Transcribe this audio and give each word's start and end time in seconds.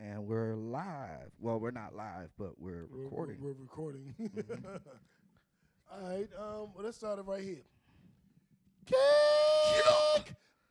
and 0.00 0.26
we're 0.26 0.54
live. 0.54 1.30
Well, 1.40 1.58
we're 1.58 1.70
not 1.70 1.94
live, 1.94 2.30
but 2.38 2.58
we're 2.58 2.86
We're- 2.90 3.04
recording. 3.04 3.36
We're, 3.40 3.52
recording. 3.52 4.14
Mhm. 4.20 4.80
All 5.90 6.02
right. 6.10 6.28
Um. 6.38 6.68
Well, 6.74 6.84
let's 6.84 6.98
start 6.98 7.18
it 7.18 7.22
right 7.26 7.42
here. 7.42 7.64
Kick 8.84 8.98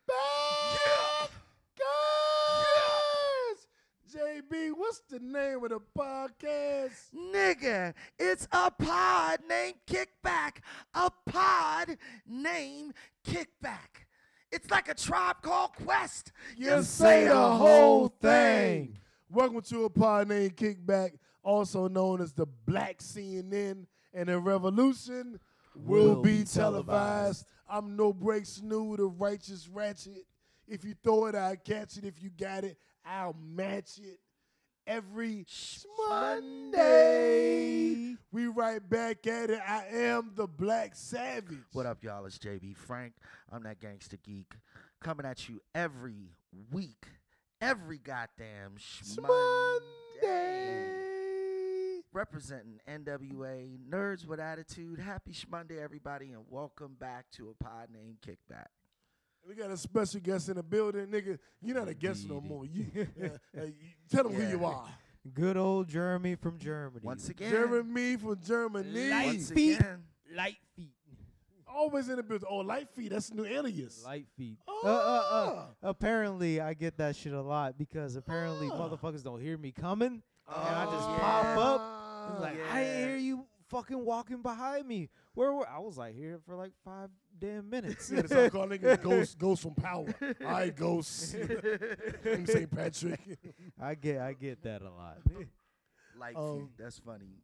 back, 0.08 1.32
guys. 1.78 3.68
JB, 4.14 4.72
what's 4.76 5.02
the 5.10 5.20
name 5.20 5.64
of 5.64 5.70
the 5.72 5.80
podcast? 5.98 7.14
Nigga, 7.16 7.94
it's 8.20 8.48
a 8.52 8.70
pod 8.72 9.40
named 9.50 9.76
Kickback. 9.88 10.58
A 10.94 11.10
pod 11.26 11.98
named 12.28 12.94
Kickback. 13.28 14.06
It's 14.52 14.70
like 14.72 14.88
a 14.88 14.94
tribe 14.94 15.38
called 15.42 15.74
Quest. 15.74 16.32
You 16.56 16.82
say 16.84 17.28
the 17.28 17.36
whole 17.36 18.08
thing. 18.10 18.98
Welcome 19.30 19.62
to 19.62 19.84
a 19.86 19.90
pod 19.90 20.30
named 20.30 20.56
Kickback, 20.56 21.12
also 21.44 21.88
known 21.90 22.22
as 22.22 22.32
the 22.34 22.46
Black 22.66 23.00
CNN, 23.00 23.86
and 24.14 24.30
the 24.30 24.40
revolution 24.40 25.40
will, 25.76 26.16
Will 26.16 26.22
be 26.22 26.40
be 26.40 26.44
televised. 26.46 26.56
televised. 26.56 27.46
I'm 27.70 27.98
no 27.98 28.14
break 28.14 28.46
snoo, 28.46 28.96
the 28.96 29.08
righteous 29.08 29.68
ratchet. 29.68 30.26
If 30.68 30.86
you 30.86 30.94
throw 31.04 31.26
it, 31.26 31.36
I'll 31.36 31.58
catch 31.58 31.98
it. 31.98 32.06
If 32.06 32.22
you 32.24 32.30
got 32.30 32.64
it, 32.64 32.78
I'll 33.06 33.36
match 33.38 34.00
it. 34.02 34.20
Every 34.86 35.46
Monday, 36.10 38.16
we 38.32 38.48
right 38.48 38.88
back 38.90 39.28
at 39.28 39.50
it. 39.50 39.60
I 39.68 39.84
am 39.92 40.32
the 40.36 40.48
Black 40.48 40.96
Savage. 40.96 41.58
What 41.74 41.86
up, 41.86 42.02
y'all? 42.02 42.26
It's 42.26 42.38
JB 42.38 42.78
Frank. 42.78 43.12
I'm 43.52 43.64
that 43.64 43.82
gangster 43.82 44.16
geek 44.24 44.54
coming 45.02 45.26
at 45.26 45.50
you 45.50 45.60
every 45.76 46.30
week, 46.72 47.08
every 47.62 47.98
goddamn 47.98 48.76
sh- 48.78 49.02
Monday. 49.20 49.34
Monday. 50.22 50.84
Representing 52.14 52.80
NWA 52.90 53.78
Nerds 53.90 54.26
with 54.26 54.40
Attitude. 54.40 55.00
Happy 55.00 55.36
Monday, 55.50 55.80
everybody, 55.82 56.32
and 56.32 56.44
welcome 56.50 56.96
back 57.00 57.26
to 57.34 57.50
a 57.50 57.64
pod 57.64 57.90
named 57.94 58.18
Kickback. 58.26 58.68
We 59.48 59.56
got 59.56 59.72
a 59.72 59.78
special 59.78 60.20
guest 60.20 60.50
in 60.50 60.56
the 60.56 60.64
building, 60.64 61.08
nigga. 61.08 61.38
You're 61.62 61.78
not 61.78 61.88
a 61.88 61.94
guest 61.94 62.28
no 62.28 62.42
more. 62.42 62.66
You, 62.66 62.86
uh, 63.58 63.62
tell 64.10 64.24
them 64.24 64.34
who 64.34 64.48
you 64.48 64.66
are. 64.66 64.88
Good 65.34 65.58
old 65.58 65.90
Jeremy 65.90 66.36
from 66.36 66.58
Germany. 66.58 67.02
Once 67.04 67.30
again, 67.30 67.52
Jeremy 67.52 68.16
from 68.18 68.40
Germany. 68.44 69.10
Light 69.10 69.26
once 69.26 69.52
feet. 69.52 69.80
again, 69.80 70.04
Light 70.36 70.56
feet. 70.76 70.94
Always 71.78 72.10
in 72.10 72.16
the 72.16 72.24
building. 72.24 72.48
Oh, 72.50 72.58
Light 72.58 72.90
Feet. 72.90 73.12
That's 73.12 73.30
a 73.30 73.36
new 73.36 73.46
alias. 73.46 74.04
Light 74.04 74.26
feet. 74.36 74.58
Oh. 74.68 74.82
Uh, 74.84 74.90
uh, 74.90 75.60
uh. 75.60 75.66
Apparently, 75.84 76.60
I 76.60 76.74
get 76.74 76.98
that 76.98 77.16
shit 77.16 77.34
a 77.34 77.42
lot 77.42 77.78
because 77.78 78.16
apparently 78.16 78.68
Ah. 78.72 78.78
motherfuckers 78.78 79.24
don't 79.24 79.40
hear 79.40 79.58
me 79.58 79.72
coming. 79.72 80.24
Oh, 80.48 80.66
and 80.68 80.76
I 80.76 80.86
just 80.86 81.10
yeah. 81.10 81.20
pop 81.20 81.58
up. 81.58 82.32
And 82.34 82.42
like, 82.42 82.58
yeah. 82.58 82.74
I 82.74 82.84
didn't 82.84 83.08
hear 83.10 83.18
you 83.18 83.46
fucking 83.70 84.04
walking 84.04 84.42
behind 84.42 84.88
me. 84.88 85.10
Where 85.36 85.54
were 85.54 85.68
I? 85.70 85.78
was 85.80 85.98
like 85.98 86.16
here 86.16 86.40
for 86.48 86.56
like 86.56 86.72
five 86.84 87.10
damn 87.38 87.70
minutes. 87.70 88.10
Yeah, 88.10 88.22
that's 88.22 88.34
what 88.34 88.44
I'm 88.46 88.50
calling 88.50 88.80
nigga 88.80 89.02
Ghost, 89.02 89.38
Ghost 89.38 89.62
from 89.62 89.76
Power. 89.76 90.08
All 90.22 90.34
right, 90.52 90.76
Ghost. 90.76 91.36
I'm 92.26 92.46
St. 92.48 92.72
Patrick. 92.72 93.20
I 93.80 93.94
get 93.94 94.20
I 94.20 94.34
get 94.34 94.64
that 94.64 94.82
a 94.82 94.90
lot. 94.90 95.20
light 96.20 96.36
Um, 96.36 96.60
feet. 96.62 96.70
That's 96.80 96.98
funny. 96.98 97.36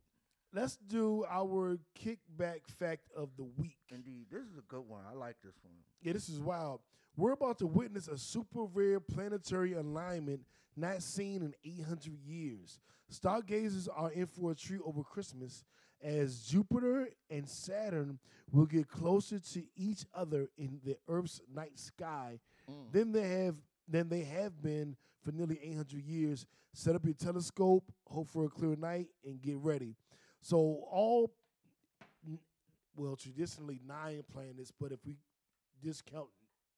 Let's 0.56 0.78
do 0.78 1.26
our 1.28 1.80
kickback 2.00 2.68
fact 2.68 3.10
of 3.18 3.30
the 3.38 3.44
week. 3.44 3.78
Indeed, 3.90 4.28
this 4.32 4.44
is 4.44 4.58
a 4.60 4.62
good 4.68 4.88
one. 4.88 5.02
I 5.10 5.16
like 5.16 5.38
this 5.44 5.56
one. 5.64 5.74
Yeah, 6.04 6.14
this 6.14 6.30
is 6.30 6.40
wild. 6.40 6.82
We're 7.18 7.32
about 7.32 7.58
to 7.60 7.68
witness 7.68 8.08
a 8.08 8.20
super 8.20 8.66
rare 8.66 9.00
planetary 9.00 9.74
alignment 9.74 10.42
not 10.76 11.02
seen 11.02 11.42
in 11.42 11.54
800 11.66 12.14
years. 12.24 12.80
Stargazers 13.10 13.88
are 13.88 14.12
in 14.12 14.28
for 14.28 14.52
a 14.52 14.56
treat 14.56 14.82
over 14.86 15.04
Christmas 15.04 15.64
as 16.04 16.44
Jupiter 16.44 17.10
and 17.32 17.50
Saturn 17.50 18.20
will 18.52 18.66
get 18.68 18.88
closer 18.88 19.40
to 19.40 19.64
each 19.76 20.06
other 20.14 20.50
in 20.58 20.80
the 20.84 20.98
Earth's 21.08 21.42
night 21.52 21.80
sky 21.80 22.40
mm. 22.70 22.92
than 22.92 23.12
they 23.12 23.28
have 23.46 23.56
than 23.88 24.10
they 24.10 24.22
have 24.22 24.62
been 24.62 24.96
for 25.24 25.32
nearly 25.32 25.60
800 25.64 26.04
years. 26.04 26.46
Set 26.74 26.96
up 26.96 27.06
your 27.06 27.14
telescope, 27.14 27.92
hope 28.08 28.30
for 28.30 28.46
a 28.46 28.50
clear 28.50 28.76
night, 28.76 29.08
and 29.26 29.42
get 29.42 29.58
ready. 29.58 29.96
So 30.44 30.58
all 30.92 31.32
well, 32.96 33.16
traditionally 33.16 33.80
nine 33.88 34.24
planets, 34.32 34.72
but 34.80 34.92
if 34.92 35.00
we 35.06 35.18
discount 35.82 36.28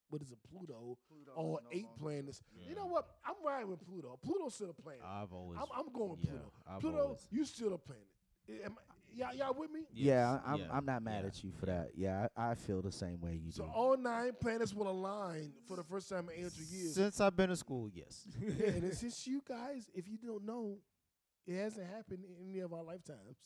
what 0.09 0.21
is 0.21 0.31
it, 0.31 0.37
Pluto, 0.49 0.97
all 1.35 1.59
no 1.63 1.69
eight 1.71 1.83
longer- 1.85 1.99
planets. 1.99 2.41
You 2.69 2.75
know 2.75 2.85
what? 2.85 3.07
I'm 3.25 3.33
riding 3.45 3.69
with 3.69 3.85
Pluto. 3.85 4.17
Pluto's 4.23 4.53
still 4.53 4.69
a 4.69 4.73
planet. 4.73 5.01
I've 5.03 5.33
always 5.33 5.59
I'm, 5.59 5.67
I'm 5.75 5.91
going 5.91 6.11
with 6.11 6.19
yeah, 6.23 6.29
Pluto. 6.29 6.51
I've 6.69 6.79
Pluto, 6.79 7.01
always- 7.03 7.27
you 7.31 7.43
still 7.43 7.73
a 7.73 7.77
planet. 7.79 8.05
Am 8.63 8.75
I- 8.77 8.93
y'all, 9.17 9.33
y'all 9.35 9.53
with 9.59 9.71
me? 9.71 9.81
yeah, 9.91 10.39
I'm. 10.45 10.59
yeah, 10.59 10.65
I'm 10.71 10.85
not 10.85 11.01
mad 11.01 11.21
yeah, 11.23 11.27
at 11.27 11.43
you 11.43 11.51
for 11.59 11.65
that. 11.65 11.89
Yeah, 11.95 12.27
I, 12.37 12.51
I 12.51 12.55
feel 12.55 12.83
the 12.83 12.91
same 12.91 13.19
way 13.19 13.41
you 13.43 13.51
So 13.51 13.63
do. 13.63 13.69
So 13.69 13.73
all 13.75 13.97
nine 13.97 14.33
planets 14.39 14.73
will 14.75 14.89
align 14.89 15.51
for 15.67 15.75
the 15.75 15.83
first 15.83 16.07
time 16.07 16.29
in 16.29 16.35
800 16.45 16.67
years. 16.69 16.93
Since 16.93 17.19
I've 17.19 17.35
been 17.35 17.49
to 17.49 17.55
school, 17.55 17.89
yes. 17.91 18.27
Yeah, 18.39 18.67
and 18.67 18.83
it's 18.83 19.01
just 19.01 19.25
you 19.25 19.41
guys, 19.47 19.89
if 19.95 20.07
you 20.07 20.17
don't 20.23 20.45
know, 20.45 20.77
it 21.47 21.55
hasn't 21.55 21.87
happened 21.87 22.19
in 22.25 22.49
any 22.49 22.59
of 22.59 22.73
our 22.73 22.83
lifetimes. 22.83 23.37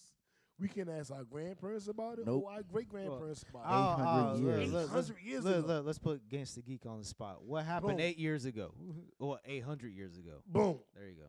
We 0.60 0.68
can 0.68 0.90
ask 0.90 1.12
our 1.12 1.24
grandparents 1.24 1.88
about 1.88 2.20
it 2.20 2.26
Nope. 2.26 2.44
or 2.46 2.52
our 2.52 2.64
great 2.64 2.90
grandparents 2.90 3.46
about 3.50 3.62
it. 3.62 3.68
Oh, 3.70 4.34
800 4.34 4.52
oh, 4.52 4.58
years. 4.58 4.74
Look, 4.74 4.94
let's, 4.94 5.10
800 5.10 5.24
years 5.24 5.44
look, 5.46 5.56
ago. 5.56 5.68
look, 5.68 5.86
let's 5.86 6.00
put 6.00 6.30
Gangsta 6.30 6.66
Geek 6.66 6.86
on 6.86 7.00
the 7.00 7.06
spot. 7.06 7.46
What 7.46 7.66
happened 7.66 7.98
Boom. 7.98 8.06
eight 8.06 8.18
years 8.18 8.46
ago? 8.46 8.74
Or 9.20 9.40
800 9.46 9.94
years 9.94 10.18
ago? 10.18 10.42
Boom. 10.48 10.80
There 10.96 11.08
you 11.08 11.16
go. 11.16 11.28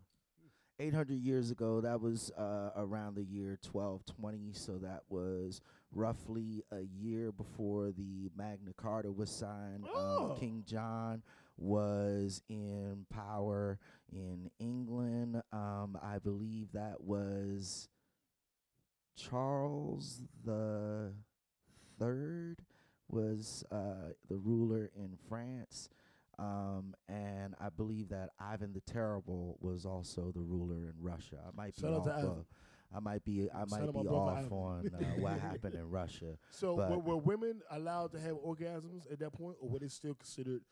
800 0.80 1.18
years 1.18 1.50
ago, 1.50 1.80
that 1.80 2.00
was 2.00 2.30
uh, 2.38 2.70
around 2.76 3.14
the 3.14 3.24
year 3.24 3.58
1220. 3.70 4.52
So 4.52 4.78
that 4.78 5.02
was 5.08 5.60
roughly 5.92 6.62
a 6.72 6.80
year 6.80 7.32
before 7.32 7.90
the 7.92 8.30
Magna 8.36 8.72
Carta 8.76 9.12
was 9.12 9.30
signed. 9.30 9.84
Oh. 9.92 10.30
Um, 10.30 10.36
King 10.38 10.64
John 10.66 11.22
was 11.58 12.42
in 12.48 13.04
power 13.10 13.78
in 14.12 14.50
England. 14.58 15.42
Um, 15.52 15.98
I 16.02 16.18
believe 16.18 16.72
that 16.72 17.00
was 17.02 17.88
Charles 19.16 20.22
the 20.44 21.12
Third 21.98 22.62
was 23.08 23.64
uh, 23.70 24.12
the 24.28 24.36
ruler 24.36 24.90
in 24.96 25.16
France. 25.28 25.88
Um, 26.38 26.94
and 27.08 27.54
I 27.60 27.68
believe 27.68 28.08
that 28.08 28.30
Ivan 28.40 28.72
the 28.72 28.80
Terrible 28.80 29.58
was 29.60 29.84
also 29.84 30.32
the 30.34 30.40
ruler 30.40 30.86
in 30.86 30.94
Russia. 30.98 31.36
I 31.46 31.50
might 31.54 31.76
be 31.76 31.82
Shout 31.82 31.92
out 31.92 32.08
off. 32.08 32.24
Uh, 32.24 32.96
I 32.96 33.00
might 33.00 33.24
be. 33.24 33.48
I 33.54 33.60
Shout 33.60 33.70
might 33.70 33.92
be 33.92 34.08
off 34.08 34.50
on 34.50 34.90
uh, 34.94 35.04
what 35.18 35.38
happened 35.38 35.74
in 35.74 35.90
Russia. 35.90 36.38
So 36.50 36.76
were, 36.76 36.98
were 36.98 37.16
women 37.18 37.60
allowed 37.70 38.12
to 38.12 38.20
have 38.20 38.36
orgasms 38.36 39.12
at 39.12 39.18
that 39.18 39.32
point, 39.32 39.56
or 39.60 39.68
were 39.68 39.78
they 39.78 39.88
still 39.88 40.14
considered 40.14 40.62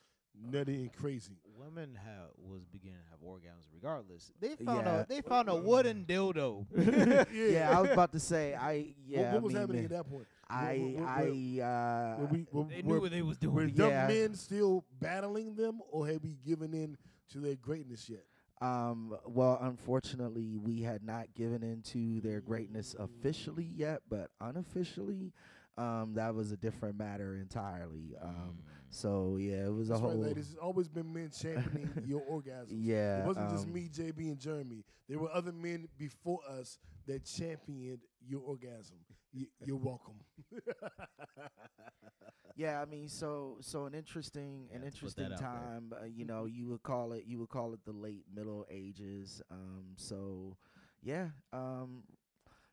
nutty 0.43 0.83
and 0.83 0.93
crazy? 0.93 1.39
Women 1.59 1.97
have 2.03 2.31
was 2.39 2.65
beginning 2.67 2.99
to 2.99 3.11
have 3.11 3.21
orgasms 3.21 3.67
regardless. 3.75 4.33
They 4.41 4.55
found 4.57 4.87
Yeah. 4.87 5.01
a 5.01 5.07
they 5.07 5.21
found 5.21 5.49
a 5.49 5.57
wooden 5.57 6.05
dildo. 6.05 6.67
Yeah, 7.33 7.77
I 7.77 7.81
was 7.81 7.91
about 7.91 8.13
to 8.13 8.21
say. 8.21 8.55
I 8.55 8.95
yeah. 9.07 9.33
what, 9.33 9.35
what 9.35 9.43
was 9.43 9.55
I 9.55 9.59
mean, 9.59 9.61
happening 9.63 9.85
at 9.85 9.91
that 9.91 10.09
point? 10.11 10.27
I 10.49 10.79
Were- 10.79 10.89
were- 10.89 11.01
were- 11.01 11.07
I 11.07 12.17
uh, 12.17 12.21
were 12.21 12.27
we- 12.27 12.47
were- 12.53 12.65
they 12.65 12.83
were- 12.83 12.83
knew 12.95 13.01
what 13.01 13.11
they 13.11 13.23
was 13.23 13.37
Were 13.43 13.63
doing. 13.67 13.75
dumb 13.75 13.91
Yeah. 13.91 14.07
men 14.09 14.35
still 14.35 14.85
battling 15.01 15.55
them, 15.57 15.81
or 15.91 16.07
had 16.07 16.23
we 16.23 16.37
given 16.45 16.73
in 16.75 16.97
to 17.33 17.41
their 17.41 17.57
greatness 17.57 18.09
yet? 18.09 18.25
Um, 18.61 19.17
well, 19.27 19.59
unfortunately, 19.61 20.57
we 20.57 20.81
had 20.83 21.05
not 21.05 21.35
given 21.35 21.63
in 21.63 21.83
to 21.93 22.21
their 22.23 22.41
greatness 22.41 22.95
officially 22.99 23.65
yet, 23.65 24.03
but 24.09 24.31
unofficially, 24.41 25.33
um, 25.77 26.15
that 26.15 26.35
was 26.35 26.51
a 26.51 26.57
different 26.57 26.99
matter 26.99 27.37
entirely. 27.37 28.17
Um, 28.21 28.59
so 28.91 29.37
yeah, 29.39 29.67
it 29.67 29.73
was 29.75 29.89
That's 29.89 30.01
a 30.01 30.03
right, 30.03 30.13
whole. 30.13 30.21
ladies. 30.23 30.51
It's 30.51 30.59
always 30.59 30.89
been 30.89 31.13
men 31.13 31.31
championing 31.31 31.91
your 32.07 32.23
orgasms. 32.23 32.69
Yeah, 32.71 33.19
It 33.19 33.27
wasn't 33.27 33.51
just 33.51 33.67
um, 33.67 33.73
me, 33.73 33.89
JB, 33.93 34.19
and 34.19 34.39
Jeremy. 34.39 34.85
There 35.09 35.19
were 35.19 35.31
other 35.33 35.53
men 35.53 35.89
before 35.99 36.41
us 36.49 36.79
that 37.07 37.25
championed 37.25 38.01
your 38.27 38.43
orgasm. 38.43 38.97
You, 39.33 39.47
you're 39.65 39.77
welcome. 39.77 40.15
Yeah, 42.57 42.81
I 42.83 42.87
mean, 42.87 43.09
so 43.09 43.59
so 43.61 43.87
an 43.87 43.95
interesting 43.95 44.69
an 44.75 44.83
Yeah, 44.83 44.91
to 44.91 44.97
put 45.01 45.17
that 45.17 45.33
interesting 45.33 45.47
time. 45.47 45.93
Uh, 45.93 46.07
you 46.07 46.25
know, 46.25 46.47
you 46.47 46.67
would 46.69 46.83
call 46.83 47.13
it 47.13 47.25
you 47.27 47.39
would 47.39 47.51
call 47.51 47.73
it 47.73 47.81
the 47.85 47.93
late 47.93 48.25
Middle 48.35 48.67
Ages. 48.69 49.41
Um, 49.51 49.87
so 49.97 50.57
yeah, 51.03 51.29
um, 51.53 52.03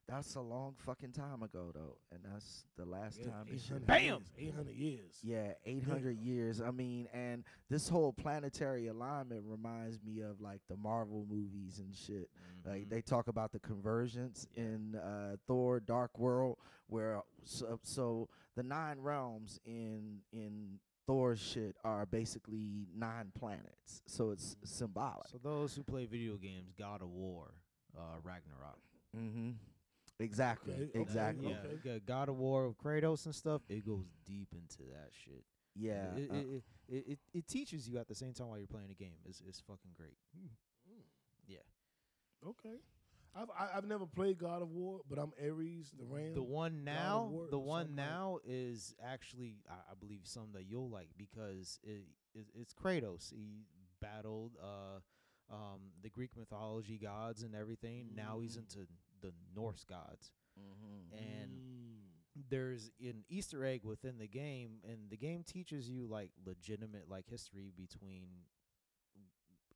that's 0.07 0.36
a 0.36 0.42
long 0.42 0.75
fucking 0.86 1.12
time 1.12 1.42
ago 1.44 1.72
though, 1.74 1.98
and 2.12 2.19
that's 2.24 2.66
the 2.78 2.86
last 2.86 3.22
time. 3.24 3.48
this 3.52 3.63
shit 3.66 3.81
800 3.84 3.88
Bam! 3.88 4.24
800 4.38 4.75
years. 4.75 5.19
Yeah, 5.24 5.54
800 5.66 6.18
years. 6.19 6.62
I 6.62 6.72
mean, 6.72 7.07
and 7.13 7.44
this 7.69 7.90
whole 7.90 8.13
planetary 8.13 8.88
alignment 8.88 9.44
reminds 9.46 10.00
me 10.04 10.22
of 10.22 10.40
like 10.42 10.62
the 10.69 10.75
Marvel 10.78 11.25
movies 11.30 11.80
and 11.80 11.96
shit. 11.96 12.30
Like 12.66 12.86
Mhm. 12.86 12.90
they 12.90 13.02
talk 13.02 13.28
about 13.28 13.52
the 13.52 13.60
convergence 13.60 14.48
in 14.56 14.96
uh, 14.96 15.38
Thor: 15.48 15.80
Dark 15.80 16.18
World, 16.19 16.57
where 16.88 17.22
so, 17.44 17.80
so 17.84 18.30
the 18.56 18.63
nine 18.63 19.00
realms 19.00 19.60
in 19.66 20.22
in 20.31 20.80
Thor's 21.07 21.40
shit 21.40 21.75
are 21.84 22.06
basically 22.07 22.88
nine 22.96 23.31
planets, 23.38 24.02
so 24.07 24.31
it's 24.31 24.56
Mhm. 24.56 24.68
symbolic. 24.68 25.28
So 25.28 25.38
those 25.38 25.75
who 25.75 25.84
play 25.84 26.06
video 26.06 26.38
games, 26.38 26.74
God 26.74 27.02
of 27.02 27.10
War, 27.10 27.54
uh, 27.98 28.19
Ragnarok. 28.24 28.80
mm-hmm. 29.16 29.52
Exactly. 30.20 30.74
Okay, 30.74 30.84
okay, 30.90 31.00
exactly. 31.02 31.50
Yeah, 31.50 31.90
okay. 31.92 32.02
God 32.06 32.30
of 32.30 32.38
War 32.38 32.66
of 32.66 32.78
Kratos 32.78 33.26
and 33.26 33.36
stuff. 33.36 33.62
It 33.70 33.86
goes 33.86 34.06
deep 34.26 34.50
into 34.54 34.90
that 34.92 35.10
shit. 35.12 35.44
Yeah. 35.76 36.16
it, 36.16 36.32
uh, 36.32 36.36
it, 36.36 36.40
it, 36.48 36.64
it, 36.88 37.04
it, 37.12 37.20
it 37.34 37.48
teaches 37.48 37.90
you 37.90 37.98
at 37.98 38.08
the 38.08 38.16
same 38.16 38.34
time 38.34 38.48
while 38.48 38.58
you're 38.58 38.68
playing 38.68 38.88
the 38.88 38.96
game. 38.96 39.18
It's 39.26 39.42
it's 39.46 39.60
fucking 39.60 39.92
great. 39.98 40.18
Yeah. 41.48 41.58
Okay. 42.48 42.78
I've 43.38 43.50
I, 43.50 43.78
I've 43.78 43.86
never 43.86 44.06
played 44.06 44.38
God 44.38 44.62
of 44.62 44.70
War, 44.72 45.02
but 45.10 45.20
I'm 45.20 45.34
Ares, 45.44 45.92
the 45.98 46.06
Ram. 46.06 46.34
The 46.34 46.42
one 46.44 46.86
now, 46.86 47.28
War 47.30 47.48
the 47.52 47.60
one 47.60 47.94
now 47.96 48.40
is 48.46 48.96
actually, 49.04 49.58
I, 49.70 49.74
I 49.92 49.94
believe, 50.00 50.22
something 50.24 50.54
that 50.54 50.64
you'll 50.70 50.90
like 50.90 51.10
because 51.18 51.78
it, 51.84 52.06
it 52.34 52.48
it's 52.54 52.74
Kratos. 52.74 53.34
He 53.34 53.66
battled 54.02 54.54
uh, 54.64 55.00
um, 55.54 55.80
the 56.02 56.10
Greek 56.10 56.32
mythology 56.38 56.98
gods 56.98 57.44
and 57.44 57.54
everything. 57.54 58.12
Now 58.16 58.40
he's 58.40 58.56
Mm. 58.56 58.60
into 58.60 58.88
the 59.31 59.33
Norse 59.56 59.83
gods. 59.83 60.31
mhm. 60.57 61.12
and 61.18 61.51
Mm. 61.51 62.50
there's 62.50 62.89
an 63.01 63.24
Easter 63.27 63.66
egg 63.66 63.83
within 63.83 64.18
the 64.18 64.27
game, 64.27 64.80
and 64.83 65.10
the 65.10 65.18
game 65.18 65.44
teaches 65.44 65.89
you 65.89 66.07
like 66.07 66.31
legitimate 66.45 67.10
like 67.10 67.27
history 67.27 67.72
between 67.75 68.45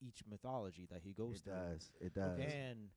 each 0.02 0.24
mythology 0.26 0.86
that 0.90 1.02
he 1.04 1.12
goes 1.14 1.42
to. 1.42 1.50
It 1.50 1.54
through. 1.54 1.72
does. 1.74 1.92
It 2.00 2.14
does. 2.14 2.40
And 2.40 2.90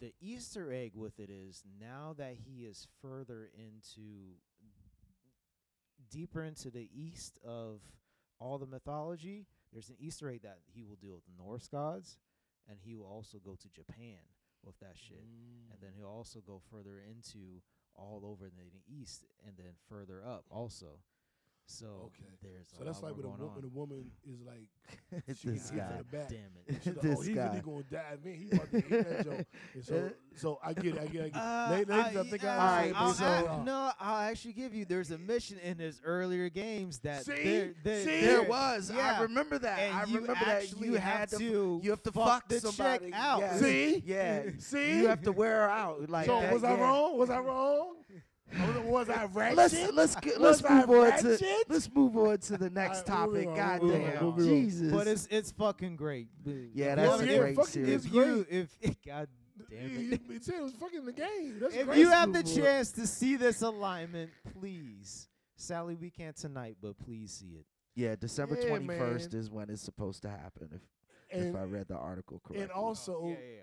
the 0.00 0.12
Easter 0.20 0.72
egg 0.72 0.96
with 0.96 1.20
it 1.20 1.30
is 1.30 1.62
now 1.80 2.12
that 2.18 2.34
he 2.44 2.64
is 2.64 2.88
further 3.00 3.50
into 3.54 4.36
deeper 6.10 6.42
into 6.42 6.70
the 6.70 6.88
east 6.92 7.38
of 7.44 7.80
all 8.38 8.58
the 8.58 8.66
mythology, 8.66 9.46
there's 9.72 9.88
an 9.88 9.96
Easter 9.98 10.28
egg 10.28 10.42
that 10.42 10.58
he 10.66 10.84
will 10.84 10.96
deal 10.96 11.14
with 11.14 11.24
the 11.26 11.32
Norse 11.42 11.68
gods, 11.68 12.18
and 12.68 12.78
he 12.80 12.94
will 12.94 13.06
also 13.06 13.38
go 13.38 13.54
to 13.54 13.68
Japan 13.68 14.18
with 14.66 14.78
that 14.80 14.96
shit 14.96 15.24
and 15.70 15.80
then 15.80 15.90
mm. 15.90 15.98
he'll 15.98 16.08
also 16.08 16.40
go 16.46 16.60
further 16.70 17.00
into 17.00 17.62
all 17.94 18.22
over 18.24 18.50
the 18.50 19.00
east 19.00 19.24
and 19.46 19.56
then 19.56 19.72
further 19.88 20.22
up 20.24 20.44
also. 20.50 21.00
So 21.68 21.86
Okay. 22.06 22.30
there's 22.42 22.68
So 22.68 22.82
a 22.82 22.84
that's 22.84 23.02
lot 23.02 23.08
like 23.08 23.16
when 23.16 23.26
a, 23.26 23.36
going 23.36 23.40
wo- 23.40 23.52
when 23.56 23.64
a 23.64 23.68
woman 23.68 24.04
is 24.24 24.40
like, 24.46 24.68
she 25.36 25.48
this 25.48 25.68
gets 25.68 25.70
hit 25.70 25.78
guy. 25.80 25.88
from 25.88 25.96
the 25.98 26.04
back. 26.04 26.28
Damn 26.28 26.38
and 26.38 26.76
it. 26.76 26.76
she's 26.84 26.86
like, 26.94 27.00
This 27.02 27.18
oh, 27.18 27.22
he's 27.22 27.34
guy. 27.34 27.46
really 27.48 27.60
gonna 27.60 27.82
dive 27.90 28.18
in. 28.24 28.34
He's 28.34 28.52
about 28.52 28.70
to 28.70 28.80
hit 28.80 29.08
that 29.08 29.24
joke. 29.24 29.46
And 29.74 29.84
so, 29.84 30.10
so 30.36 30.58
I 30.64 30.72
get 30.74 30.86
it. 30.94 30.98
I 31.00 31.06
get 31.06 31.14
it. 31.24 31.24
I 31.24 31.28
get 31.28 31.28
it. 31.28 31.34
Uh, 31.36 31.68
ladies, 31.70 32.16
I, 32.16 32.24
think 32.30 32.44
I 32.44 32.48
uh, 32.48 32.60
understand. 32.60 32.96
I'll 32.96 33.12
so, 33.14 33.24
act- 33.24 33.48
uh, 33.48 33.62
no, 33.64 33.90
I'll 33.98 34.30
actually 34.30 34.52
give 34.52 34.74
you. 34.74 34.84
There's 34.84 35.10
a 35.10 35.18
mission 35.18 35.58
in 35.58 35.78
his 35.78 36.00
earlier 36.04 36.48
games 36.48 36.98
that 37.00 37.24
See? 37.24 37.32
there, 37.42 37.74
there, 37.82 38.04
See? 38.04 38.20
There 38.20 38.40
there- 38.40 38.42
was. 38.48 38.92
yeah. 38.94 39.16
I 39.18 39.22
remember 39.22 39.58
that. 39.58 39.78
and 39.80 39.94
I 39.96 40.04
you 40.04 40.20
remember 40.20 40.44
that 40.44 40.80
you 40.80 40.94
had 40.94 41.28
to. 41.30 41.38
to 41.38 41.80
you 41.82 41.90
have 41.90 42.02
to 42.04 42.12
fuck 42.12 42.26
fuck 42.28 42.48
the 42.48 42.60
somebody. 42.60 43.06
chick 43.06 43.14
out. 43.16 43.40
Yeah. 43.40 43.56
See? 43.56 44.02
Yeah. 44.06 44.42
See? 44.58 44.98
You 45.00 45.08
have 45.08 45.22
to 45.22 45.32
wear 45.32 45.62
her 45.62 45.68
out. 45.70 46.08
Like 46.08 46.26
so 46.26 46.38
was 46.52 46.62
I 46.62 46.74
wrong? 46.74 47.18
Was 47.18 47.28
I 47.30 47.40
wrong? 47.40 47.96
Was, 48.52 48.76
was 48.86 49.10
I 49.10 49.24
ratchet? 49.26 49.56
Let's 49.56 49.92
let's 49.92 50.16
get, 50.16 50.40
let's 50.40 50.64
I 50.64 50.74
move 50.86 50.90
on 50.90 51.18
to 51.18 51.28
ratchet? 51.28 51.64
let's 51.68 51.90
move 51.94 52.16
on 52.16 52.38
to 52.38 52.56
the 52.56 52.70
next 52.70 53.08
Alright, 53.08 53.28
moving 53.32 53.54
topic. 53.56 53.60
on, 53.62 53.80
moving 53.86 54.04
on, 54.04 54.10
Goddamn, 54.12 54.24
moving 54.24 54.44
on. 54.44 54.48
Jesus. 54.48 54.92
But 54.92 55.06
it's 55.08 55.28
it's 55.30 55.50
fucking 55.52 55.96
great. 55.96 56.28
Yeah, 56.44 56.90
If 56.92 56.96
that's 56.96 57.22
you- 57.22 57.28
a 57.28 57.32
yeah, 57.32 57.38
great 57.38 57.56
fucking 57.56 57.72
series. 57.72 58.06
If 58.06 58.12
you 58.12 58.46
if 58.48 58.78
God 59.06 59.28
damn 59.70 59.78
it. 60.12 60.20
you 60.28 60.38
said 60.40 60.54
it 60.56 60.62
was 60.62 60.72
fucking 60.74 61.04
the 61.04 61.12
game. 61.12 61.58
That's 61.60 61.74
If 61.74 61.86
great. 61.86 61.98
you 61.98 62.08
have 62.10 62.32
the 62.32 62.42
move 62.44 62.48
on. 62.48 62.54
chance 62.62 62.92
to 62.92 63.06
see 63.06 63.36
this 63.36 63.62
alignment, 63.62 64.30
please. 64.58 65.28
Sally, 65.56 65.94
we 65.94 66.10
can't 66.10 66.36
tonight, 66.36 66.76
but 66.82 66.98
please 66.98 67.32
see 67.32 67.56
it. 67.58 67.64
yeah, 67.94 68.14
December 68.14 68.58
Yeah, 68.60 68.68
twenty 68.68 68.86
first 68.98 69.32
man. 69.32 69.40
is 69.40 69.50
when 69.50 69.70
it's 69.70 69.82
supposed 69.82 70.22
to 70.22 70.28
happen. 70.28 70.68
If 70.72 70.82
and, 71.32 71.48
if 71.48 71.56
I 71.56 71.64
read 71.64 71.88
the 71.88 71.96
article 71.96 72.40
correctly. 72.44 72.62
and 72.62 72.70
also, 72.70 73.22
yeah, 73.28 73.34
yeah, 73.34 73.60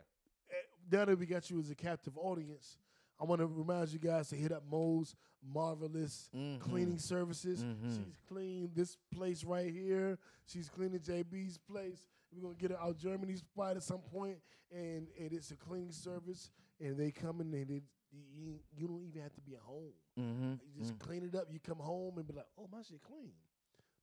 eh, 0.50 0.56
now 0.91 1.06
that 1.06 1.18
we 1.18 1.25
got 1.25 1.50
you 1.50 1.59
as 1.59 1.69
a 1.69 1.75
captive 1.75 2.18
audience, 2.18 2.77
I 3.24 3.25
want 3.25 3.40
to 3.40 3.48
remind 3.48 3.88
you 3.94 4.00
guys 4.00 4.28
to 4.30 4.36
hit 4.36 4.52
up 4.52 4.64
Mo's 4.70 5.16
marvelous 5.42 6.30
Mhm. 6.36 6.60
cleaning 6.60 6.98
services. 6.98 7.64
Mhm. 7.64 7.96
She's 7.96 8.18
cleaned 8.28 8.75
this 8.75 8.98
place 9.14 9.46
right 9.46 9.72
here. 9.72 10.20
She's 10.46 10.68
cleaning 10.68 11.00
JB's 11.00 11.58
place. 11.58 12.06
We're 12.34 12.42
gonna 12.42 12.56
get 12.56 12.72
her 12.72 12.80
out 12.81 12.98
Germany 12.98 13.38
spot 13.38 13.78
at 13.78 13.84
some 13.84 14.02
point, 14.02 14.42
and 14.72 15.08
and 15.18 15.31
it's 15.31 15.52
a 15.52 15.56
cleaning 15.56 15.94
service. 15.94 16.52
And 16.81 16.98
they 16.98 17.12
come 17.12 17.40
in 17.40 17.54
and 17.54 17.72
it, 17.72 17.84
you, 18.12 18.60
you 18.75 18.88
don't 18.88 19.06
even 19.06 19.22
have 19.22 19.34
to 19.36 19.42
be 19.42 19.56
at 19.56 19.62
home. 19.62 19.94
Mhm. 20.19 20.60
You 20.66 20.81
just 20.81 21.00
clean 21.00 21.24
it 21.24 21.34
up. 21.34 21.50
You 21.50 21.62
come 21.62 21.78
home 21.80 22.18
and 22.18 22.28
be 22.28 22.34
like, 22.34 22.48
oh, 22.58 22.68
my 22.68 22.81
shit 22.81 23.02
clean. 23.04 23.31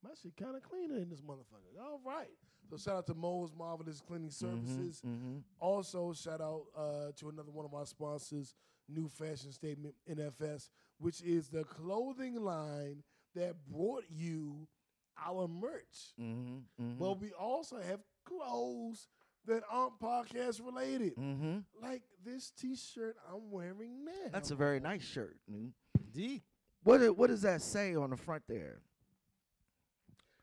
My 0.03 0.15
shit 0.15 0.35
kind 0.35 0.57
of 0.57 0.63
cleaner 0.63 0.97
in 0.97 1.11
this 1.11 1.21
motherfucker. 1.21 1.79
All 1.79 1.99
right. 2.07 2.31
So 2.71 2.79
shout 2.79 2.97
out 2.97 3.07
to 3.09 3.15
Mo's 3.15 3.53
Marvelous 3.53 4.01
Cleaning 4.01 4.31
Services. 4.31 5.03
Mhm. 5.03 5.43
Also, 5.59 6.15
shout 6.15 6.41
out 6.41 6.67
uh, 6.75 7.13
to 7.17 7.29
another 7.29 7.51
one 7.51 7.67
of 7.67 7.75
our 7.75 7.85
sponsors, 7.85 8.55
New 8.95 9.09
Fashion 9.09 9.53
Statement 9.53 9.95
NFS, 10.09 10.69
which 10.99 11.23
is 11.23 11.49
the 11.49 11.65
clothing 11.65 12.37
line 12.43 13.03
that 13.35 13.55
brought 13.67 14.05
you 14.11 14.67
our 15.17 15.47
merch. 15.49 16.15
Mhm. 16.19 16.63
Mhm. 16.81 16.99
But 16.99 17.21
we 17.21 17.33
also 17.33 17.81
have 17.81 18.01
clothes 18.25 19.09
that 19.47 19.63
aren't 19.71 19.99
podcast 19.99 20.65
related, 20.65 21.15
Mhm. 21.17 21.65
like 21.81 22.03
this 22.23 22.51
T-shirt 22.51 23.17
I'm 23.29 23.51
wearing 23.51 24.05
now. 24.05 24.29
That's 24.31 24.51
a 24.51 24.57
very 24.57 24.81
nice 24.81 25.03
shirt. 25.03 25.39
Indeed. 25.49 26.43
What 26.83 27.17
what 27.17 27.29
does 27.29 27.43
that 27.43 27.63
say 27.63 27.95
on 27.95 28.11
the 28.11 28.17
front 28.17 28.47
there? 28.47 28.83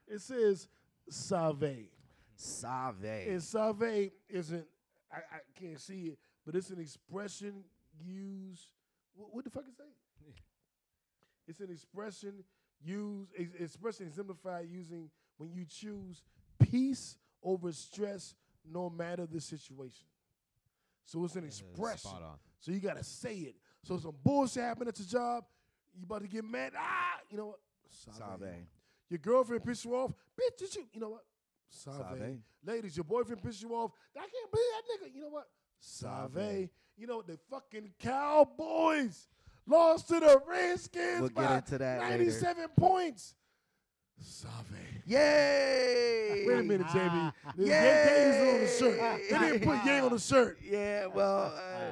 It 0.07 0.19
says 0.19 0.67
Save. 1.09 1.89
Save. 2.35 3.27
And 3.27 3.43
Save 3.43 4.11
isn't, 4.29 4.67
I, 5.11 5.17
I 5.17 5.39
can't 5.55 5.79
see 5.79 6.07
it, 6.09 6.19
but 6.45 6.55
it's 6.55 6.69
an 6.69 6.79
expression 6.79 7.63
used. 8.05 8.67
What, 9.15 9.33
what 9.33 9.43
the 9.43 9.49
fuck 9.49 9.63
is 9.67 9.75
that? 9.77 9.85
It's 11.47 11.59
an 11.61 11.71
expression 11.71 12.43
used, 12.83 13.31
ex- 13.37 13.53
expression 13.59 14.05
exemplified 14.07 14.67
using 14.69 15.09
when 15.37 15.51
you 15.53 15.65
choose 15.65 16.23
peace 16.59 17.17
over 17.43 17.71
stress, 17.71 18.35
no 18.69 18.89
matter 18.89 19.25
the 19.25 19.39
situation. 19.39 20.07
So 21.05 21.23
it's 21.23 21.35
an 21.35 21.45
expression. 21.45 22.11
So 22.59 22.71
you 22.71 22.79
gotta 22.79 23.03
say 23.03 23.35
it. 23.35 23.55
So 23.83 23.97
some 23.97 24.15
bullshit 24.23 24.63
happened 24.63 24.89
at 24.89 24.99
your 24.99 25.07
job, 25.07 25.45
you 25.97 26.03
about 26.03 26.21
to 26.21 26.27
get 26.27 26.43
mad. 26.43 26.73
Ah, 26.77 27.19
you 27.29 27.37
know 27.37 27.47
what? 27.47 27.59
Save. 27.89 28.39
Your 29.09 29.19
girlfriend 29.19 29.63
pissed 29.63 29.85
you 29.85 29.95
off. 29.95 30.11
Bitch, 30.37 30.57
did 30.57 30.75
you? 30.75 30.83
You 30.93 30.99
know 30.99 31.09
what? 31.09 31.23
Save. 31.69 31.93
Save. 32.19 32.39
Ladies, 32.65 32.97
your 32.97 33.05
boyfriend 33.05 33.41
pissed 33.41 33.61
you 33.61 33.69
off. 33.73 33.91
I 34.15 34.19
can't 34.19 34.51
believe 34.51 34.67
that 34.73 35.05
nigga. 35.07 35.15
You 35.15 35.21
know 35.21 35.29
what? 35.29 35.47
Save. 35.79 36.31
Save. 36.35 36.69
You 36.97 37.07
know 37.07 37.21
the 37.21 37.37
fucking 37.49 37.91
Cowboys 37.99 39.27
lost 39.67 40.07
to 40.09 40.19
the 40.19 40.41
Redskins 40.47 41.19
We'll 41.21 41.29
get 41.29 41.35
by 41.35 41.55
into 41.57 41.77
that 41.77 41.99
later. 42.01 42.17
97 42.23 42.67
points. 42.77 43.35
Save. 44.19 44.49
Yay! 45.05 46.43
Wait 46.47 46.59
a 46.59 46.63
minute, 46.63 46.87
JB. 46.87 47.33
The 47.55 47.65
Yay! 47.65 48.53
On 48.55 48.59
the 48.61 48.67
shirt. 48.67 49.21
They 49.29 49.37
didn't 49.37 49.63
put 49.63 49.85
Yang 49.85 50.03
on 50.03 50.11
the 50.13 50.19
shirt. 50.19 50.57
Yeah, 50.63 51.05
well, 51.07 51.53
uh, 51.55 51.91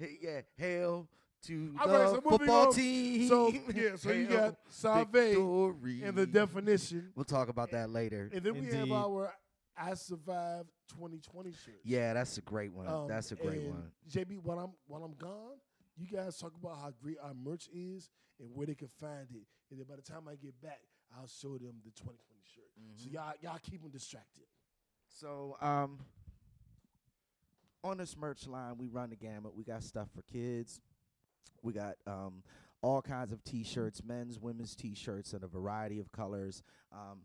Ah. 0.00 0.04
yeah, 0.20 0.40
hail 0.56 1.06
to 1.46 1.74
All 1.80 1.88
the 1.88 1.98
right, 1.98 2.08
so 2.10 2.20
football 2.22 2.66
on. 2.68 2.72
team. 2.74 3.28
So 3.28 3.52
yeah, 3.74 3.96
so 3.96 4.10
you 4.12 4.26
got 4.26 4.56
Save 4.68 5.08
victory. 5.08 6.02
and 6.02 6.16
the 6.16 6.26
definition. 6.26 7.10
We'll 7.14 7.24
talk 7.24 7.48
about 7.48 7.70
that 7.72 7.90
later. 7.90 8.30
And 8.32 8.42
then 8.42 8.54
we 8.60 8.66
have 8.74 8.90
our 8.90 9.32
I 9.76 9.94
Survived 9.94 10.70
2020 10.88 11.52
shirt. 11.52 11.80
Yeah, 11.84 12.14
that's 12.14 12.38
a 12.38 12.40
great 12.40 12.72
one. 12.72 12.88
Um, 12.88 13.08
that's 13.08 13.32
a 13.32 13.36
great 13.36 13.60
and 13.60 13.70
one. 13.70 13.90
JB, 14.10 14.38
while 14.42 14.58
I'm 14.58 14.72
while 14.86 15.04
I'm 15.04 15.14
gone, 15.14 15.58
you 15.96 16.06
guys 16.06 16.38
talk 16.38 16.52
about 16.60 16.76
how 16.76 16.92
great 17.02 17.16
our 17.22 17.34
merch 17.34 17.68
is 17.72 18.10
and 18.40 18.48
where 18.54 18.66
they 18.66 18.74
can 18.74 18.88
find 19.00 19.28
it. 19.34 19.46
And 19.70 19.78
then 19.78 19.86
by 19.88 19.96
the 19.96 20.02
time 20.02 20.28
I 20.28 20.36
get 20.36 20.60
back, 20.62 20.80
I'll 21.16 21.26
show 21.26 21.58
them 21.58 21.74
the 21.84 21.90
2020 21.90 22.18
shirt. 22.54 22.64
So 22.96 23.08
y'all 23.10 23.34
y'all 23.40 23.58
keep 23.62 23.82
them 23.82 23.90
distracted. 23.90 24.44
So, 25.08 25.56
um, 25.60 25.98
on 27.84 27.98
this 27.98 28.16
merch 28.16 28.46
line, 28.46 28.76
we 28.76 28.88
run 28.88 29.10
the 29.10 29.16
gamut. 29.16 29.54
We 29.54 29.64
got 29.64 29.82
stuff 29.82 30.08
for 30.14 30.22
kids. 30.22 30.80
We 31.62 31.72
got 31.72 31.94
um, 32.06 32.42
all 32.82 33.00
kinds 33.00 33.32
of 33.32 33.42
T-shirts, 33.44 34.02
men's, 34.04 34.38
women's 34.38 34.74
T-shirts, 34.74 35.32
in 35.32 35.42
a 35.42 35.46
variety 35.46 36.00
of 36.00 36.12
colors, 36.12 36.62
um, 36.92 37.20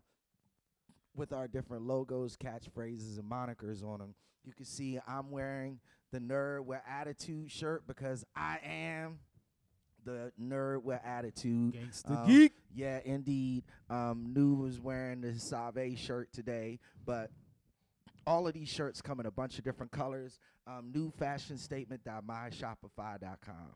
with 1.14 1.32
our 1.32 1.46
different 1.48 1.86
logos, 1.86 2.36
catchphrases, 2.36 3.18
and 3.18 3.30
monikers 3.30 3.84
on 3.84 3.98
them. 3.98 4.14
You 4.44 4.52
can 4.52 4.64
see 4.66 4.98
I'm 5.06 5.30
wearing 5.30 5.78
the 6.10 6.18
Nerd 6.20 6.64
with 6.64 6.80
Attitude 6.88 7.50
shirt 7.50 7.86
because 7.86 8.24
I 8.34 8.58
am 8.64 9.18
the 10.04 10.32
Nerd 10.40 10.82
with 10.82 11.00
Attitude. 11.04 11.74
Gangsta 11.74 12.22
Um, 12.22 12.26
geek. 12.26 12.54
Yeah, 12.74 13.00
indeed. 13.04 13.64
Um, 13.88 14.32
Nu 14.34 14.54
was 14.54 14.80
wearing 14.80 15.20
the 15.20 15.38
Save 15.38 15.96
shirt 15.98 16.32
today, 16.32 16.80
but 17.04 17.30
all 18.26 18.46
of 18.48 18.54
these 18.54 18.68
shirts 18.68 19.00
come 19.02 19.20
in 19.20 19.26
a 19.26 19.30
bunch 19.30 19.58
of 19.58 19.64
different 19.64 19.92
colors. 19.92 20.38
Um, 20.66 20.90
new 20.92 21.10
fashion 21.10 21.58
statement.myshopify.com. 21.58 23.72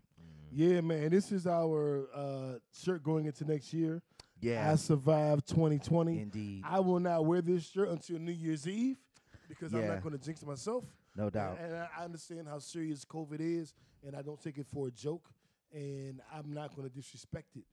Yeah, 0.53 0.81
man. 0.81 1.11
This 1.11 1.33
is 1.33 1.47
our 1.47 2.09
uh, 2.15 2.59
shirt 2.73 3.03
going 3.03 3.27
into 3.27 3.45
next 3.45 3.73
year. 3.73 4.03
Yeah. 4.41 4.71
I 4.71 4.75
survived 4.77 5.49
2020. 5.49 6.21
Indeed. 6.21 6.63
I 6.67 6.81
will 6.81 7.01
not 7.01 7.25
wear 7.25 7.41
this 7.41 7.69
shirt 7.69 7.89
until 7.89 8.19
New 8.19 8.33
Year's 8.33 8.69
Eve 8.69 8.99
because 9.49 9.73
I'm 9.73 9.87
not 9.87 10.03
going 10.03 10.17
to 10.19 10.23
jinx 10.25 10.45
myself. 10.45 10.85
no 11.17 11.31
doubt. 11.31 11.59
And, 11.61 11.73
and 11.73 11.83
I 11.83 11.89
I 12.01 12.05
understand 12.05 12.47
how 12.49 12.59
serious 12.59 13.05
COVID 13.05 13.41
is, 13.41 13.75
and 14.07 14.15
I 14.17 14.23
don't 14.23 14.41
take 14.43 14.59
it 14.59 14.67
for 14.67 14.89
a 14.89 14.91
joke, 14.91 15.29
and 15.73 16.21
I'm 16.33 16.53
not 16.53 16.75
going 16.77 16.89
to 16.89 16.95
disrespect 16.95 17.57
it. 17.57 17.65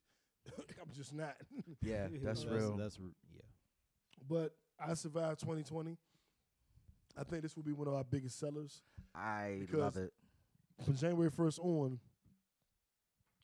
I'm 0.82 0.92
just 0.96 1.14
not. 1.14 1.36
Yeah, 1.82 2.08
that's 2.24 2.44
that's 2.44 2.46
real. 2.46 2.78
That's 2.78 2.98
r- 3.02 3.10
yeah. 3.36 3.42
but 4.30 4.56
I 4.80 4.94
survived 4.94 5.40
2020. 5.42 5.98
I 7.18 7.24
think 7.24 7.44
this 7.44 7.56
will 7.56 7.64
be 7.64 7.74
one 7.74 7.88
of 7.88 7.94
our 7.94 8.04
biggest 8.04 8.40
sellers. 8.40 8.82
I 9.14 9.58
because- 9.60 9.80
love 9.80 9.98
it. 9.98 10.14
From 10.84 10.96
January 10.96 11.30
1st 11.30 11.60
on, 11.60 12.00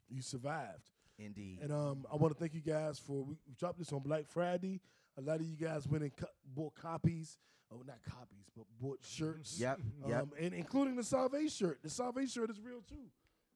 you 0.09 0.21
survived. 0.23 0.89
Indeed. 1.19 1.59
And 1.61 1.71
um, 1.71 2.05
I 2.11 2.15
want 2.15 2.33
to 2.33 2.39
thank 2.39 2.53
you 2.53 2.61
guys 2.61 2.97
for 2.99 3.23
we, 3.23 3.35
we 3.47 3.53
dropped 3.57 3.77
this 3.77 3.91
on 3.91 3.99
Black 3.99 4.25
Friday. 4.27 4.79
A 5.17 5.21
lot 5.21 5.39
of 5.41 5.45
you 5.45 5.55
guys 5.57 5.87
went 5.87 6.03
and 6.03 6.15
co- 6.15 6.27
bought 6.55 6.75
copies. 6.75 7.37
Oh, 7.71 7.81
not 7.85 7.97
copies, 8.09 8.45
but 8.55 8.65
bought 8.79 8.99
shirts. 9.03 9.59
Yep. 9.59 9.79
Yep. 10.07 10.21
Um, 10.21 10.31
and 10.39 10.53
including 10.53 10.95
the 10.95 11.03
Salvation 11.03 11.49
shirt. 11.49 11.79
The 11.83 11.89
Salvation 11.89 12.29
shirt 12.29 12.49
is 12.49 12.59
real 12.59 12.81
too. 12.87 12.95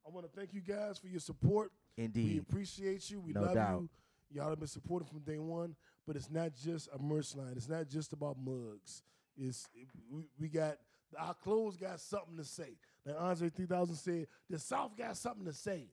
I 0.05 0.09
want 0.13 0.25
to 0.31 0.37
thank 0.39 0.53
you 0.53 0.61
guys 0.61 0.97
for 0.99 1.07
your 1.07 1.21
support. 1.21 1.71
Indeed. 1.97 2.33
We 2.33 2.39
appreciate 2.39 3.09
you. 3.09 3.21
We 3.21 3.31
No 3.33 3.41
love 3.43 3.55
doubt. 3.55 3.81
you. 3.81 3.89
Y'all 4.31 4.49
have 4.49 4.59
been 4.59 4.67
supporting 4.67 5.07
from 5.07 5.19
day 5.19 5.39
one. 5.39 5.75
But 6.05 6.17
it's 6.17 6.29
not 6.29 6.51
just 6.53 6.89
a 6.93 7.01
merch 7.01 7.33
line. 7.33 7.53
It's 7.55 7.69
not 7.69 7.87
just 7.87 8.11
about 8.11 8.35
mugs. 8.37 9.01
It's 9.37 9.67
it, 9.73 9.87
we, 10.11 10.23
we 10.37 10.49
got 10.49 10.75
our 11.17 11.33
clothes 11.33 11.77
got 11.77 11.99
something 12.01 12.35
to 12.37 12.43
say. 12.43 12.75
Like 13.05 13.15
Andre 13.19 13.49
3000 13.49 13.95
said, 13.95 14.27
the 14.49 14.59
South 14.59 14.97
got 14.97 15.15
something 15.15 15.45
to 15.45 15.53
say. 15.53 15.87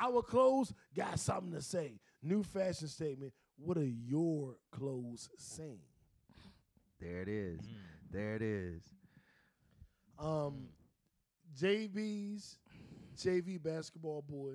Our 0.00 0.22
clothes 0.22 0.72
got 0.96 1.18
something 1.18 1.52
to 1.52 1.62
say. 1.62 2.00
New 2.22 2.42
fashion 2.42 2.88
statement. 2.88 3.32
What 3.56 3.76
are 3.78 3.84
your 3.84 4.56
clothes 4.72 5.28
saying? 5.36 5.78
There 7.00 7.20
it 7.22 7.28
is. 7.28 7.60
Mm. 7.60 7.66
There 8.10 8.34
it 8.36 8.42
is. 8.42 8.82
Um, 10.18 10.68
JV's 11.60 12.58
JV 13.16 13.62
basketball 13.62 14.22
boy. 14.22 14.54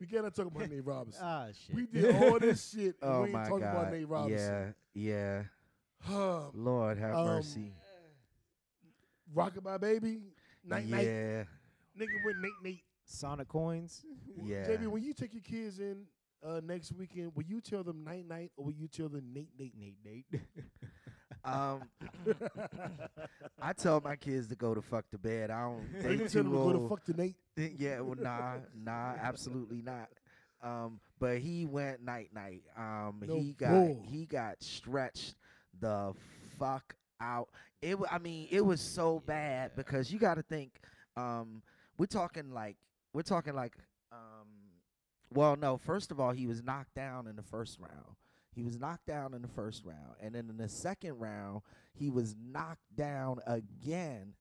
We 0.00 0.06
cannot 0.06 0.34
talk 0.34 0.46
about 0.46 0.68
Nate 0.70 0.84
Robinson. 0.84 1.20
ah 1.24 1.46
shit. 1.66 1.74
We 1.76 1.86
did 1.86 2.14
all 2.14 2.38
this 2.38 2.70
shit 2.70 2.96
and 3.00 3.02
Oh 3.02 3.18
we 3.20 3.24
ain't 3.26 3.32
my 3.32 3.44
talking 3.44 3.60
God. 3.60 3.76
about 3.76 3.92
Nate 3.92 4.08
Robinson. 4.08 4.74
Yeah. 4.94 5.42
Yeah. 6.08 6.14
Um, 6.14 6.50
Lord 6.54 6.98
have 6.98 7.14
Um, 7.14 7.26
mercy. 7.26 7.72
Rocket 9.34 9.62
My 9.64 9.76
Baby. 9.78 10.20
Night 10.64 10.86
night. 10.88 11.04
yeah. 11.06 11.44
Nigga 11.98 12.24
with 12.24 12.36
Nate 12.40 12.52
Nate. 12.64 12.82
Sonic 13.08 13.48
coins. 13.48 14.04
Yeah. 14.42 14.66
JB, 14.68 14.86
when 14.88 15.02
you 15.02 15.12
take 15.14 15.32
your 15.34 15.42
kids 15.42 15.78
in 15.80 16.04
uh, 16.46 16.60
next 16.62 16.92
weekend, 16.92 17.32
will 17.34 17.44
you 17.44 17.60
tell 17.60 17.82
them 17.82 18.04
night 18.04 18.26
night 18.28 18.52
or 18.56 18.66
will 18.66 18.72
you 18.74 18.86
tell 18.88 19.08
them 19.08 19.32
Nate 19.34 19.50
Nate? 19.58 19.74
Nate 19.78 19.96
Nate. 20.04 20.40
Um, 21.44 21.82
I 23.62 23.72
tell 23.72 24.00
my 24.04 24.16
kids 24.16 24.48
to 24.48 24.54
go 24.56 24.74
to 24.74 24.82
fuck 24.82 25.08
to 25.10 25.18
bed. 25.18 25.50
I 25.50 25.60
don't. 25.62 25.88
Or 25.94 26.02
They 26.02 26.12
you 26.16 26.28
tell 26.28 26.42
them 26.42 26.52
to 26.52 26.58
go 26.58 26.72
to 26.72 26.88
fuck 26.88 27.04
the 27.04 27.14
Nate? 27.14 27.36
yeah, 27.78 28.00
well, 28.00 28.16
nah, 28.20 28.54
nah, 28.76 29.14
absolutely 29.22 29.80
not. 29.80 30.08
Um, 30.62 31.00
but 31.20 31.38
he 31.38 31.64
went 31.64 32.02
night 32.02 32.30
night. 32.34 32.62
Um, 32.76 33.22
No 33.26 33.36
he 33.36 33.52
got 33.52 33.70
bull. 33.70 34.02
he 34.04 34.26
got 34.26 34.62
stretched 34.62 35.36
the 35.80 36.12
fuck 36.58 36.94
out. 37.20 37.48
It, 37.80 37.98
wa- 37.98 38.08
I 38.10 38.18
mean, 38.18 38.48
it 38.50 38.60
was 38.64 38.80
so 38.80 39.22
bad 39.24 39.70
Yeah. 39.70 39.76
because 39.82 40.12
you 40.12 40.18
got 40.18 40.34
to 40.34 40.42
think. 40.42 40.72
Um, 41.16 41.62
we're 41.96 42.06
talking 42.06 42.52
like 42.52 42.76
we're 43.18 43.22
talking 43.22 43.52
like. 43.52 43.74
Um, 44.12 44.46
well, 45.34 45.56
no. 45.56 45.76
First 45.76 46.12
of 46.12 46.20
all, 46.20 46.30
he 46.30 46.46
was 46.46 46.62
knocked 46.62 46.94
down 46.94 47.26
in 47.26 47.34
the 47.34 47.42
first 47.42 47.80
round. 47.80 48.14
He 48.54 48.62
was 48.62 48.78
knocked 48.78 49.06
down 49.06 49.34
in 49.34 49.42
the 49.42 49.48
first 49.48 49.84
round, 49.84 50.14
and 50.22 50.36
then 50.36 50.48
in 50.48 50.56
the 50.56 50.68
second 50.68 51.18
round, 51.18 51.62
he 51.92 52.10
was 52.10 52.36
knocked 52.40 52.94
down 52.94 53.40
again, 53.44 54.34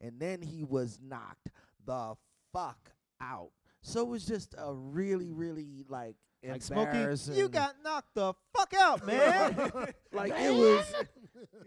and 0.00 0.18
then 0.18 0.42
he 0.42 0.64
was 0.64 0.98
knocked 1.00 1.48
the 1.86 2.16
fuck 2.52 2.90
out. 3.20 3.50
So 3.82 4.00
it 4.00 4.08
was 4.08 4.26
just 4.26 4.56
a 4.58 4.74
really, 4.74 5.30
really 5.30 5.84
like 5.88 6.16
like 6.48 6.62
Smokey, 6.62 7.34
you 7.34 7.48
got 7.48 7.74
knocked 7.82 8.14
the 8.14 8.34
fuck 8.56 8.74
out, 8.74 9.06
man. 9.06 9.54
like 10.12 10.32
it 10.32 10.54
was 10.54 10.94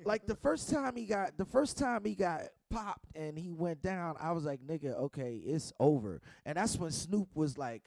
like 0.06 0.26
the 0.26 0.36
first 0.36 0.70
time 0.70 0.96
he 0.96 1.06
got 1.06 1.38
the 1.38 1.46
first 1.46 1.78
time 1.78 2.04
he 2.06 2.16
got 2.16 2.42
popped 2.70 3.06
and 3.16 3.38
he 3.38 3.54
went 3.54 3.82
down. 3.82 4.16
I 4.20 4.32
was 4.32 4.46
like, 4.46 4.62
nigga, 4.62 4.96
okay, 5.04 5.40
it's 5.46 5.74
over. 5.80 6.22
And 6.46 6.58
that's 6.58 6.78
when 6.78 6.92
Snoop 6.92 7.30
was 7.36 7.58
like. 7.58 7.84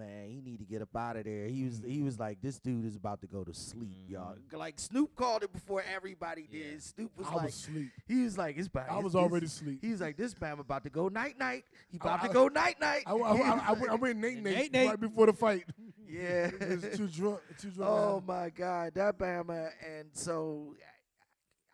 Man, 0.00 0.28
he 0.30 0.40
need 0.40 0.58
to 0.60 0.64
get 0.64 0.80
up 0.80 0.96
out 0.96 1.16
of 1.16 1.24
there. 1.24 1.46
He 1.46 1.64
was 1.64 1.74
mm-hmm. 1.80 1.90
he 1.90 2.00
was 2.02 2.18
like, 2.18 2.40
this 2.40 2.58
dude 2.58 2.86
is 2.86 2.96
about 2.96 3.20
to 3.20 3.26
go 3.26 3.44
to 3.44 3.52
sleep, 3.52 3.98
y'all. 4.08 4.34
Mm-hmm. 4.34 4.56
Like 4.56 4.78
Snoop 4.78 5.14
called 5.14 5.42
it 5.42 5.52
before 5.52 5.84
everybody 5.94 6.48
Yeah. 6.50 6.62
did. 6.70 6.82
Snoop 6.82 7.10
was 7.18 7.26
I 7.26 7.34
like, 7.34 7.44
was 7.46 7.54
asleep. 7.54 7.90
he 8.08 8.22
was 8.22 8.38
like, 8.38 8.56
it's 8.56 8.68
about. 8.68 8.90
I 8.90 8.96
was 8.96 9.14
it's- 9.14 9.22
already 9.22 9.46
asleep. 9.46 9.80
He 9.82 9.90
was 9.90 10.00
like, 10.00 10.16
this 10.16 10.40
man 10.40 10.58
about 10.58 10.84
to 10.84 10.90
go 10.90 11.08
night 11.08 11.38
night. 11.38 11.64
He 11.90 11.98
about 11.98 12.24
I- 12.24 12.28
to 12.28 12.32
go 12.32 12.48
night 12.48 12.80
night. 12.80 13.02
I, 13.06 13.12
I, 13.12 13.14
I, 13.14 13.62
I, 13.68 13.72
went, 13.72 13.90
I 13.90 13.94
went 13.96 14.18
Nate 14.18 14.42
Nate. 14.72 14.88
right 14.88 14.98
before 15.00 15.26
the 15.26 15.34
fight. 15.34 15.64
yeah. 16.08 16.50
Was 16.58 16.96
too 16.96 17.06
drunk. 17.08 17.40
Too 17.60 17.70
drunk. 17.70 17.90
oh 17.90 18.22
my 18.26 18.48
God, 18.50 18.94
that 18.94 19.18
Bama, 19.18 19.68
and 19.86 20.08
so 20.14 20.74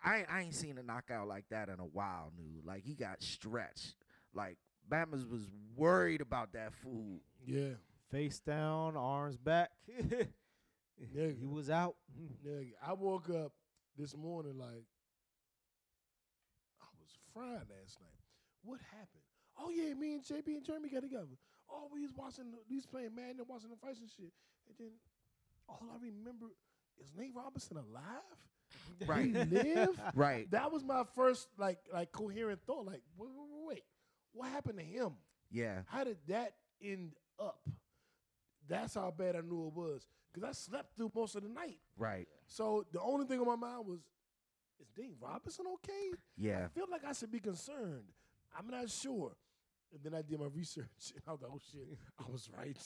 I 0.04 0.24
I 0.28 0.42
ain't 0.42 0.54
seen 0.54 0.78
a 0.78 0.82
knockout 0.82 1.28
like 1.28 1.44
that 1.50 1.68
in 1.68 1.78
a 1.78 1.84
while, 1.86 2.32
dude. 2.36 2.64
Like 2.66 2.82
he 2.84 2.94
got 2.94 3.22
stretched. 3.22 3.94
Like 4.34 4.56
Bama's 4.90 5.26
was 5.26 5.48
worried 5.76 6.20
about 6.20 6.52
that 6.52 6.72
food. 6.74 7.20
yeah. 7.46 7.70
Face 8.10 8.38
down, 8.40 8.96
arms 8.96 9.36
back. 9.36 9.70
Yeah. 11.14 11.26
he 11.38 11.44
was 11.44 11.68
out. 11.68 11.96
Nigga, 12.42 12.72
I 12.82 12.94
woke 12.94 13.28
up 13.28 13.52
this 13.98 14.16
morning 14.16 14.56
like 14.58 14.86
I 16.80 16.86
was 16.98 17.10
fried 17.34 17.68
last 17.68 18.00
night. 18.00 18.16
What 18.62 18.80
happened? 18.90 19.22
Oh 19.58 19.70
yeah, 19.70 19.92
me 19.94 20.14
and 20.14 20.24
JB 20.24 20.46
and 20.56 20.64
Jeremy 20.64 20.88
got 20.88 21.02
together. 21.02 21.36
Oh, 21.70 21.88
we 21.92 22.00
was 22.00 22.12
watching, 22.16 22.50
the, 22.50 22.58
we 22.70 22.76
was 22.76 22.86
playing 22.86 23.14
Madden 23.14 23.40
and 23.40 23.48
watching 23.48 23.68
the 23.68 23.76
fights 23.76 24.00
and 24.00 24.08
shit. 24.08 24.32
And 24.68 24.76
then 24.78 24.90
all 25.68 25.82
I 25.92 25.96
remember 26.02 26.46
is 26.98 27.12
Nate 27.16 27.34
Robinson 27.34 27.76
alive. 27.76 29.06
Right. 29.06 29.26
He 29.26 29.32
live. 29.32 30.00
Right. 30.14 30.50
That 30.50 30.72
was 30.72 30.82
my 30.82 31.04
first 31.14 31.48
like 31.58 31.78
like 31.92 32.10
coherent 32.12 32.60
thought. 32.66 32.86
Like 32.86 33.02
wait, 33.18 33.30
wait, 33.36 33.48
wait, 33.50 33.68
wait. 33.68 33.84
what 34.32 34.48
happened 34.48 34.78
to 34.78 34.84
him? 34.84 35.12
Yeah. 35.50 35.82
How 35.86 36.04
did 36.04 36.16
that 36.28 36.54
end 36.82 37.12
up? 37.38 37.58
That's 38.68 38.94
how 38.94 39.12
bad 39.16 39.36
I 39.36 39.40
knew 39.40 39.66
it 39.68 39.74
was. 39.74 40.06
Cause 40.34 40.44
I 40.44 40.52
slept 40.52 40.96
through 40.96 41.10
most 41.14 41.34
of 41.36 41.42
the 41.42 41.48
night. 41.48 41.78
Right. 41.96 42.28
So 42.46 42.84
the 42.92 43.00
only 43.00 43.26
thing 43.26 43.40
on 43.40 43.46
my 43.46 43.56
mind 43.56 43.86
was, 43.86 44.00
is 44.80 44.88
Nate 44.98 45.14
Robinson 45.20 45.64
okay? 45.74 46.10
Yeah. 46.36 46.64
I 46.66 46.68
feel 46.68 46.86
like 46.90 47.04
I 47.04 47.12
should 47.12 47.30
be 47.32 47.40
concerned. 47.40 48.04
I'm 48.58 48.68
not 48.68 48.90
sure. 48.90 49.32
And 49.92 50.02
then 50.02 50.14
I 50.14 50.22
did 50.22 50.38
my 50.38 50.46
research 50.54 50.86
and 51.14 51.22
I 51.26 51.32
was 51.32 51.40
like, 51.42 51.50
oh 51.54 51.60
shit, 51.72 51.86
I 52.18 52.30
was 52.30 52.50
right. 52.56 52.76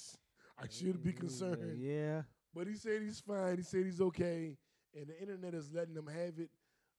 I 0.59 0.67
should 0.71 1.03
be 1.03 1.13
concerned. 1.13 1.79
Yeah. 1.81 2.23
But 2.55 2.67
he 2.67 2.75
said 2.75 3.03
he's 3.03 3.21
fine. 3.21 3.57
He 3.57 3.63
said 3.63 3.85
he's 3.85 4.01
okay. 4.01 4.57
And 4.95 5.07
the 5.09 5.21
internet 5.21 5.55
is 5.55 5.73
letting 5.73 5.95
him 5.97 6.07
have 6.07 6.39
it. 6.39 6.51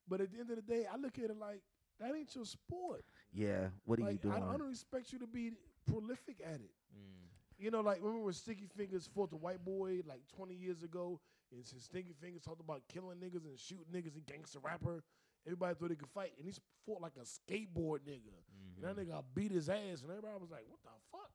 But 0.07 0.21
at 0.21 0.31
the 0.33 0.39
end 0.39 0.49
of 0.49 0.55
the 0.57 0.61
day, 0.63 0.85
I 0.91 0.97
look 0.97 1.17
at 1.19 1.25
it 1.29 1.37
like, 1.37 1.61
that 1.99 2.13
ain't 2.15 2.33
your 2.33 2.45
sport. 2.45 3.03
Yeah. 3.31 3.67
What 3.85 3.99
are 3.99 4.11
you 4.11 4.17
doing? 4.17 4.33
I, 4.33 4.39
don't- 4.39 4.49
I 4.49 4.57
don't 4.57 4.71
expect 4.71 5.13
you 5.13 5.19
to 5.19 5.27
be 5.27 5.51
prolific 5.87 6.37
at 6.43 6.55
it. 6.55 6.71
Mm. 6.97 7.27
You 7.61 7.69
know, 7.69 7.81
like 7.81 7.99
remember 8.01 8.25
when 8.25 8.33
Sticky 8.33 8.67
Fingers 8.75 9.07
fought 9.13 9.29
the 9.29 9.37
white 9.37 9.63
boy 9.63 9.99
like 10.07 10.21
20 10.35 10.55
years 10.55 10.81
ago, 10.81 11.19
and 11.51 11.65
since 11.65 11.83
Sticky 11.83 12.13
Fingers 12.19 12.41
talked 12.41 12.59
about 12.59 12.81
killing 12.91 13.17
niggas 13.17 13.45
and 13.45 13.59
shooting 13.59 13.85
niggas 13.93 14.15
and 14.15 14.25
gangster 14.25 14.59
rapper, 14.63 15.03
everybody 15.45 15.75
thought 15.75 15.89
he 15.91 15.95
could 15.95 16.09
fight, 16.09 16.31
and 16.37 16.47
he 16.47 16.53
fought 16.85 17.01
like 17.01 17.13
a 17.17 17.25
skateboard 17.25 17.99
nigga. 17.99 18.33
And 18.75 18.83
that 18.83 18.97
mm-hmm. 18.97 19.11
nigga 19.11 19.23
beat 19.35 19.51
his 19.51 19.69
ass, 19.69 20.01
and 20.01 20.09
everybody 20.09 20.33
was 20.39 20.49
like, 20.49 20.65
"What 20.67 20.81
the 20.81 20.89
fuck?" 21.11 21.29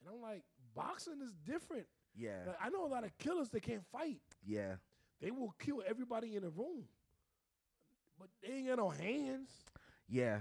And 0.00 0.12
I'm 0.12 0.20
like, 0.20 0.42
boxing 0.74 1.20
is 1.22 1.32
different. 1.46 1.86
yeah. 2.16 2.42
Like, 2.46 2.58
I 2.60 2.68
know 2.70 2.84
a 2.84 2.88
lot 2.88 3.04
of 3.04 3.16
killers 3.18 3.48
that 3.50 3.62
can't 3.62 3.84
fight. 3.92 4.20
Yeah. 4.44 4.74
They 5.20 5.30
will 5.30 5.54
kill 5.58 5.82
everybody 5.86 6.34
in 6.34 6.42
the 6.42 6.50
room, 6.50 6.84
but 8.18 8.28
they 8.42 8.54
ain't 8.54 8.68
got 8.68 8.78
no 8.78 8.90
hands. 8.90 9.50
Yeah. 10.08 10.40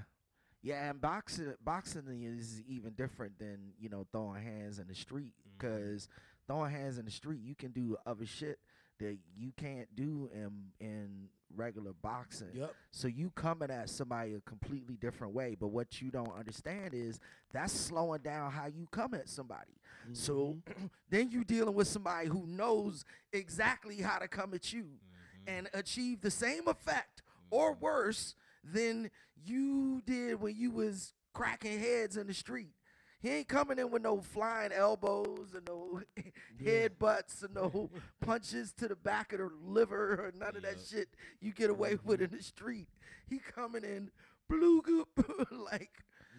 Yeah, 0.64 0.90
and 0.90 1.00
boxing 1.02 1.54
boxing 1.64 2.24
is 2.24 2.62
even 2.68 2.94
different 2.94 3.38
than, 3.38 3.74
you 3.80 3.90
know, 3.90 4.08
throwing 4.12 4.42
hands 4.42 4.80
in 4.80 4.88
the 4.88 4.96
street 4.96 5.34
Mhm. 5.58 5.60
cuz 5.60 6.08
throwing 6.48 6.72
hands 6.72 6.98
in 6.98 7.06
the 7.06 7.12
street, 7.12 7.42
you 7.42 7.54
can 7.56 7.72
do 7.72 7.98
other 8.06 8.26
shit 8.26 8.60
that 9.00 9.18
you 9.36 9.52
can't 9.58 9.94
do 9.96 10.30
in 10.34 10.72
in 10.80 11.30
regular 11.56 11.94
boxing. 11.94 12.50
Yep. 12.56 12.74
So 12.92 13.08
you 13.08 13.30
coming 13.32 13.70
at 13.70 13.90
somebody 13.90 14.34
a 14.34 14.42
completely 14.42 14.96
different 14.96 15.34
way, 15.34 15.56
but 15.56 15.68
what 15.68 16.02
you 16.02 16.10
don't 16.10 16.32
understand 16.34 16.94
is 16.94 17.20
that's 17.52 17.74
slowing 17.74 18.22
down 18.22 18.52
how 18.52 18.66
you 18.68 18.88
come 18.88 19.14
at 19.14 19.28
somebody. 19.30 19.76
So 20.14 20.54
Mm-hmm. 20.68 20.86
then 21.10 21.30
you 21.30 21.44
dealing 21.44 21.76
with 21.76 21.88
somebody 21.88 22.28
who 22.30 22.48
knows 22.48 23.04
exactly 23.34 23.98
how 23.98 24.18
to 24.20 24.28
come 24.28 24.54
at 24.54 24.72
you 24.74 25.00
and 25.46 25.70
achieve 25.74 26.22
the 26.22 26.32
same 26.32 26.68
effect 26.68 27.22
or 27.52 27.74
worse 27.74 28.36
than 28.64 29.12
you 29.46 30.02
did 30.06 30.40
when 30.42 30.56
you 30.56 30.72
was 30.72 31.14
cracking 31.34 31.80
heads 31.80 32.18
in 32.18 32.28
the 32.28 32.34
street. 32.34 32.74
He 33.22 33.30
ain't 33.30 33.48
coming 33.48 33.80
in 33.80 33.90
with 33.90 34.02
no 34.02 34.20
flying 34.20 34.74
elbows 34.74 35.54
and 35.56 35.66
no 35.68 36.02
Yeah. 36.60 36.88
headbutts 36.90 37.44
and 37.44 37.56
no 37.56 37.90
punches 38.22 38.74
to 38.74 38.88
the 38.88 38.96
back 38.96 39.32
of 39.34 39.40
the 39.40 39.50
liver 39.66 40.14
or 40.14 40.34
none 40.38 40.56
of 40.56 40.64
that 40.64 40.78
shit 40.88 41.08
you 41.40 41.52
get 41.52 41.70
away 41.70 41.94
mm-hmm. 41.94 42.08
with 42.08 42.22
in 42.22 42.32
the 42.32 42.44
street. 42.44 42.88
He 43.30 43.40
coming 43.40 43.84
in 43.84 44.12
blue 44.50 44.82
goop 44.82 45.08
like 45.52 45.92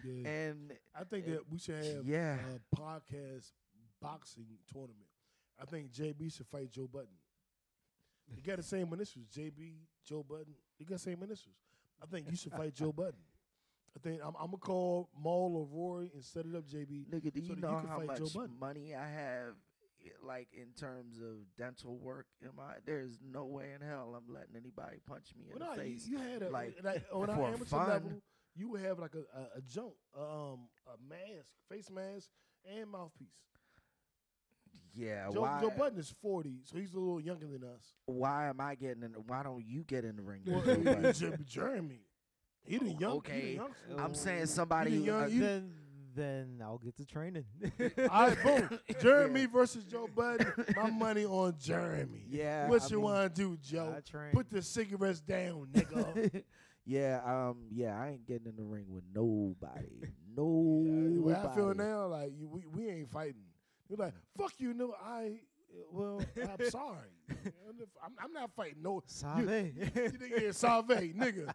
Yeah. 0.03 0.29
and 0.29 0.73
I 0.95 1.03
think 1.05 1.27
eh, 1.27 1.31
that 1.31 1.49
we 1.51 1.57
should 1.57 1.83
have 1.83 2.05
yeah. 2.05 2.37
a 2.37 2.75
podcast 2.75 3.51
boxing 3.99 4.45
tournament. 4.71 5.09
I 5.59 5.65
think 5.65 5.91
JB 5.91 6.35
should 6.35 6.47
fight 6.47 6.69
Joe 6.71 6.87
Budden. 6.91 7.07
You 8.35 8.41
got 8.43 8.57
the 8.57 8.63
same 8.63 8.91
initials, 8.93 9.25
JB, 9.35 9.73
Joe 10.07 10.23
Budden. 10.27 10.53
You 10.77 10.85
got 10.85 10.95
the 10.95 11.03
same 11.03 11.21
initials. 11.23 11.55
I 12.01 12.05
think 12.07 12.27
you 12.29 12.35
should 12.35 12.51
fight 12.53 12.73
Joe 12.73 12.91
Budden. 12.91 13.19
I 13.95 13.99
think 14.01 14.19
I'm, 14.21 14.33
I'm 14.39 14.47
gonna 14.47 14.57
call 14.57 15.09
Mal 15.23 15.55
or 15.55 15.67
Rory 15.71 16.11
and 16.13 16.23
set 16.23 16.45
it 16.45 16.55
up, 16.55 16.65
JB. 16.67 17.07
Nigga, 17.07 17.33
do 17.33 17.39
so 17.41 17.45
you 17.47 17.55
that 17.55 17.55
you 17.55 17.61
know 17.61 17.81
how 17.87 17.99
much 18.01 18.19
money 18.59 18.93
I 18.93 19.07
have, 19.09 19.53
like 20.21 20.49
in 20.53 20.67
terms 20.77 21.17
of 21.19 21.37
dental 21.57 21.97
work? 21.97 22.25
Am 22.43 22.59
I? 22.59 22.73
There's 22.85 23.19
no 23.25 23.45
way 23.45 23.71
in 23.73 23.85
hell 23.87 24.13
I'm 24.17 24.33
letting 24.33 24.55
anybody 24.55 24.97
punch 25.07 25.27
me 25.37 25.45
in 25.51 25.59
Well, 25.59 25.69
the 25.71 25.77
no, 25.77 25.81
face. 25.81 26.05
you 26.07 26.17
had 26.17 26.41
a 26.41 26.49
like, 26.49 26.75
on 27.13 27.27
for 27.27 27.47
amateur 27.47 27.65
fun. 27.65 27.89
level, 27.89 28.11
you 28.53 28.69
would 28.69 28.81
have 28.81 28.99
like 28.99 29.13
a, 29.15 29.39
a, 29.39 29.43
a 29.59 29.61
jump, 29.61 29.93
um, 30.17 30.67
a 30.87 30.97
mask, 31.09 31.47
face 31.69 31.89
mask, 31.89 32.29
and 32.69 32.89
mouthpiece. 32.91 33.29
Yeah, 34.95 35.27
Joe, 35.33 35.41
why? 35.41 35.59
Joe 35.61 35.71
Budden 35.77 35.99
is 35.99 36.13
40, 36.21 36.59
so 36.63 36.77
he's 36.77 36.93
a 36.93 36.97
little 36.99 37.19
younger 37.19 37.47
than 37.47 37.63
us. 37.63 37.83
Why 38.05 38.47
am 38.47 38.61
I 38.61 38.75
getting 38.75 39.03
in? 39.03 39.11
Why 39.27 39.43
don't 39.43 39.65
you 39.65 39.83
get 39.83 40.05
in 40.05 40.15
the 40.15 40.21
ring? 40.21 40.41
Well, 40.45 40.57
with 40.61 40.65
Joe 40.65 40.93
Budden? 40.93 41.13
Jer- 41.13 41.37
Jeremy, 41.45 41.99
he 42.63 42.77
the 42.77 42.85
young, 42.93 43.21
he 43.25 43.55
the 43.55 43.59
Okay. 43.59 43.59
I'm 43.97 44.13
saying 44.13 44.45
somebody. 44.47 44.91
you 44.91 44.99
who- 44.99 45.05
young- 45.05 45.23
uh, 45.23 45.27
you- 45.27 45.39
then 45.41 45.73
then 46.15 46.61
I'll 46.63 46.77
get 46.77 46.95
to 46.95 47.05
training. 47.05 47.43
All 48.09 48.27
right, 48.29 48.37
boom. 48.41 48.79
Jeremy 49.01 49.47
versus 49.47 49.83
Joe 49.83 50.07
Budden. 50.15 50.47
My 50.73 50.89
money 50.89 51.25
on 51.25 51.55
Jeremy. 51.59 52.23
Yeah, 52.29 52.69
What 52.69 52.83
I 52.83 52.87
you 52.87 53.01
want 53.01 53.35
to 53.35 53.41
do, 53.41 53.57
Joe? 53.57 53.93
I 53.97 53.99
train. 53.99 54.31
Put 54.31 54.49
the 54.49 54.61
cigarettes 54.61 55.19
down, 55.19 55.67
nigga. 55.73 56.43
yeah, 56.85 57.19
um, 57.25 57.65
yeah, 57.69 57.99
I 57.99 58.11
ain't 58.11 58.25
getting 58.25 58.47
in 58.47 58.55
the 58.55 58.63
ring 58.63 58.85
with 58.87 59.03
nobody. 59.13 59.87
Yeah, 60.01 60.07
Nobody. 60.37 61.15
the 61.15 61.21
way 61.21 61.33
I 61.33 61.53
feel 61.53 61.73
now, 61.73 62.07
like 62.07 62.31
we, 62.39 62.63
we 62.73 62.89
ain't 62.89 63.09
fighting. 63.09 63.41
You're 63.89 63.97
like, 63.97 64.13
fuck 64.37 64.53
you, 64.57 64.73
no. 64.73 64.93
I 65.03 65.39
well, 65.91 66.21
I'm 66.37 66.69
sorry. 66.69 67.09
I'm, 68.03 68.13
I'm 68.23 68.33
not 68.33 68.51
fighting 68.55 68.81
no. 68.81 69.03
Save. 69.05 69.39
You 69.39 69.45
nigga, 69.91 70.41
yeah, 70.43 70.51
Salve, 70.51 70.87
nigga. 70.87 71.51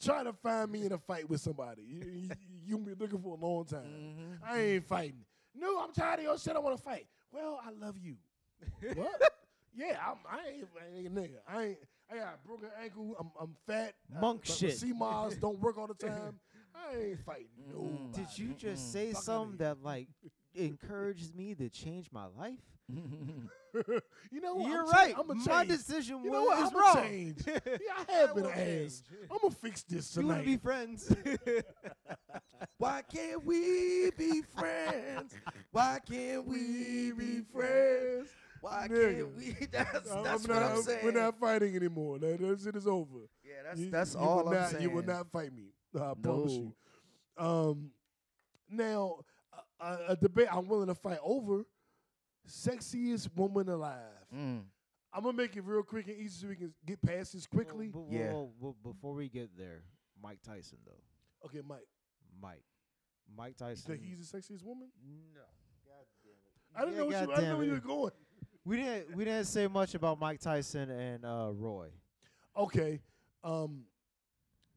Try 0.00 0.24
to 0.24 0.32
find 0.32 0.70
me 0.70 0.84
in 0.84 0.92
a 0.92 0.98
fight 0.98 1.28
with 1.28 1.40
somebody. 1.40 1.82
You, 1.82 2.00
you, 2.04 2.28
you 2.64 2.78
been 2.78 2.96
looking 2.98 3.20
for 3.20 3.36
a 3.36 3.40
long 3.40 3.64
time. 3.64 3.84
Mhm. 3.84 4.38
I 4.46 4.60
ain't 4.60 4.86
fighting. 4.86 5.24
No, 5.54 5.80
I'm 5.80 5.92
tired 5.92 6.18
of 6.18 6.24
your 6.24 6.38
shit. 6.38 6.54
I 6.54 6.58
want 6.58 6.76
to 6.76 6.82
fight. 6.82 7.06
Well, 7.32 7.60
I 7.64 7.70
love 7.70 7.96
you. 7.98 8.16
what? 8.94 9.22
Yeah, 9.74 9.98
I'm, 10.06 10.16
I 10.30 10.48
ain't 10.48 10.68
I 10.78 10.98
ain't 10.98 11.14
nigga. 11.14 11.38
I 11.48 11.62
ain't. 11.64 11.78
I 12.10 12.16
got 12.16 12.34
a 12.42 12.46
broken 12.46 12.68
ankle. 12.82 13.16
I'm, 13.18 13.30
I'm 13.40 13.56
fat. 13.66 13.94
Monk 14.20 14.42
I, 14.48 14.52
shit. 14.52 14.76
Sea 14.78 14.92
Mars 14.92 15.36
don't 15.36 15.58
work 15.60 15.78
all 15.78 15.86
the 15.86 15.94
time. 16.06 16.38
I 16.74 16.96
ain't 16.98 17.24
fighting. 17.24 17.46
No. 17.72 17.78
Mm-mm. 17.80 18.14
Did 18.14 18.38
you 18.38 18.54
just 18.54 18.88
Mm-mm. 18.88 18.92
say 18.92 19.12
something 19.14 19.56
that 19.58 19.82
like 19.82 20.08
encourages 20.56 21.32
me 21.34 21.54
to 21.54 21.68
change 21.68 22.08
my 22.12 22.26
life? 22.38 22.58
you 22.88 24.40
know 24.40 24.54
what? 24.54 24.68
You're 24.70 24.82
I'm 24.84 24.90
right. 24.90 25.14
I'm 25.18 25.26
my 25.44 25.64
change. 25.64 25.68
decision 25.78 26.22
You 26.24 26.30
was 26.30 26.32
know 26.32 26.44
what? 26.44 26.58
is 26.58 26.70
I'm 26.70 26.76
wrong. 26.76 27.04
change. 27.04 27.42
Yeah, 27.46 28.04
I 28.08 28.12
have 28.12 28.30
I 28.30 28.34
been 28.34 28.44
an 28.46 28.52
ass. 28.84 29.02
I'm 29.30 29.38
gonna 29.42 29.54
fix 29.54 29.82
this 29.82 30.10
tonight. 30.10 30.38
You 30.38 30.42
to 30.42 30.46
be 30.46 30.56
friends? 30.56 31.14
Why 32.78 33.02
can't 33.12 33.44
we 33.44 34.10
be 34.16 34.42
friends? 34.56 35.34
Why 35.72 35.98
can't 36.08 36.46
we 36.46 37.12
be 37.12 37.40
friends? 37.52 38.28
Why 38.60 38.88
Nigga. 38.90 39.16
can't 39.16 39.36
we? 39.36 39.66
That's, 39.70 39.92
that's 39.92 40.10
I'm 40.10 40.22
what 40.22 40.48
not, 40.48 40.62
I'm 40.62 40.82
saying. 40.82 41.04
We're 41.04 41.10
not 41.12 41.38
fighting 41.38 41.76
anymore. 41.76 42.18
That, 42.18 42.40
that 42.40 42.60
shit 42.60 42.76
is 42.76 42.86
over. 42.86 43.18
yeah, 43.44 43.54
that's 43.64 43.80
You- 43.80 43.90
that's 43.90 44.14
you 44.14 44.20
all 44.20 44.48
I'm 44.48 44.54
not, 44.54 44.70
saying. 44.70 44.82
You 44.82 44.90
will 44.90 45.04
not 45.04 45.30
fight 45.30 45.52
me. 45.54 45.70
I 45.94 46.12
promise 46.20 46.52
you. 46.52 46.72
Um, 47.38 47.90
now 48.70 49.18
a, 49.80 49.84
a, 49.84 49.98
a 50.10 50.16
debate 50.16 50.48
I'm 50.52 50.66
willing 50.68 50.88
to 50.88 50.94
fight 50.94 51.18
over. 51.22 51.64
Sexiest 52.48 53.28
woman 53.36 53.68
alive. 53.68 53.98
Mm. 54.34 54.62
I'm 55.12 55.22
gonna 55.22 55.36
make 55.36 55.56
it 55.56 55.64
real 55.64 55.82
quick 55.82 56.06
and 56.08 56.16
easy 56.16 56.42
so 56.42 56.48
we 56.48 56.56
can 56.56 56.72
get 56.84 57.00
past 57.02 57.32
this 57.32 57.46
quickly. 57.46 57.90
Well, 57.92 58.06
Yeah. 58.10 58.32
well, 58.32 58.52
well, 58.60 58.76
before 58.84 59.14
we 59.14 59.28
get 59.28 59.50
there, 59.56 59.82
Mike 60.22 60.38
Tyson 60.42 60.78
though. 60.84 61.46
Okay, 61.46 61.60
Mike. 61.66 61.86
Mike. 62.40 62.62
Mike 63.36 63.54
You 63.60 63.66
Tyson. 63.66 63.90
think 63.90 64.02
he's 64.04 64.30
the 64.30 64.38
sexiest 64.38 64.62
woman? 64.62 64.88
no. 65.34 65.40
God 65.84 66.04
damn 66.22 66.32
it. 66.32 66.76
I 66.76 66.80
didn't 66.80 66.94
Yeah, 66.94 66.98
know. 67.00 67.06
What 67.06 67.28
you, 67.28 67.32
I 67.32 67.36
didn't 67.36 67.50
know 67.50 67.56
where 67.56 67.66
you 67.66 67.72
it. 67.72 67.82
were 67.82 67.88
going. 67.88 68.12
We 68.64 68.76
didn't 68.76 69.16
we 69.16 69.24
didn't 69.24 69.46
say 69.46 69.66
much 69.68 69.94
about 69.94 70.20
Mike 70.20 70.40
Tyson 70.40 70.90
and 70.90 71.24
uh, 71.24 71.50
Roy. 71.54 71.88
Okay. 72.56 73.00
Um. 73.42 73.84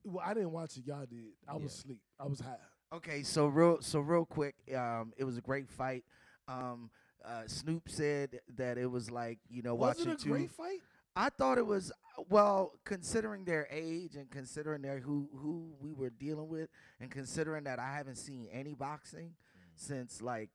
Well, 0.03 0.23
I 0.25 0.33
didn't 0.33 0.51
watch 0.51 0.77
it. 0.77 0.85
Y'all 0.87 1.05
did. 1.05 1.33
I 1.47 1.55
was 1.57 1.73
asleep. 1.73 1.99
I 2.19 2.25
was 2.25 2.39
high. 2.39 2.55
Okay, 2.93 3.23
so 3.23 3.47
real 3.47 3.77
so 3.81 3.99
real 3.99 4.25
quick, 4.25 4.55
um, 4.75 5.13
it 5.17 5.23
was 5.23 5.37
a 5.37 5.41
great 5.41 5.69
fight. 5.69 6.03
Um, 6.47 6.89
uh, 7.23 7.43
Snoop 7.45 7.89
said 7.89 8.39
that 8.57 8.77
it 8.77 8.87
was 8.87 9.11
like 9.11 9.39
you 9.49 9.61
know 9.61 9.75
Was 9.75 9.97
watching 9.97 10.11
it 10.11 10.21
a 10.21 10.23
two. 10.23 10.29
great 10.29 10.51
fight? 10.51 10.79
I 11.15 11.29
thought 11.29 11.57
it 11.57 11.65
was 11.65 11.91
well, 12.29 12.73
considering 12.85 13.45
their 13.45 13.67
age 13.71 14.15
and 14.15 14.29
considering 14.29 14.81
their 14.81 14.99
who 14.99 15.29
who 15.35 15.71
we 15.79 15.93
were 15.93 16.09
dealing 16.09 16.49
with, 16.49 16.69
and 16.99 17.11
considering 17.11 17.63
that 17.65 17.79
I 17.79 17.93
haven't 17.93 18.15
seen 18.17 18.47
any 18.51 18.73
boxing 18.73 19.33
since 19.75 20.21
like 20.21 20.49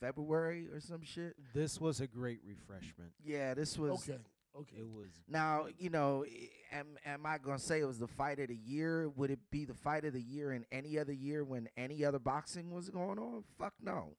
February 0.00 0.66
or 0.72 0.80
some 0.80 1.02
shit. 1.02 1.34
This 1.54 1.80
was 1.80 2.00
a 2.00 2.06
great 2.06 2.40
refreshment. 2.46 3.12
Yeah, 3.24 3.54
this 3.54 3.78
was. 3.78 4.08
Okay. 4.08 4.18
Okay. 4.60 4.78
It 4.78 4.88
was 4.88 5.08
Now 5.28 5.66
you 5.78 5.90
know, 5.90 6.24
am 6.72 6.96
am 7.04 7.26
I 7.26 7.38
gonna 7.38 7.58
say 7.58 7.80
it 7.80 7.84
was 7.86 7.98
the 7.98 8.06
fight 8.08 8.38
of 8.40 8.48
the 8.48 8.56
year? 8.56 9.08
Would 9.10 9.30
it 9.30 9.38
be 9.50 9.64
the 9.64 9.74
fight 9.74 10.04
of 10.04 10.12
the 10.12 10.22
year 10.22 10.52
in 10.52 10.64
any 10.72 10.98
other 10.98 11.12
year 11.12 11.44
when 11.44 11.68
any 11.76 12.04
other 12.04 12.18
boxing 12.18 12.70
was 12.70 12.88
going 12.88 13.18
on? 13.18 13.44
Fuck 13.58 13.74
no. 13.82 14.16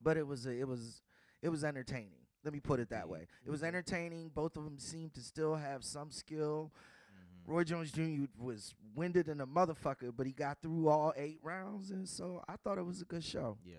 But 0.00 0.16
it 0.16 0.26
was 0.26 0.46
a, 0.46 0.50
it 0.52 0.68
was 0.68 1.02
it 1.42 1.48
was 1.48 1.64
entertaining. 1.64 2.26
Let 2.44 2.52
me 2.54 2.60
put 2.60 2.80
it 2.80 2.88
that 2.90 3.08
way. 3.08 3.26
It 3.44 3.50
was 3.50 3.62
entertaining. 3.62 4.30
Both 4.34 4.56
of 4.56 4.64
them 4.64 4.78
seemed 4.78 5.12
to 5.14 5.20
still 5.20 5.56
have 5.56 5.84
some 5.84 6.10
skill. 6.10 6.72
Mm-hmm. 7.12 7.52
Roy 7.52 7.64
Jones 7.64 7.92
Jr. 7.92 8.24
was 8.38 8.74
winded 8.94 9.28
in 9.28 9.40
a 9.42 9.46
motherfucker, 9.46 10.10
but 10.16 10.26
he 10.26 10.32
got 10.32 10.62
through 10.62 10.88
all 10.88 11.12
eight 11.16 11.38
rounds, 11.42 11.90
and 11.90 12.08
so 12.08 12.42
I 12.48 12.54
thought 12.56 12.78
it 12.78 12.86
was 12.86 13.02
a 13.02 13.04
good 13.04 13.24
show. 13.24 13.58
yeah. 13.64 13.76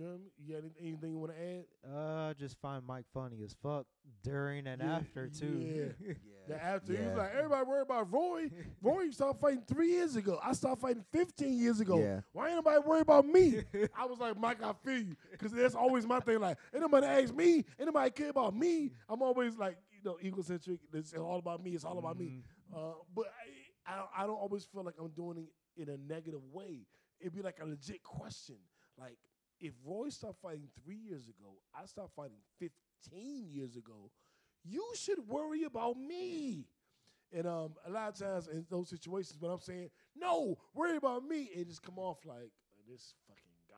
All 0.00 0.06
right. 0.06 0.18
Jeremy, 0.18 0.30
you 0.38 0.54
got 0.54 0.62
anything 0.80 1.10
you 1.12 1.18
want 1.18 1.32
to 1.32 1.38
add? 1.42 1.64
Uh, 1.90 2.28
I 2.30 2.32
just 2.38 2.58
find 2.60 2.84
Mike 2.86 3.04
funny 3.12 3.42
as 3.44 3.54
fuck 3.62 3.86
during 4.22 4.66
and 4.66 4.80
Yeah, 4.82 4.96
after 4.96 5.28
too. 5.28 5.94
Yeah, 6.00 6.12
The 6.48 6.62
after 6.62 6.92
he 6.96 7.06
was 7.06 7.16
like, 7.16 7.34
everybody 7.36 7.64
worried 7.68 7.82
about 7.82 8.12
Roy. 8.12 8.50
Roy 8.82 9.10
started 9.10 9.40
fighting 9.40 9.62
three 9.66 9.90
years 9.92 10.16
ago. 10.16 10.40
I 10.42 10.52
started 10.54 10.80
fighting 10.80 11.04
15 11.12 11.56
years 11.56 11.78
ago. 11.80 11.98
Yeah. 12.00 12.20
Why 12.32 12.48
ain't 12.48 12.56
nobody 12.56 12.80
worried 12.84 13.02
about 13.02 13.26
me? 13.26 13.62
I 13.96 14.06
was 14.06 14.18
like, 14.18 14.36
Mike, 14.38 14.62
I 14.62 14.72
feel 14.84 14.98
you. 14.98 15.16
Because 15.30 15.52
that's 15.52 15.76
always 15.76 16.04
my 16.04 16.18
thing. 16.20 16.40
Like, 16.40 16.58
anybody 16.74 17.06
nobody 17.06 17.22
ask 17.22 17.34
me. 17.34 17.64
anybody 17.78 18.10
care 18.10 18.30
about 18.30 18.56
me. 18.56 18.90
I'm 19.08 19.22
always 19.22 19.56
like, 19.56 19.76
you 19.92 20.00
know, 20.04 20.18
egocentric. 20.22 20.80
It's 20.92 21.14
all 21.14 21.38
about 21.38 21.62
me. 21.62 21.72
It's 21.72 21.84
all 21.84 21.98
about 21.98 22.18
me. 22.18 22.42
Mhm. 22.74 22.76
Uh, 22.76 22.94
but 23.14 23.26
I, 23.86 23.92
I, 23.92 24.24
I 24.24 24.26
don't 24.26 24.34
always 24.36 24.64
feel 24.64 24.82
like 24.82 24.94
I'm 25.00 25.10
doing 25.10 25.38
it 25.38 25.80
in 25.80 25.88
a 25.90 25.96
negative 25.96 26.40
way. 26.52 26.86
It'd 27.20 27.34
be 27.34 27.42
like 27.42 27.58
a 27.62 27.66
legit 27.66 28.02
question. 28.02 28.56
Like, 28.98 29.16
if 29.62 29.72
Roy 29.84 30.08
stopped 30.10 30.42
fighting 30.42 30.68
three 30.84 30.96
years 30.98 31.28
ago, 31.28 31.54
I 31.74 31.86
stopped 31.86 32.14
fighting 32.14 32.42
15 32.58 33.48
years 33.48 33.76
ago, 33.76 34.10
you 34.64 34.84
should 34.94 35.26
worry 35.28 35.62
about 35.64 35.96
me. 35.96 36.66
And 37.32 37.46
um, 37.46 37.74
a 37.86 37.90
lot 37.90 38.08
of 38.10 38.18
times 38.18 38.48
in 38.48 38.66
those 38.68 38.90
situations, 38.90 39.40
when 39.40 39.50
I'm 39.50 39.60
saying, 39.60 39.88
no, 40.14 40.58
worry 40.74 40.96
about 40.96 41.24
me, 41.24 41.48
it 41.54 41.68
just 41.68 41.82
come 41.82 41.98
off 41.98 42.18
like 42.26 42.36
"Uh, 42.76 42.82
this 42.90 43.14
fucking 43.26 43.56
guy. 43.68 43.76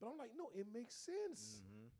But 0.00 0.08
I'm 0.08 0.18
like, 0.18 0.32
no, 0.36 0.48
it 0.54 0.66
makes 0.74 0.94
sense. 0.94 1.62
Mhm. 1.62 1.90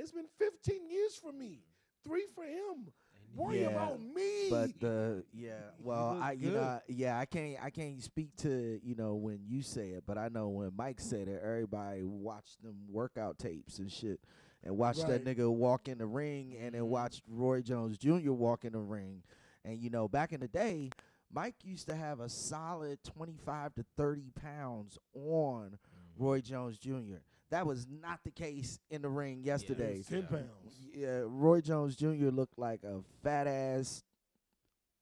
It's 0.00 0.12
been 0.12 0.26
15 0.38 0.90
years 0.90 1.14
for 1.16 1.32
me, 1.32 1.60
three 2.04 2.26
for 2.34 2.44
him. 2.44 2.92
Worry 3.34 3.62
Yeah, 3.62 3.68
about 3.68 4.00
me. 4.00 4.50
But 4.50 4.78
the 4.80 5.24
yeah, 5.32 5.52
well, 5.78 6.18
I 6.20 6.32
you 6.32 6.50
good. 6.50 6.54
know 6.54 6.80
yeah, 6.88 7.18
I 7.18 7.24
can't 7.24 7.56
I 7.62 7.70
can't 7.70 8.02
speak 8.02 8.36
to 8.38 8.80
you 8.82 8.94
know 8.94 9.14
when 9.14 9.40
you 9.46 9.62
say 9.62 9.90
it, 9.90 10.04
but 10.06 10.18
I 10.18 10.28
know 10.28 10.48
when 10.48 10.72
Mike 10.76 11.00
said 11.00 11.28
it, 11.28 11.40
everybody 11.42 12.02
watched 12.02 12.62
them 12.62 12.76
workout 12.90 13.38
tapes 13.38 13.78
and 13.78 13.90
shit, 13.90 14.20
and 14.62 14.76
watched 14.76 15.06
that 15.06 15.24
nigga 15.24 15.50
walk 15.50 15.88
in 15.88 15.98
the 15.98 16.06
ring, 16.06 16.54
and 16.60 16.74
then 16.74 16.82
Mhm. 16.82 16.88
watched 16.88 17.22
Roy 17.28 17.62
Jones 17.62 17.96
Jr. 17.96 18.32
walk 18.32 18.64
in 18.64 18.72
the 18.72 18.80
ring, 18.80 19.22
and 19.64 19.78
you 19.80 19.88
know 19.90 20.08
back 20.08 20.32
in 20.32 20.40
the 20.40 20.48
day, 20.48 20.90
Mike 21.32 21.56
used 21.64 21.86
to 21.88 21.94
have 21.94 22.20
a 22.20 22.28
solid 22.28 23.02
twenty 23.02 23.36
five 23.38 23.74
to 23.76 23.84
thirty 23.96 24.30
pounds 24.30 24.98
on 25.14 25.78
Mhm. 25.78 25.78
Roy 26.22 26.40
Jones 26.42 26.76
Jr. 26.78 27.22
That 27.52 27.66
was 27.66 27.86
not 27.86 28.20
the 28.24 28.30
case 28.30 28.80
in 28.90 29.02
the 29.02 29.10
ring 29.10 29.42
yesterday. 29.44 29.96
It's 29.98 30.08
10 30.08 30.22
pounds. 30.22 30.46
Yeah, 30.94 31.20
Roy 31.26 31.60
Jones 31.60 31.94
Jr. 31.96 32.30
looked 32.30 32.58
like 32.58 32.82
a 32.82 33.00
fat 33.22 33.46
ass, 33.46 34.02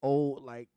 old 0.02 0.42
like 0.42 0.68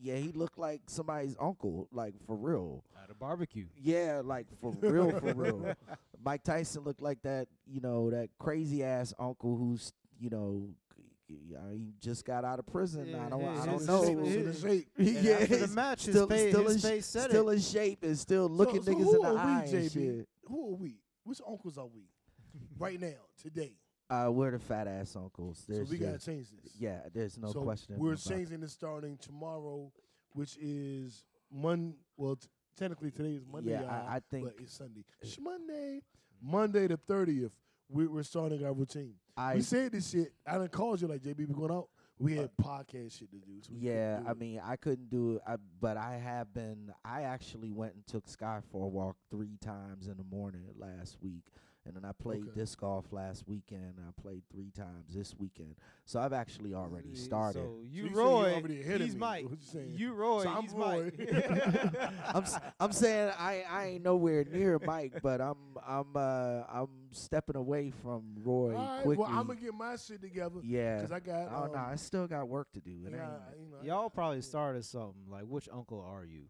yeah, 0.00 0.16
he 0.16 0.32
looked 0.32 0.58
like 0.58 0.80
somebody's 0.86 1.36
uncle, 1.38 1.88
like 1.92 2.14
for 2.26 2.36
real. 2.36 2.84
At 3.04 3.10
a 3.10 3.14
barbecue. 3.14 3.66
Yeah, 3.76 4.22
like 4.24 4.46
for 4.62 4.72
real, 4.80 5.10
for 5.10 5.34
real. 5.34 5.74
Mike 6.24 6.42
Tyson 6.42 6.84
looked 6.84 7.02
like 7.02 7.20
that, 7.22 7.48
you 7.66 7.82
know, 7.82 8.10
that 8.10 8.30
crazy 8.38 8.82
ass 8.82 9.12
uncle 9.18 9.56
who's, 9.56 9.92
you 10.18 10.30
know, 10.30 10.70
he 11.28 11.92
just 12.00 12.24
got 12.24 12.44
out 12.44 12.58
of 12.58 12.66
prison. 12.66 13.14
I 13.14 13.28
don't, 13.28 13.44
I 13.44 13.66
don't 13.66 13.86
know. 13.86 14.04
Shape, 14.04 14.18
it's 14.22 14.62
in 14.62 14.70
shape. 14.70 14.88
Yeah, 14.98 15.32
after 15.32 15.56
the 15.58 15.68
match, 15.68 16.00
still, 16.00 16.26
face- 16.26 16.52
still 16.52 16.68
in, 16.68 16.78
face 16.78 17.06
said 17.06 17.30
still 17.30 17.50
in 17.50 17.60
shape 17.60 18.02
and 18.02 18.18
still 18.18 18.48
looking 18.48 18.82
so 18.82 18.92
niggas 18.92 19.14
in 19.14 19.20
the 19.20 19.28
are 19.28 19.34
we, 19.34 19.38
eye 19.38 19.68
and 19.72 19.92
shit. 19.92 20.28
Who 20.46 20.72
are 20.72 20.76
we? 20.76 20.96
Which 21.24 21.40
uncles 21.46 21.76
are 21.78 21.86
we? 21.86 22.02
right 22.78 23.00
now, 23.00 23.14
today. 23.42 23.74
Uh, 24.10 24.30
we're 24.32 24.50
the 24.50 24.58
fat 24.58 24.88
ass 24.88 25.14
uncles. 25.16 25.64
There's 25.68 25.88
so 25.88 25.92
we 25.92 25.98
gotta 25.98 26.18
change 26.18 26.46
this. 26.50 26.72
Yeah, 26.78 27.00
there's 27.12 27.36
no 27.36 27.52
so 27.52 27.60
question. 27.60 27.96
We're 27.98 28.16
changing 28.16 28.60
this 28.60 28.72
starting 28.72 29.18
tomorrow, 29.18 29.92
which 30.32 30.56
is 30.56 31.24
Mon. 31.52 31.94
Well, 32.16 32.36
t- 32.36 32.48
technically 32.78 33.10
today 33.10 33.32
is 33.34 33.44
Monday. 33.46 33.72
Yeah, 33.72 33.82
I, 33.82 34.16
I 34.16 34.20
think 34.30 34.46
but 34.46 34.54
it's 34.62 34.74
Sunday. 34.74 35.04
Sh- 35.22 35.36
Monday, 35.42 36.00
Monday 36.42 36.86
the 36.86 36.96
thirtieth. 36.96 37.52
We, 37.88 38.06
we're 38.06 38.22
starting 38.22 38.64
our 38.64 38.72
routine. 38.72 39.14
I 39.36 39.54
we 39.54 39.62
said 39.62 39.92
this 39.92 40.10
shit. 40.10 40.32
I 40.46 40.58
done 40.58 40.68
called 40.68 41.00
you 41.00 41.08
like 41.08 41.22
JB. 41.22 41.48
We 41.48 41.54
going 41.54 41.70
out. 41.72 41.88
We 42.18 42.36
had 42.36 42.50
uh, 42.58 42.62
podcast 42.62 43.18
shit 43.18 43.30
to 43.30 43.36
do. 43.36 43.62
So 43.62 43.70
Yeah, 43.72 44.18
do 44.18 44.28
I 44.28 44.34
mean, 44.34 44.60
I 44.64 44.76
couldn't 44.76 45.08
do 45.08 45.36
it, 45.36 45.42
I, 45.46 45.56
but 45.80 45.96
I 45.96 46.16
have 46.16 46.52
been. 46.52 46.92
I 47.04 47.22
actually 47.22 47.70
went 47.70 47.94
and 47.94 48.06
took 48.06 48.28
Sky 48.28 48.60
for 48.72 48.84
a 48.84 48.88
walk 48.88 49.16
three 49.30 49.56
times 49.62 50.08
in 50.08 50.16
the 50.16 50.24
morning 50.24 50.62
last 50.76 51.16
week, 51.22 51.44
and 51.88 51.96
then 51.96 52.04
I 52.04 52.12
played 52.12 52.42
Okay. 52.42 52.60
disc 52.60 52.78
golf 52.78 53.06
last 53.12 53.48
weekend. 53.48 53.94
I 54.06 54.20
played 54.20 54.42
three 54.52 54.70
times 54.70 55.14
this 55.14 55.34
weekend, 55.38 55.74
so 56.04 56.20
I've 56.20 56.32
actually 56.34 56.74
already 56.74 57.14
started. 57.14 57.62
So 57.64 57.80
you, 57.90 58.04
you 58.04 58.08
saying 58.08 58.12
you 58.14 58.18
Roy, 58.20 58.54
already 58.54 58.80
ahead 58.82 58.96
of 59.00 59.06
he's 59.06 59.14
me, 59.14 59.20
Mike. 59.20 59.44
what 59.44 59.58
you 59.60 59.66
saying? 59.66 59.94
You 59.96 60.12
Roy, 60.12 60.42
So 60.44 60.50
I'm 60.50 60.62
he's 60.62 60.72
Roy. 60.74 61.10
Mike. 61.18 61.30
I'm 62.34 62.42
s- 62.42 62.58
I'm 62.78 62.92
saying 62.92 63.32
I 63.38 63.64
I 63.68 63.86
ain't 63.86 64.04
nowhere 64.04 64.44
near 64.44 64.78
Mike, 64.84 65.14
but 65.22 65.40
I'm 65.40 65.56
I'm 65.86 66.06
uh 66.14 66.62
I'm 66.70 66.88
stepping 67.10 67.56
away 67.56 67.90
from 68.02 68.22
Roy 68.44 68.74
All 68.76 68.86
right, 68.86 69.02
quickly. 69.02 69.24
well, 69.24 69.32
I'm 69.32 69.46
gonna 69.46 69.58
get 69.58 69.72
my 69.74 69.96
shit 69.96 70.20
together 70.20 70.60
yeah. 70.62 70.96
because 70.96 71.10
I 71.12 71.20
got. 71.20 71.48
Oh 71.52 71.64
um, 71.64 71.72
no, 71.72 71.78
I 71.78 71.96
still 71.96 72.26
got 72.26 72.46
work 72.48 72.70
to 72.74 72.80
do. 72.80 72.90
It 73.06 73.12
yeah, 73.14 73.38
you 73.58 73.70
know, 73.70 73.78
Y'all 73.82 74.10
probably 74.10 74.42
started 74.42 74.84
something 74.84 75.14
like, 75.30 75.44
which 75.44 75.68
uncle 75.72 76.00
are 76.06 76.24
you? 76.24 76.42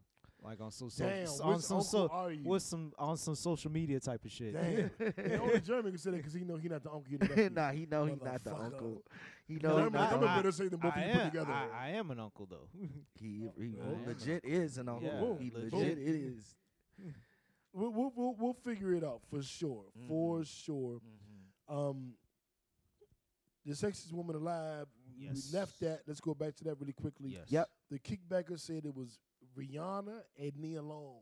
Like 0.43 0.61
on 0.61 0.71
some, 0.71 0.89
so, 0.89 1.05
Damn, 1.05 1.23
s- 1.25 1.41
on 1.41 1.61
some, 1.61 1.79
uncle 1.79 1.83
so, 1.83 2.33
with 2.45 2.63
some 2.63 2.93
on 2.97 3.17
some 3.17 3.35
social 3.35 3.73
media 3.73 3.99
type 3.99 4.25
of 4.25 4.31
shit. 4.31 4.53
Damn. 4.55 4.91
And 5.17 5.41
only 5.41 5.61
German 5.61 5.91
can 5.93 5.99
say 5.99 6.11
that 6.13 6.19
because 6.19 6.33
he 6.33 6.45
know 6.45 6.57
he 6.57 6.69
not 6.69 6.83
the 6.85 6.91
uncle. 6.91 7.19
The 7.19 7.51
nah, 7.55 7.73
he 7.73 7.87
know 7.87 8.05
he 8.07 8.13
not 8.13 8.45
the 8.45 8.51
Motherfucker. 8.51 8.65
uncle. 8.65 9.03
He 9.49 9.55
know 9.57 9.77
he 9.79 9.83
I'm, 9.85 9.93
not 9.93 10.13
I'm 10.13 10.21
the 10.21 10.27
better 10.27 10.53
say 10.53 10.69
than 10.69 10.79
both 10.79 10.93
I 10.95 11.01
of 11.01 11.13
put 11.13 11.21
am, 11.23 11.31
together. 11.31 11.53
I, 11.53 11.87
I 11.87 11.89
am 11.91 12.11
an 12.13 12.21
uncle 12.21 12.47
though. 12.49 12.69
He, 13.21 13.49
he 13.59 13.75
I 13.83 14.09
legit 14.09 14.45
is 14.45 14.79
an 14.79 14.89
uncle. 14.89 15.37
Yeah, 15.41 15.45
he 15.45 15.51
legit. 15.51 15.73
legit 15.73 15.99
is. 15.99 16.55
we'll, 17.73 17.91
we'll, 17.91 18.13
we'll, 18.15 18.35
we'll 18.39 18.53
figure 18.65 18.95
it 18.95 19.03
out 19.03 19.21
for 19.29 19.43
sure. 19.43 19.87
For 20.07 20.45
sure. 20.45 21.01
Um, 21.69 22.13
the 23.67 23.73
sexiest 23.75 24.13
woman 24.13 24.37
alive. 24.37 24.87
Yes. 25.19 25.51
We 25.53 25.59
left 25.59 25.81
that. 25.81 26.01
Let's 26.07 26.21
go 26.21 26.33
back 26.33 26.55
to 26.57 26.65
that 26.65 26.77
really 26.79 26.93
quickly. 26.93 27.31
Yes. 27.31 27.47
Yep. 27.49 27.69
The 27.91 27.99
kickbacker 27.99 28.59
said 28.59 28.85
it 28.87 28.95
was 28.95 29.19
Rihanna 29.59 30.21
and 30.39 30.57
Nia 30.57 30.83
Long. 30.83 31.21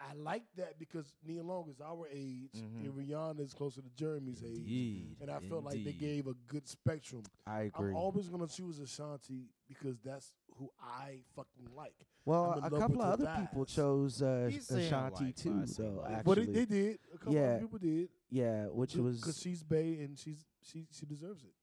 I 0.00 0.14
like 0.14 0.44
that 0.56 0.78
because 0.78 1.12
Nia 1.26 1.42
Long 1.42 1.68
is 1.68 1.80
our 1.80 2.06
age 2.08 2.52
Mhm. 2.54 2.84
and 2.84 2.94
Rihanna 2.94 3.40
is 3.40 3.52
closer 3.52 3.82
to 3.82 3.90
Jeremy's 3.96 4.44
age. 4.44 5.16
And 5.20 5.28
I 5.28 5.40
felt 5.40 5.64
like 5.64 5.82
they 5.82 5.92
gave 5.92 6.28
a 6.28 6.34
good 6.46 6.68
spectrum. 6.68 7.24
I 7.44 7.62
agree. 7.62 7.90
I'm 7.90 7.96
always 7.96 8.28
gonna 8.28 8.46
choose 8.46 8.78
Ashanti 8.78 9.48
because 9.66 9.98
that's 10.00 10.32
who 10.56 10.70
I 10.80 11.24
fucking 11.34 11.74
like. 11.74 11.94
well, 12.24 12.60
a 12.62 12.70
couple 12.70 13.02
of 13.02 13.18
her 13.18 13.26
other 13.26 13.40
people 13.40 13.64
chose 13.64 14.22
uh, 14.22 14.48
Ashanti 14.52 15.24
like, 15.24 15.36
too, 15.36 15.60
I 15.62 15.64
say 15.64 15.82
though. 15.82 15.90
like. 16.00 16.10
Actually, 16.12 16.22
But 16.24 16.38
it, 16.38 16.52
they 16.54 16.64
did. 16.66 17.00
A 17.14 17.18
couple 17.18 17.34
Yeah. 17.34 17.40
of 17.54 17.60
people 17.62 17.78
did. 17.78 18.10
yeah, 18.30 18.66
which 18.66 18.94
was 18.94 19.20
because 19.20 19.40
she's 19.40 19.64
Bay 19.64 19.98
and 20.02 20.16
she's 20.16 20.46
she 20.62 20.86
she 20.92 21.06
deserves 21.06 21.42
it. 21.44 21.54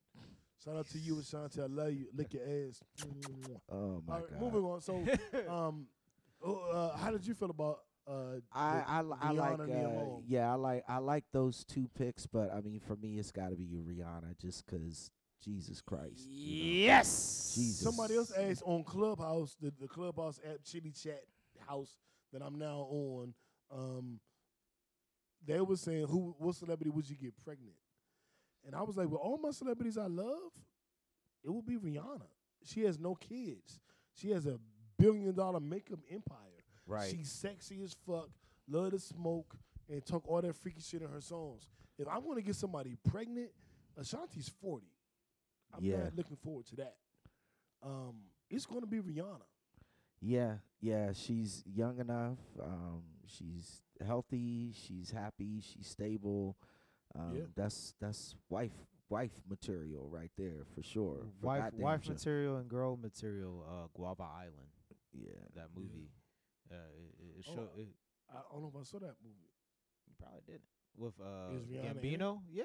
Shout 0.66 0.78
out 0.78 0.90
to 0.90 0.98
you, 0.98 1.20
Ashanti. 1.20 1.62
I 1.62 1.66
love 1.68 1.94
you. 1.94 2.08
Lick 2.16 2.34
your 2.34 2.44
ass. 2.44 2.82
oh 3.72 4.02
my 4.08 4.16
All 4.16 4.20
right, 4.22 4.30
god. 4.32 4.40
moving 4.42 4.62
on. 4.64 4.82
So, 4.82 5.06
um, 5.50 5.86
oh, 6.44 6.56
uh, 6.72 6.98
how 6.98 7.12
did 7.12 7.26
you 7.26 7.36
feel 7.36 7.52
about 7.52 7.80
uh? 8.08 8.40
I 8.52 9.04
the 9.06 9.16
I, 9.22 9.28
I 9.30 9.32
like 9.32 9.58
Rihanna, 9.60 9.68
Nia 9.68 9.88
uh, 9.88 10.06
yeah 10.28 10.52
I 10.52 10.56
like 10.56 10.84
I 10.88 10.98
like 10.98 11.24
those 11.32 11.64
two 11.66 11.88
picks, 11.96 12.26
but 12.26 12.52
I 12.54 12.62
mean 12.62 12.80
for 12.80 12.96
me 12.96 13.20
it's 13.20 13.32
got 13.32 13.50
to 13.50 13.56
be 13.56 13.68
Rihanna 13.68 14.38
just 14.40 14.66
'cause 14.66 15.12
Jesus 15.44 15.82
Christ. 15.82 16.28
you 16.28 16.66
know. 16.66 16.72
Yes. 16.74 17.54
Jesus. 17.56 17.82
Somebody 17.84 18.16
else 18.16 18.32
asked 18.36 18.64
on 18.66 18.84
Clubhouse, 18.84 19.56
the, 19.62 19.72
the 19.80 19.88
Clubhouse 19.88 20.40
app, 20.44 20.58
Chitty 20.64 20.92
Chat 20.92 21.22
House 21.68 21.98
that 22.34 22.42
I'm 22.42 22.58
now 22.58 22.88
on. 22.90 23.34
Um, 23.72 24.20
they 25.46 25.62
were 25.62 25.76
saying, 25.78 26.08
"Who, 26.08 26.36
what 26.40 26.56
celebrity 26.56 26.90
would 26.90 27.08
you 27.08 27.16
get 27.16 27.34
pregnant?" 27.44 27.76
And 28.66 28.76
I 28.76 28.82
was 28.84 28.98
like, 28.98 29.08
"Well, 29.10 29.20
all 29.22 29.38
my 29.38 29.52
celebrities 29.52 29.98
I 29.98 30.08
love, 30.08 30.52
it 31.44 31.50
would 31.52 31.66
be 31.66 31.78
Rihanna. 31.78 32.28
She 32.64 32.82
has 32.82 32.98
no 33.00 33.16
kids. 33.16 33.80
She 34.16 34.32
has 34.32 34.46
a 34.48 34.60
billion 34.98 35.36
dollar 35.36 35.60
makeup 35.60 36.00
empire. 36.10 36.40
Right. 36.88 37.10
She's 37.12 37.32
sexy 37.32 37.82
as 37.84 37.94
fuck, 38.06 38.30
love 38.68 38.92
to 38.92 39.00
smoke, 39.00 39.56
and 39.90 40.04
talk 40.06 40.28
all 40.28 40.42
that 40.42 40.56
freaky 40.56 40.82
shit 40.82 41.02
in 41.02 41.10
her 41.10 41.22
songs. 41.22 41.70
If 41.98 42.08
I'm 42.08 42.26
gonna 42.26 42.42
get 42.42 42.56
somebody 42.56 42.96
pregnant, 43.04 43.52
Ashanti's 44.00 44.50
40. 44.50 44.88
I'm 45.74 45.84
Yeah. 45.84 46.04
not 46.06 46.16
looking 46.16 46.38
forward 46.38 46.66
to 46.68 46.76
that. 46.78 46.98
Um, 47.84 48.30
it's 48.50 48.66
gonna 48.66 48.86
be 48.88 49.00
Rihanna. 49.00 49.46
Yeah, 50.22 50.60
yeah, 50.80 51.12
she's 51.14 51.64
young 51.68 52.00
enough. 52.00 52.40
Um, 52.60 53.04
she's 53.28 53.84
healthy. 54.04 54.72
She's 54.74 55.12
happy. 55.12 55.60
She's 55.62 55.88
stable. 55.88 56.58
Um, 57.16 57.36
Yeah. 57.36 57.44
That's 57.56 57.94
that's 58.00 58.36
wife 58.50 58.72
wife 59.10 59.32
material 59.48 60.08
right 60.10 60.32
there 60.38 60.66
for 60.76 60.82
sure. 60.84 61.20
for 61.40 61.46
wife 61.48 61.62
goddamn 61.64 61.82
wife 61.82 62.04
sure. 62.04 62.14
material 62.14 62.58
and 62.58 62.68
girl 62.70 62.98
material. 62.98 63.64
Uh, 63.68 63.88
Guava 63.94 64.24
Island. 64.24 64.70
Yeah, 65.14 65.32
That 65.56 65.70
movie. 65.76 66.10
Uh, 66.70 66.76
it, 66.76 67.16
it, 67.20 67.40
it 67.40 67.46
Oh, 67.50 67.56
show, 67.56 67.70
it, 67.78 67.88
I 68.30 68.40
don't 68.52 68.62
know 68.64 68.72
if 68.74 68.82
I 68.82 68.84
saw 68.84 69.00
that 69.00 69.16
movie. 69.24 69.48
you 70.08 70.14
probably 70.20 70.42
didn't. 70.48 70.64
With 70.98 71.14
uh 71.22 71.56
Is 71.56 71.68
Rihanna 71.68 72.04
in 72.04 72.14
it? 72.14 72.20
Gambino, 72.20 72.40
yeah, 72.52 72.64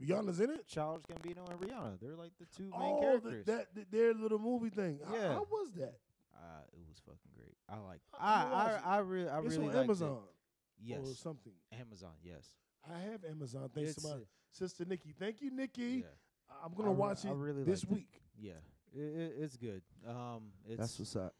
Rihanna's 0.00 0.40
in 0.40 0.50
it. 0.50 0.66
Childish 0.68 1.04
Gambino 1.06 1.50
and 1.50 1.60
Rihanna. 1.60 1.98
They're 2.00 2.16
like 2.16 2.32
the 2.38 2.46
two 2.46 2.64
main 2.64 2.72
Oh, 2.74 2.96
the, 2.96 3.00
characters. 3.20 3.46
that 3.46 3.74
th- 3.74 3.86
their 3.90 4.14
little 4.14 4.38
movie 4.38 4.70
thing. 4.70 5.00
How- 5.06 5.14
Yeah. 5.14 5.32
how 5.34 5.46
was 5.50 5.72
that? 5.76 5.98
uh, 6.34 6.62
it 6.72 6.80
was 6.88 6.98
fucking 7.04 7.32
great. 7.36 7.56
I 7.68 7.76
like. 7.78 8.00
I- 8.18 8.42
I'm 8.42 8.46
I 8.46 8.52
watch. 8.52 8.82
I, 8.84 8.88
I 8.96 8.98
really 8.98 9.28
I 9.28 9.38
it's 9.40 9.44
really 9.56 9.58
on 9.68 9.74
liked 9.74 9.84
Amazon 9.84 10.16
It. 10.18 10.84
Yes, 10.84 11.00
or 11.08 11.14
something. 11.14 11.52
Amazon. 11.72 12.14
Yes. 12.22 12.48
I 12.90 12.98
have 13.10 13.24
Amazon. 13.24 13.70
Thanks 13.74 13.92
It's, 13.92 14.02
to 14.02 14.08
my 14.08 14.22
sister 14.50 14.84
Nikki. 14.84 15.14
Thank 15.18 15.40
you, 15.40 15.50
Nikki. 15.50 16.04
Yeah. 16.04 16.56
I'm 16.64 16.74
gonna 16.74 16.90
I 16.90 16.92
re- 16.92 16.98
watch 16.98 17.24
I 17.24 17.30
it 17.30 17.34
really 17.34 17.64
this 17.64 17.82
liked 17.84 17.92
it. 17.92 17.94
week. 17.94 18.22
Yeah, 18.38 18.52
it, 18.94 19.00
it, 19.00 19.34
it's 19.40 19.56
good. 19.56 19.82
Um, 20.08 20.50
it's 20.68 20.78
that's 20.80 20.98
what's 20.98 21.16
up. 21.16 21.34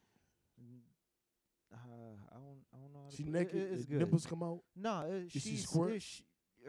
uh, 1.72 1.76
I 1.76 2.34
don't 2.34 2.58
I 2.72 2.76
don't 2.78 2.92
know. 2.92 3.00
How 3.04 3.10
to 3.10 3.16
She 3.16 3.24
put- 3.24 3.32
naked. 3.32 3.54
It, 3.56 3.72
it's 3.72 3.84
good. 3.84 3.98
Nipples 3.98 4.26
come 4.26 4.42
out. 4.42 4.60
No, 4.76 5.00
it, 5.08 5.26
Is 5.26 5.32
she 5.32 5.40
she's 5.40 5.62
squirt? 5.64 5.92
it, 5.94 6.02
sh 6.02 6.20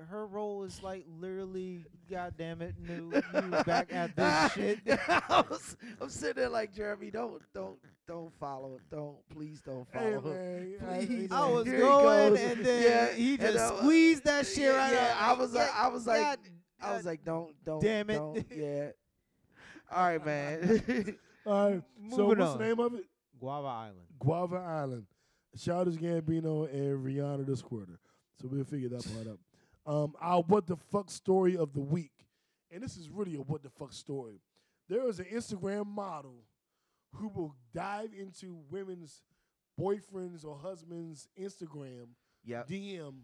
her 0.10 0.26
role 0.26 0.64
is 0.64 0.82
like 0.84 1.06
literally, 1.20 1.86
goddamn 2.10 2.62
it, 2.62 2.76
new, 2.80 3.12
new 3.34 3.64
back 3.64 3.94
at 3.94 4.16
this 4.16 4.52
shit. 4.54 4.80
I 5.08 5.44
was, 5.50 5.76
I'm 6.02 6.10
sitting 6.10 6.42
there 6.42 6.50
like 6.50 6.74
Jeremy. 6.74 7.12
Don't 7.12 7.42
don't 7.54 7.78
don't 8.08 8.32
follow. 8.40 8.80
Don't 8.92 9.18
please 9.30 9.62
don't 9.62 9.88
follow. 9.92 10.06
Hey 10.22 10.66
him. 10.72 10.78
man, 10.88 11.08
Please. 11.08 11.32
I 11.32 11.50
was 11.50 11.66
Here 11.66 11.80
going, 11.80 12.38
and 12.38 12.66
then 12.66 12.84
Yeah, 12.84 13.14
he 13.14 13.34
and, 13.34 13.42
just 13.42 13.58
uh, 13.58 13.78
squeezed 13.80 14.24
that 14.26 14.46
shit 14.48 14.58
yeah, 14.64 14.76
right 14.78 14.94
yeah, 14.94 15.16
out. 15.20 15.38
I 15.38 15.40
was 15.42 15.54
like, 15.54 15.70
I 15.76 15.88
was 15.88 16.08
like, 16.08 16.22
God- 16.22 16.40
I 16.82 16.96
was 16.96 17.06
like, 17.06 17.24
don't 17.24 17.54
don't 17.66 17.82
damn 17.82 18.10
it. 18.10 18.16
don't, 18.16 18.46
yeah. 18.56 18.90
All 19.92 20.04
right, 20.08 20.26
man. 20.26 21.18
All 21.46 21.70
right. 21.72 21.82
so 22.10 22.18
Moving 22.18 22.40
what's 22.40 22.52
on. 22.52 22.58
the 22.58 22.64
name 22.66 22.80
of 22.80 22.94
it? 22.96 23.06
Guava 23.40 23.68
Island. 23.68 24.08
Guava 24.20 24.56
Island. 24.58 25.06
Childish 25.58 25.96
Gambino 25.96 26.68
and 26.74 27.06
Rihanna 27.06 27.46
the 27.46 27.56
Squirter. 27.56 28.00
So 28.42 28.48
we'll 28.52 28.64
figure 28.64 28.90
that 28.90 29.06
part 29.14 29.28
out. 29.28 29.40
Um, 29.86 30.14
our 30.22 30.42
what 30.44 30.66
the 30.66 30.78
fuck 30.92 31.12
story 31.12 31.58
of 31.58 31.74
the 31.74 31.82
week, 31.82 32.14
and 32.72 32.82
this 32.82 32.96
is 32.96 33.10
really 33.10 33.36
a 33.36 33.40
what 33.40 33.64
the 33.64 33.70
fuck 33.70 33.92
story. 33.94 34.40
There 34.88 35.08
is 35.08 35.20
an 35.20 35.26
Instagram 35.26 35.88
model 35.88 36.44
who 37.16 37.28
will 37.30 37.56
dive 37.74 38.10
into 38.18 38.58
women's 38.70 39.22
boyfriends 39.80 40.46
or 40.46 40.58
husbands' 40.58 41.28
Instagram 41.40 42.08
yep. 42.44 42.68
DM, 42.68 43.16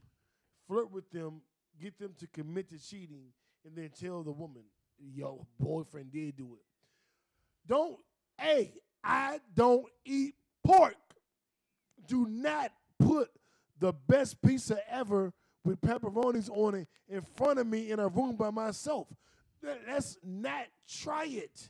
flirt 0.67 0.91
with 0.91 1.09
them, 1.11 1.41
get 1.81 1.97
them 1.99 2.13
to 2.19 2.27
commit 2.27 2.69
to 2.69 2.79
cheating, 2.79 3.27
and 3.65 3.75
then 3.75 3.89
tell 3.89 4.23
the 4.23 4.31
woman, 4.31 4.63
your 4.97 5.45
boyfriend 5.59 6.11
did 6.11 6.37
do 6.37 6.53
it. 6.53 6.65
Don't, 7.67 7.97
hey, 8.37 8.73
I 9.03 9.39
don't 9.53 9.85
eat 10.05 10.35
pork. 10.63 10.95
Do 12.07 12.25
not 12.27 12.71
put 12.97 13.29
the 13.79 13.93
best 13.93 14.41
pizza 14.41 14.79
ever 14.91 15.33
with 15.69 15.79
pepperonis 15.81 16.49
on 16.49 16.73
it 16.73 16.87
in 17.07 17.21
front 17.21 17.59
of 17.59 17.67
me 17.67 17.91
in 17.91 17.99
a 17.99 18.07
room 18.07 18.35
by 18.35 18.49
myself. 18.49 19.07
Let- 19.61 19.85
Let's 19.87 20.17
not 20.23 20.65
try 20.87 21.25
it. 21.25 21.69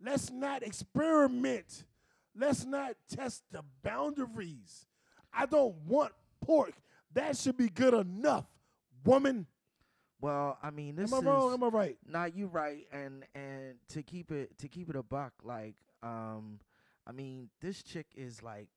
Let's 0.00 0.30
not 0.30 0.62
experiment. 0.62 1.84
Let's 2.34 2.64
not 2.64 2.96
test 3.14 3.42
the 3.50 3.62
boundaries. 3.82 4.86
I 5.32 5.44
don't 5.44 5.76
want 5.86 6.12
pork. 6.40 6.72
That 7.12 7.36
should 7.36 7.58
be 7.58 7.68
good 7.68 7.92
enough, 7.92 8.46
woman. 9.04 9.46
Well, 10.20 10.56
I 10.62 10.70
mean, 10.70 10.96
this 10.96 11.12
Am 11.12 11.16
I 11.16 11.18
is 11.18 11.24
wrong? 11.24 11.52
Am 11.52 11.64
I 11.64 11.68
right? 11.68 11.98
Nah, 12.06 12.24
you 12.26 12.46
right, 12.46 12.86
and 12.92 13.24
and 13.34 13.74
to 13.90 14.02
keep 14.02 14.30
it 14.32 14.56
to 14.58 14.68
keep 14.68 14.88
it 14.88 14.96
a 14.96 15.02
buck, 15.02 15.32
like, 15.42 15.74
um, 16.02 16.60
I 17.06 17.12
mean, 17.12 17.50
this 17.60 17.82
chick 17.82 18.06
is 18.16 18.42
like, 18.42 18.68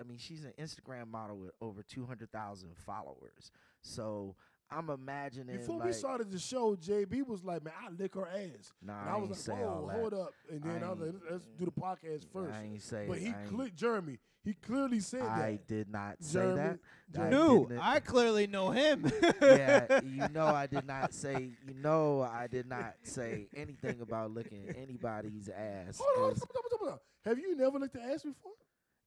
I 0.00 0.04
mean, 0.04 0.18
she's 0.18 0.44
an 0.44 0.52
Instagram 0.58 1.10
model 1.10 1.36
with 1.38 1.52
over 1.60 1.82
two 1.82 2.06
hundred 2.06 2.32
thousand 2.32 2.76
followers. 2.86 3.50
So 3.86 4.34
I'm 4.70 4.88
imagining 4.90 5.58
Before 5.58 5.76
like, 5.78 5.86
we 5.88 5.92
started 5.92 6.32
the 6.32 6.38
show, 6.38 6.74
JB 6.74 7.26
was 7.26 7.44
like, 7.44 7.62
"Man, 7.62 7.74
I 7.80 7.90
lick 7.90 8.14
her 8.14 8.26
ass." 8.26 8.72
nah, 8.82 8.98
and 9.02 9.10
I, 9.10 9.12
I 9.12 9.18
ain't 9.18 9.28
was 9.28 9.46
like, 9.48 9.58
oh, 9.60 9.64
all 9.68 9.82
"Whoa, 9.82 9.86
that. 9.88 9.96
hold 9.98 10.14
up!" 10.14 10.34
And 10.50 10.62
then 10.62 10.82
I, 10.82 10.86
I 10.86 10.90
was 10.90 11.00
like, 11.00 11.12
"Let's 11.30 11.44
do 11.58 11.64
the 11.66 11.70
podcast 11.70 12.24
first. 12.32 12.52
I 12.54 12.62
ain't 12.64 12.82
say. 12.82 13.04
But 13.08 13.18
he 13.18 13.28
I, 13.28 13.68
Jeremy. 13.76 14.18
He 14.42 14.52
clearly 14.52 15.00
said 15.00 15.22
I 15.22 15.52
that. 15.52 15.68
did 15.68 15.88
not 15.90 16.16
say 16.22 16.40
Jeremy- 16.40 16.56
that. 16.56 16.78
I 17.14 17.16
Jeremy- 17.16 17.30
No, 17.36 17.64
didn't- 17.66 17.80
I 17.82 18.00
clearly 18.00 18.46
know 18.46 18.70
him. 18.72 19.10
yeah, 19.40 20.00
you 20.04 20.28
know 20.28 20.46
I 20.46 20.66
did 20.66 20.86
not 20.86 21.14
say. 21.14 21.52
You 21.66 21.74
know 21.74 22.22
I 22.22 22.46
did 22.46 22.66
not 22.66 22.94
say 23.04 23.46
anything 23.56 24.00
about 24.02 24.32
licking 24.32 24.74
anybody's 24.76 25.48
ass. 25.48 25.98
Hold 26.02 26.08
on, 26.16 26.20
hold 26.20 26.28
on, 26.30 26.34
'cause 26.34 26.40
hold 26.40 26.72
on, 26.72 26.78
hold 26.80 26.92
on. 26.92 26.98
Have 27.24 27.38
you 27.38 27.56
never 27.56 27.78
licked 27.78 27.94
the 27.94 28.02
ass 28.02 28.22
before? 28.22 28.52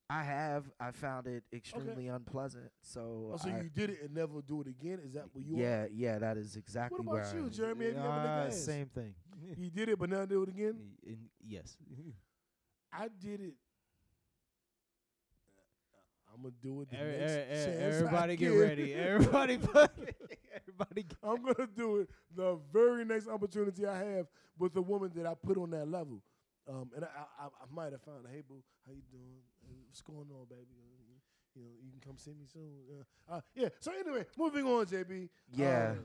I 0.10 0.24
have. 0.24 0.70
I 0.80 0.92
found 0.92 1.28
it 1.28 1.44
extremely 1.54 2.08
unpleasant. 2.08 2.72
So, 2.82 3.32
Oh, 3.34 3.38
so 3.38 3.50
I, 3.50 3.62
you 3.62 3.70
did 3.70 3.90
it 3.90 4.00
and 4.04 4.14
never 4.14 4.42
do 4.42 4.62
it 4.62 4.68
again? 4.68 5.00
Is 5.06 5.14
that 5.14 5.26
what 5.34 5.44
you? 5.46 5.58
yeah, 5.58 5.86
yeah, 5.92 6.18
that 6.20 6.38
is 6.38 6.56
exactly 6.56 7.00
What 7.04 7.18
about 7.20 7.34
I 7.34 7.38
you, 7.38 7.44
am. 7.46 7.50
Jeremy? 7.52 7.86
Have 7.88 7.94
you 7.96 8.00
never 8.02 8.14
licked 8.16 8.24
the 8.24 8.56
ass? 8.58 8.64
same 8.64 8.86
thing. 8.88 9.14
You 9.58 9.70
did 9.70 9.90
it, 9.90 10.00
but 10.00 10.10
never 10.10 10.26
do 10.26 10.44
it 10.44 10.50
again. 10.50 10.76
Y- 11.06 11.12
in- 11.12 11.30
yes. 11.46 11.76
I 12.94 13.10
did 13.20 13.42
it. 13.42 13.54
I'm 16.34 16.42
gonna 16.44 16.54
do 16.62 16.82
it. 16.82 16.90
The 16.90 16.98
Every- 17.00 17.18
next 17.18 17.32
every- 17.32 17.44
every- 17.44 17.66
chance 17.66 17.80
I 17.96 17.98
everybody 17.98 18.36
get 18.38 18.52
get. 18.52 18.58
ready. 18.58 18.94
Everybody, 18.94 19.54
everybody. 20.56 21.04
Get 21.04 21.18
I'm 21.24 21.42
gonna 21.44 21.68
do 21.76 21.98
it 21.98 22.10
the 22.36 22.60
very 22.72 23.04
next 23.06 23.28
opportunity 23.28 23.86
I 23.86 23.98
have 23.98 24.28
with 24.58 24.74
the 24.74 24.82
woman 24.82 25.12
that 25.16 25.26
I 25.26 25.34
put 25.34 25.58
on 25.58 25.72
that 25.72 25.88
level. 25.90 26.22
Um, 26.70 26.92
and 26.96 27.06
I, 27.06 27.08
I, 27.40 27.46
I 27.46 27.66
might 27.74 27.92
have 27.94 28.02
found, 28.04 28.26
hey 28.32 28.42
boo, 28.48 28.62
how 28.86 28.92
you 28.94 29.02
doing? 29.12 29.42
Hey, 29.88 29.90
What's 29.90 30.02
going 30.02 30.28
on, 30.32 30.46
baby? 30.50 30.62
Uh, 31.00 31.14
You 31.56 31.64
know, 31.64 31.70
you 31.84 31.92
can 31.92 32.02
come 32.06 32.18
see 32.18 32.32
me 32.32 32.46
soon. 32.52 32.72
Uh, 33.30 33.34
uh, 33.36 33.42
yeah. 33.56 33.70
So 33.80 33.92
anyway, 33.92 34.26
moving 34.38 34.66
on, 34.66 34.86
JB. 34.86 35.30
Yeah. 35.52 35.96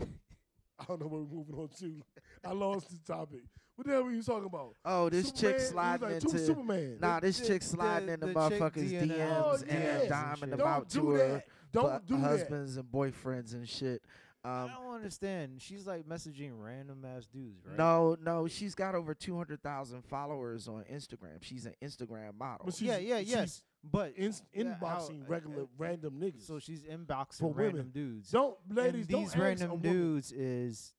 Uh, 0.00 0.04
I 0.80 0.84
don't 0.86 1.00
know 1.00 1.06
what 1.06 1.20
we're 1.22 1.36
moving 1.36 1.54
on 1.56 1.68
to. 1.80 2.02
I 2.44 2.52
lost 2.52 2.90
the 2.90 3.12
topic. 3.12 3.40
What 3.74 3.86
the 3.86 3.92
hell 3.92 4.02
were 4.04 4.10
you 4.12 4.22
talking 4.22 4.46
about? 4.46 4.74
Oh, 4.84 5.08
this 5.08 5.28
Superman? 5.28 5.52
chick 5.58 5.60
sliding 5.60 6.08
like, 6.08 6.22
into. 6.24 6.38
Superman. 6.38 6.98
Nah, 7.00 7.20
this 7.20 7.38
the- 7.40 7.46
chick 7.46 7.62
sliding 7.62 8.06
the- 8.06 8.12
into 8.14 8.26
the 8.26 8.32
chick 8.48 8.60
motherfuckers' 8.60 8.90
DMing 8.90 9.08
DMs 9.10 9.36
Oh, 9.40 9.52
and 9.54 9.70
yes. 9.70 10.00
then 10.00 10.10
diming 10.10 10.40
Don't 10.40 10.50
them 10.50 10.58
Don't 10.58 10.68
out 10.68 10.88
do 10.88 11.00
to 11.00 11.10
her. 11.10 11.44
Don't 11.72 12.06
bu- 12.06 12.14
do 12.14 12.20
that. 12.20 12.28
husbands 12.28 12.76
and 12.76 12.90
boyfriends 12.90 13.54
and 13.54 13.68
shit. 13.68 14.02
I 14.44 14.62
Um, 14.62 14.70
don't 14.70 14.94
understand. 14.94 15.60
She's 15.60 15.86
like 15.86 16.06
messaging 16.08 16.52
random 16.54 17.04
ass 17.04 17.26
dudes, 17.26 17.66
right? 17.66 17.76
no, 17.76 18.16
no, 18.20 18.46
she's 18.46 18.74
got 18.74 18.94
over 18.94 19.14
two 19.14 19.36
hundred 19.36 19.62
thousand 19.62 20.02
followers 20.04 20.68
on 20.68 20.84
Instagram. 20.84 21.42
She's 21.42 21.66
an 21.66 21.74
Instagram 21.82 22.36
model. 22.38 22.66
But 22.66 22.80
Yeah, 22.80 22.98
yeah, 22.98 23.18
she's 23.18 23.30
yes. 23.30 23.62
But 23.84 24.14
In, 24.16 24.32
Yeah, 24.52 24.74
how- 24.80 24.86
inboxing 24.98 25.22
uh, 25.22 25.26
regular 25.28 25.62
uh, 25.62 25.66
random 25.76 26.20
niggas. 26.20 26.42
so 26.46 26.58
she's 26.58 26.82
inboxing 26.82 27.38
For 27.40 27.52
random 27.52 27.76
women. 27.76 27.90
dudes. 27.90 28.30
don't 28.30 28.56
ladies 28.68 29.00
and 29.02 29.08
don't 29.08 29.20
these 29.22 29.28
ask 29.30 29.38
a 29.38 29.40
random 29.42 29.70
woman- 29.70 29.92
dudes 29.92 30.32
is 30.32 30.94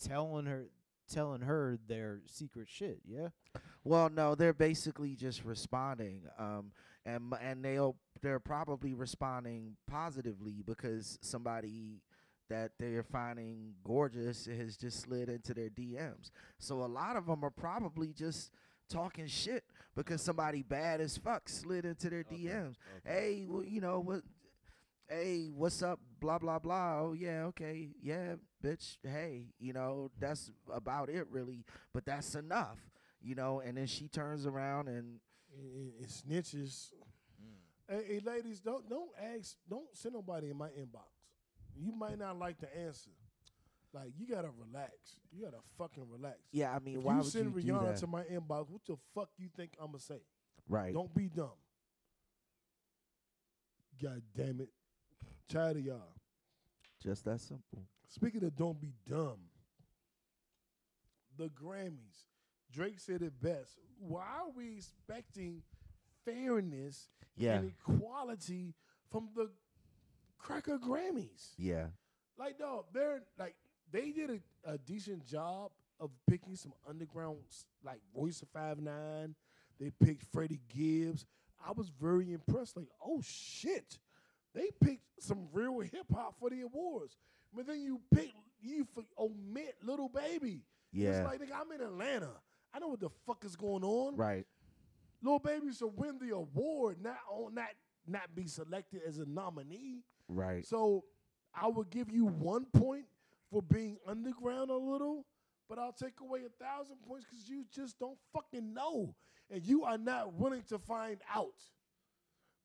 telling 0.00 0.46
her 0.46 0.66
telling 1.08 1.42
her 1.42 1.78
their 1.86 2.20
secret 2.26 2.68
shit. 2.68 3.00
Yeah. 3.06 3.28
Well, 3.84 4.08
no, 4.10 4.34
they're 4.34 4.54
basically 4.54 5.14
just 5.16 5.44
responding, 5.44 6.22
um, 6.38 6.72
and 7.04 7.34
and 7.40 7.64
they'll 7.64 7.96
they're 8.22 8.40
probably 8.40 8.94
responding 8.94 9.76
positively 9.86 10.62
because 10.64 11.18
somebody 11.20 12.00
that 12.52 12.72
they're 12.78 13.02
finding 13.02 13.72
gorgeous 13.82 14.46
has 14.46 14.76
just 14.76 15.00
slid 15.00 15.28
into 15.28 15.54
their 15.54 15.70
DMs. 15.70 16.30
So 16.58 16.82
a 16.84 16.86
lot 16.86 17.16
of 17.16 17.26
them 17.26 17.42
are 17.44 17.50
probably 17.50 18.12
just 18.12 18.50
talking 18.90 19.26
shit 19.26 19.64
because 19.96 20.20
somebody 20.22 20.62
bad 20.62 21.00
as 21.00 21.16
fuck 21.16 21.48
slid 21.48 21.84
into 21.86 22.10
their 22.10 22.24
DMs. 22.24 22.74
Hey, 23.04 23.46
well, 23.48 23.64
you 23.64 23.80
know 23.80 24.00
what? 24.00 24.20
Hey, 25.08 25.48
what's 25.54 25.82
up? 25.82 25.98
Blah 26.20 26.38
blah 26.38 26.58
blah. 26.58 27.00
Oh 27.00 27.12
yeah, 27.14 27.44
okay, 27.46 27.88
yeah, 28.02 28.34
bitch. 28.64 28.96
Hey, 29.02 29.46
you 29.58 29.72
know 29.72 30.10
that's 30.18 30.50
about 30.72 31.08
it 31.10 31.26
really, 31.30 31.64
but 31.92 32.04
that's 32.06 32.34
enough, 32.34 32.78
you 33.20 33.34
know. 33.34 33.60
And 33.60 33.76
then 33.76 33.86
she 33.86 34.08
turns 34.08 34.46
around 34.46 34.88
and 34.88 35.20
and, 35.54 35.74
and- 35.74 35.92
and 36.00 36.06
snitches. 36.08 36.92
Mm. 37.42 37.54
Hey, 37.90 38.04
hey, 38.14 38.20
ladies, 38.24 38.60
don't 38.60 38.88
don't 38.88 39.10
ask, 39.36 39.56
don't 39.68 39.88
send 39.94 40.14
nobody 40.14 40.48
in 40.50 40.56
my 40.56 40.68
inbox. 40.68 41.11
You 41.76 41.92
might 41.92 42.18
not 42.18 42.38
like 42.38 42.58
the 42.60 42.74
answer. 42.76 43.10
Like 43.92 44.12
you 44.18 44.26
gotta 44.26 44.50
relax. 44.58 44.92
You 45.32 45.44
gotta 45.44 45.62
fucking 45.78 46.04
relax. 46.10 46.38
yeah, 46.52 46.74
I 46.74 46.78
mean, 46.78 46.98
if 46.98 47.02
why 47.04 47.12
you 47.14 47.18
would 47.22 47.26
send 47.26 47.54
you 47.54 47.60
do 47.62 47.72
Rihanna 47.72 47.86
that? 47.88 47.96
to 47.98 48.06
my 48.06 48.22
inbox, 48.24 48.68
what 48.70 48.84
the 48.86 48.96
fuck 49.14 49.28
you 49.38 49.48
think 49.56 49.72
I'ma 49.82 49.98
say? 49.98 50.20
right. 50.68 50.92
Don't 50.94 51.14
be 51.14 51.28
dumb. 51.28 51.50
God 54.02 54.22
damn 54.36 54.60
it. 54.60 54.70
Tired 55.48 55.76
of 55.76 55.84
y'all. 55.84 56.14
Just 57.02 57.24
that 57.26 57.40
simple. 57.40 57.86
Speaking 58.08 58.44
of 58.44 58.56
don't 58.56 58.80
be 58.80 58.94
dumb, 59.08 59.38
the 61.36 61.48
Grammys. 61.48 62.26
Drake 62.72 62.98
said 63.00 63.20
it 63.22 63.38
best. 63.40 63.78
Why 63.98 64.22
are 64.22 64.50
we 64.56 64.76
expecting 64.76 65.62
fairness 66.24 67.08
Yeah. 67.36 67.56
and 67.56 67.70
equality 67.72 68.74
from 69.10 69.28
the 69.36 69.50
cracker 70.42 70.78
Grammys? 70.78 71.52
Yeah. 71.56 71.86
Like, 72.38 72.58
no, 72.58 72.84
they're 72.92 73.22
like 73.38 73.54
they 73.90 74.10
did 74.10 74.30
a, 74.30 74.72
a 74.72 74.78
decent 74.78 75.24
job 75.26 75.70
of 76.00 76.10
picking 76.28 76.56
some 76.56 76.72
underground 76.88 77.36
like 77.84 78.00
Royce 78.14 78.40
da 78.40 78.46
Five 78.52 78.80
Nine. 78.80 79.34
They 79.78 79.90
picked 80.04 80.24
Freddie 80.32 80.60
Gibbs. 80.74 81.24
I 81.66 81.72
was 81.72 81.90
very 82.00 82.32
impressed. 82.32 82.76
Like, 82.76 82.88
oh 83.04 83.20
shit, 83.22 83.98
they 84.54 84.70
picked 84.82 85.04
some 85.20 85.48
real 85.52 85.80
hip 85.80 86.06
hop 86.12 86.34
for 86.40 86.50
the 86.50 86.62
awards. 86.62 87.16
But 87.54 87.66
then 87.66 87.80
you 87.82 88.00
pick 88.12 88.32
you 88.60 88.86
f- 88.96 89.04
omit 89.18 89.76
Lil 89.82 90.08
Baby. 90.08 90.62
Yeah. 90.92 91.10
It's 91.10 91.26
like 91.26 91.40
nigga, 91.40 91.54
I'm 91.60 91.70
in 91.72 91.80
Atlanta. 91.86 92.30
I 92.74 92.78
know 92.78 92.88
what 92.88 93.00
the 93.00 93.10
fuck 93.26 93.44
is 93.44 93.54
going 93.56 93.84
on. 93.84 94.16
Right. 94.16 94.46
Lil 95.22 95.38
Baby 95.38 95.72
should 95.72 95.96
win 95.96 96.18
the 96.18 96.34
award, 96.34 96.96
not 97.02 97.18
on 97.30 97.54
not 97.54 97.68
not 98.06 98.34
be 98.34 98.46
selected 98.46 99.02
as 99.06 99.18
a 99.18 99.26
nominee. 99.26 100.02
Right. 100.28 100.64
So 100.64 101.04
I 101.54 101.68
would 101.68 101.90
give 101.90 102.10
you 102.10 102.26
one 102.26 102.66
point 102.66 103.04
for 103.50 103.62
being 103.62 103.98
underground 104.06 104.70
a 104.70 104.76
little, 104.76 105.26
but 105.68 105.78
I'll 105.78 105.92
take 105.92 106.20
away 106.20 106.40
a 106.46 106.64
thousand 106.64 106.96
points 107.06 107.26
because 107.30 107.48
you 107.48 107.64
just 107.74 107.98
don't 107.98 108.18
fucking 108.32 108.72
know. 108.72 109.14
And 109.50 109.62
you 109.62 109.84
are 109.84 109.98
not 109.98 110.32
willing 110.34 110.62
to 110.68 110.78
find 110.78 111.18
out. 111.34 111.54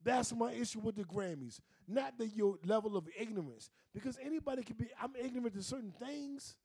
That's 0.03 0.33
my 0.33 0.53
issue 0.53 0.79
with 0.79 0.95
the 0.95 1.03
Grammys. 1.03 1.59
Not 1.87 2.17
that 2.19 2.27
your 2.35 2.57
level 2.65 2.95
of 2.95 3.07
ignorance. 3.19 3.69
Because 3.93 4.17
anybody 4.23 4.63
can 4.63 4.75
be, 4.77 4.85
I'm 5.01 5.13
ignorant 5.21 5.55
to 5.55 5.63
certain 5.63 5.93
things. 5.99 6.55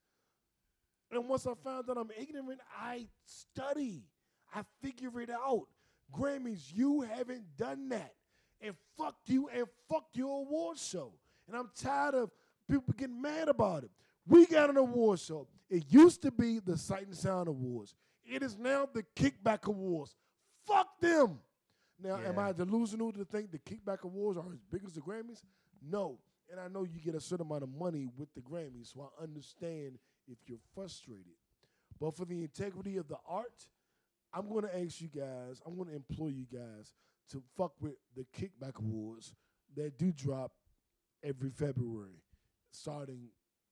And 1.11 1.29
once 1.29 1.47
I 1.47 1.55
found 1.65 1.87
that 1.89 1.97
I'm 1.97 2.11
ignorant, 2.19 2.61
I 2.79 3.07
study. 3.25 4.05
I 4.55 4.63
figure 4.83 5.21
it 5.21 5.31
out. 5.31 5.67
Grammys, 6.15 6.73
you 6.73 7.01
haven't 7.01 7.57
done 7.57 7.89
that. 7.89 8.15
And 8.63 8.75
fuck 8.97 9.17
you 9.27 9.49
and 9.49 9.67
fuck 9.89 10.07
your 10.15 10.41
award 10.41 10.79
show. 10.79 11.13
And 11.49 11.57
I'm 11.57 11.71
tired 11.77 12.15
of 12.15 12.31
people 12.71 12.95
getting 12.97 13.21
mad 13.21 13.49
about 13.49 13.85
it. 13.85 13.91
We 14.27 14.47
got 14.47 14.71
an 14.71 14.77
award 14.77 15.19
show. 15.19 15.49
It 15.69 15.85
used 15.89 16.23
to 16.23 16.31
be 16.31 16.61
the 16.61 16.79
Sight 16.79 17.07
and 17.07 17.17
Sound 17.17 17.49
Awards. 17.49 17.95
It 18.25 18.43
is 18.43 18.57
now 18.57 18.89
the 18.93 19.05
Kickback 19.17 19.67
Awards. 19.67 20.15
Fuck 20.65 21.01
them. 21.01 21.41
Now, 22.03 22.19
am 22.25 22.39
I 22.39 22.53
delusional 22.53 23.13
to 23.13 23.25
think 23.25 23.51
the 23.51 23.59
Kickback 23.59 24.03
Awards 24.05 24.39
are 24.39 24.53
as 24.53 24.61
big 24.71 24.83
as 24.85 24.93
the 24.93 25.01
Grammys? 25.01 25.43
No. 25.83 26.19
And 26.51 26.61
I 26.61 26.69
know 26.69 26.85
you 26.85 27.01
get 27.01 27.15
a 27.15 27.21
certain 27.21 27.47
amount 27.47 27.63
of 27.63 27.71
money 27.71 28.07
with 28.17 28.29
the 28.35 28.41
Grammys, 28.41 28.93
so 28.93 29.11
I 29.19 29.23
understand 29.23 29.99
if 30.29 30.39
you're 30.47 30.59
frustrated. 30.75 31.35
But 32.01 32.17
for 32.17 32.25
the 32.25 32.43
integrity 32.43 32.97
of 32.97 33.09
the 33.09 33.19
art, 33.29 33.67
I'm 34.35 34.49
going 34.49 34.65
to 34.65 34.79
ask 34.85 35.01
you 35.01 35.09
guys, 35.09 35.61
I'm 35.67 35.77
going 35.77 35.89
to 35.89 35.95
implore 35.95 36.31
you 36.31 36.47
guys 36.53 36.93
to 37.31 37.43
fuck 37.57 37.73
with 37.81 37.95
the 38.17 38.27
Kickback 38.37 38.79
Awards 38.79 39.35
that 39.77 39.99
do 39.99 40.13
drop 40.13 40.53
every 41.25 41.51
February, 41.51 42.23
starting 42.71 43.29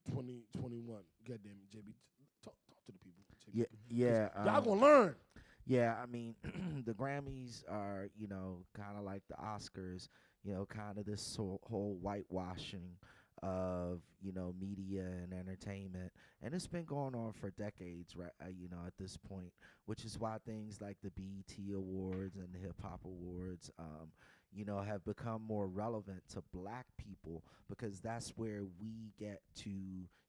2021. 0.08 0.96
God 1.28 1.38
damn 1.42 1.52
it, 1.52 1.76
JB. 1.76 1.92
Talk, 2.42 2.54
talk 2.68 2.84
to 2.86 2.92
the 2.92 2.98
people. 2.98 3.24
JB. 3.46 3.66
Yeah. 3.88 4.28
Yeah. 4.34 4.44
Y'all 4.44 4.56
um, 4.58 4.64
going 4.64 4.80
to 4.80 4.86
learn. 4.86 5.14
Yeah, 5.66 5.94
I 6.02 6.06
mean, 6.06 6.34
the 6.84 6.94
Grammys 6.94 7.62
are, 7.70 8.08
you 8.18 8.26
know, 8.26 8.64
kind 8.76 8.96
of 8.98 9.04
like 9.04 9.22
the 9.28 9.36
Oscars, 9.36 10.08
you 10.42 10.52
know, 10.52 10.66
kind 10.66 10.98
of 10.98 11.04
this 11.04 11.36
whole 11.36 11.98
whitewashing 12.00 12.96
of 13.42 14.00
you 14.20 14.32
know 14.32 14.54
media 14.60 15.02
and 15.02 15.32
entertainment, 15.32 16.12
and 16.42 16.54
it's 16.54 16.66
been 16.66 16.84
going 16.84 17.14
on 17.14 17.32
for 17.32 17.50
decades, 17.50 18.16
right? 18.16 18.32
Uh, 18.42 18.48
you 18.48 18.68
know, 18.68 18.78
at 18.86 18.94
this 18.98 19.16
point, 19.16 19.52
which 19.86 20.04
is 20.04 20.18
why 20.18 20.36
things 20.44 20.80
like 20.80 20.96
the 21.02 21.10
BET 21.10 21.56
Awards 21.74 22.36
and 22.36 22.48
the 22.52 22.58
Hip 22.58 22.76
Hop 22.82 23.00
Awards, 23.04 23.70
um, 23.78 24.12
you 24.52 24.64
know, 24.64 24.80
have 24.80 25.04
become 25.04 25.42
more 25.46 25.66
relevant 25.66 26.22
to 26.30 26.42
Black 26.52 26.86
people 26.96 27.44
because 27.68 28.00
that's 28.00 28.30
where 28.36 28.62
we 28.80 29.12
get 29.18 29.40
to 29.56 29.70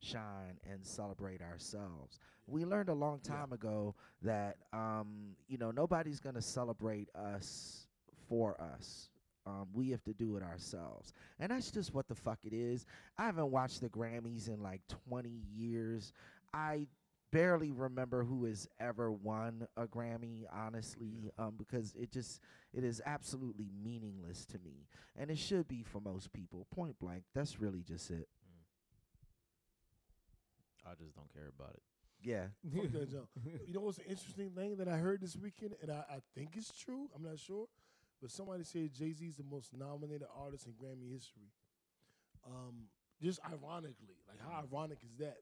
shine 0.01 0.57
and 0.69 0.85
celebrate 0.85 1.41
ourselves. 1.41 2.19
We 2.47 2.65
learned 2.65 2.89
a 2.89 2.93
long 2.93 3.19
Yeah. 3.25 3.35
time 3.35 3.53
ago 3.53 3.95
that 4.21 4.57
um, 4.73 5.35
you 5.47 5.57
know 5.57 5.71
nobody's 5.71 6.19
gonna 6.19 6.41
celebrate 6.41 7.09
us 7.15 7.87
for 8.27 8.59
us. 8.61 9.09
Um, 9.45 9.67
we 9.73 9.89
have 9.89 10.03
to 10.03 10.13
do 10.13 10.37
it 10.37 10.43
ourselves. 10.43 11.13
And 11.39 11.51
that's 11.51 11.71
just 11.71 11.93
what 11.93 12.07
the 12.07 12.15
fuck 12.15 12.39
it 12.43 12.53
is. 12.53 12.85
I 13.17 13.25
haven't 13.25 13.51
watched 13.51 13.81
the 13.81 13.89
Grammys 13.89 14.47
in 14.47 14.61
like 14.61 14.81
20 15.09 15.29
years. 15.51 16.13
I 16.53 16.87
barely 17.31 17.71
remember 17.71 18.23
who 18.23 18.45
has 18.45 18.67
ever 18.79 19.11
won 19.11 19.67
a 19.77 19.87
Grammy, 19.87 20.43
honestly, 20.53 21.31
um, 21.39 21.55
because 21.57 21.93
it 21.95 22.11
just 22.11 22.41
it 22.73 22.83
is 22.83 23.01
absolutely 23.05 23.69
meaningless 23.83 24.45
to 24.45 24.59
me, 24.59 24.87
and 25.17 25.31
it 25.31 25.37
should 25.37 25.67
be 25.67 25.81
for 25.81 25.99
most 25.99 26.31
people. 26.33 26.67
Point 26.73 26.99
blank. 26.99 27.23
That's 27.33 27.59
really 27.59 27.81
just 27.81 28.11
it. 28.11 28.27
I 30.85 30.93
just 31.01 31.15
don't 31.15 31.31
care 31.33 31.51
about 31.57 31.73
it. 31.73 31.83
Yeah. 32.23 32.47
Fuck 32.75 32.91
that 32.91 33.11
junk. 33.11 33.25
You 33.65 33.73
know 33.73 33.81
what's 33.81 33.97
an 33.97 34.05
interesting 34.09 34.51
thing 34.51 34.77
that 34.77 34.87
I 34.87 34.97
heard 34.97 35.21
this 35.21 35.35
weekend, 35.35 35.75
and 35.81 35.91
I, 35.91 36.03
I 36.09 36.17
think 36.35 36.51
it's 36.55 36.71
true. 36.77 37.09
I'm 37.15 37.23
not 37.23 37.39
sure, 37.39 37.67
but 38.21 38.29
somebody 38.29 38.63
said 38.63 38.93
Jay 38.93 39.11
Z 39.13 39.25
is 39.25 39.37
the 39.37 39.43
most 39.43 39.71
nominated 39.73 40.27
artist 40.37 40.67
in 40.67 40.73
Grammy 40.73 41.11
history. 41.11 41.49
Um, 42.45 42.83
just 43.21 43.39
ironically, 43.45 44.17
like 44.27 44.39
how 44.39 44.63
ironic 44.63 44.99
is 45.03 45.17
that? 45.19 45.37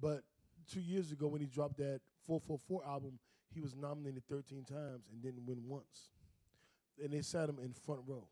But 0.00 0.22
two 0.70 0.80
years 0.80 1.12
ago, 1.12 1.28
when 1.28 1.40
he 1.40 1.46
dropped 1.46 1.78
that 1.78 2.00
444 2.26 2.84
album, 2.86 3.18
he 3.52 3.60
was 3.60 3.74
nominated 3.74 4.22
13 4.28 4.64
times 4.64 5.08
and 5.10 5.22
didn't 5.22 5.46
win 5.46 5.62
once. 5.66 6.10
And 7.02 7.12
they 7.12 7.22
sat 7.22 7.48
him 7.48 7.58
in 7.62 7.72
front 7.72 8.02
row, 8.06 8.28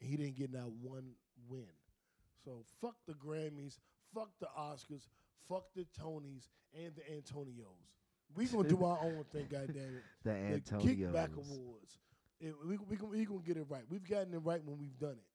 and 0.00 0.08
he 0.08 0.16
didn't 0.16 0.36
get 0.36 0.52
not 0.52 0.70
one 0.80 1.10
win. 1.48 1.66
So 2.44 2.62
fuck 2.80 2.94
the 3.06 3.14
Grammys, 3.14 3.78
fuck 4.14 4.30
the 4.40 4.48
Oscars, 4.58 5.08
fuck 5.48 5.64
the 5.74 5.86
Tonys 6.00 6.48
and 6.74 6.92
the 6.94 7.02
Antonios. 7.12 7.88
We 8.34 8.46
gonna 8.46 8.68
do 8.68 8.84
our 8.84 8.98
own 9.02 9.24
thing, 9.32 9.46
goddamn 9.50 9.96
it. 9.96 10.04
The 10.24 10.30
The. 10.30 10.76
Kickback 10.78 11.36
Awards. 11.36 11.98
It- 12.40 12.54
we 12.66 12.76
we 12.78 12.96
gonna 12.96 13.12
we 13.12 13.24
gonna 13.24 13.40
get 13.42 13.56
it 13.56 13.66
right. 13.68 13.84
We've 13.88 14.04
gotten 14.08 14.34
it 14.34 14.38
right 14.38 14.62
when 14.64 14.78
we've 14.78 14.98
done 14.98 15.12
it. 15.18 15.26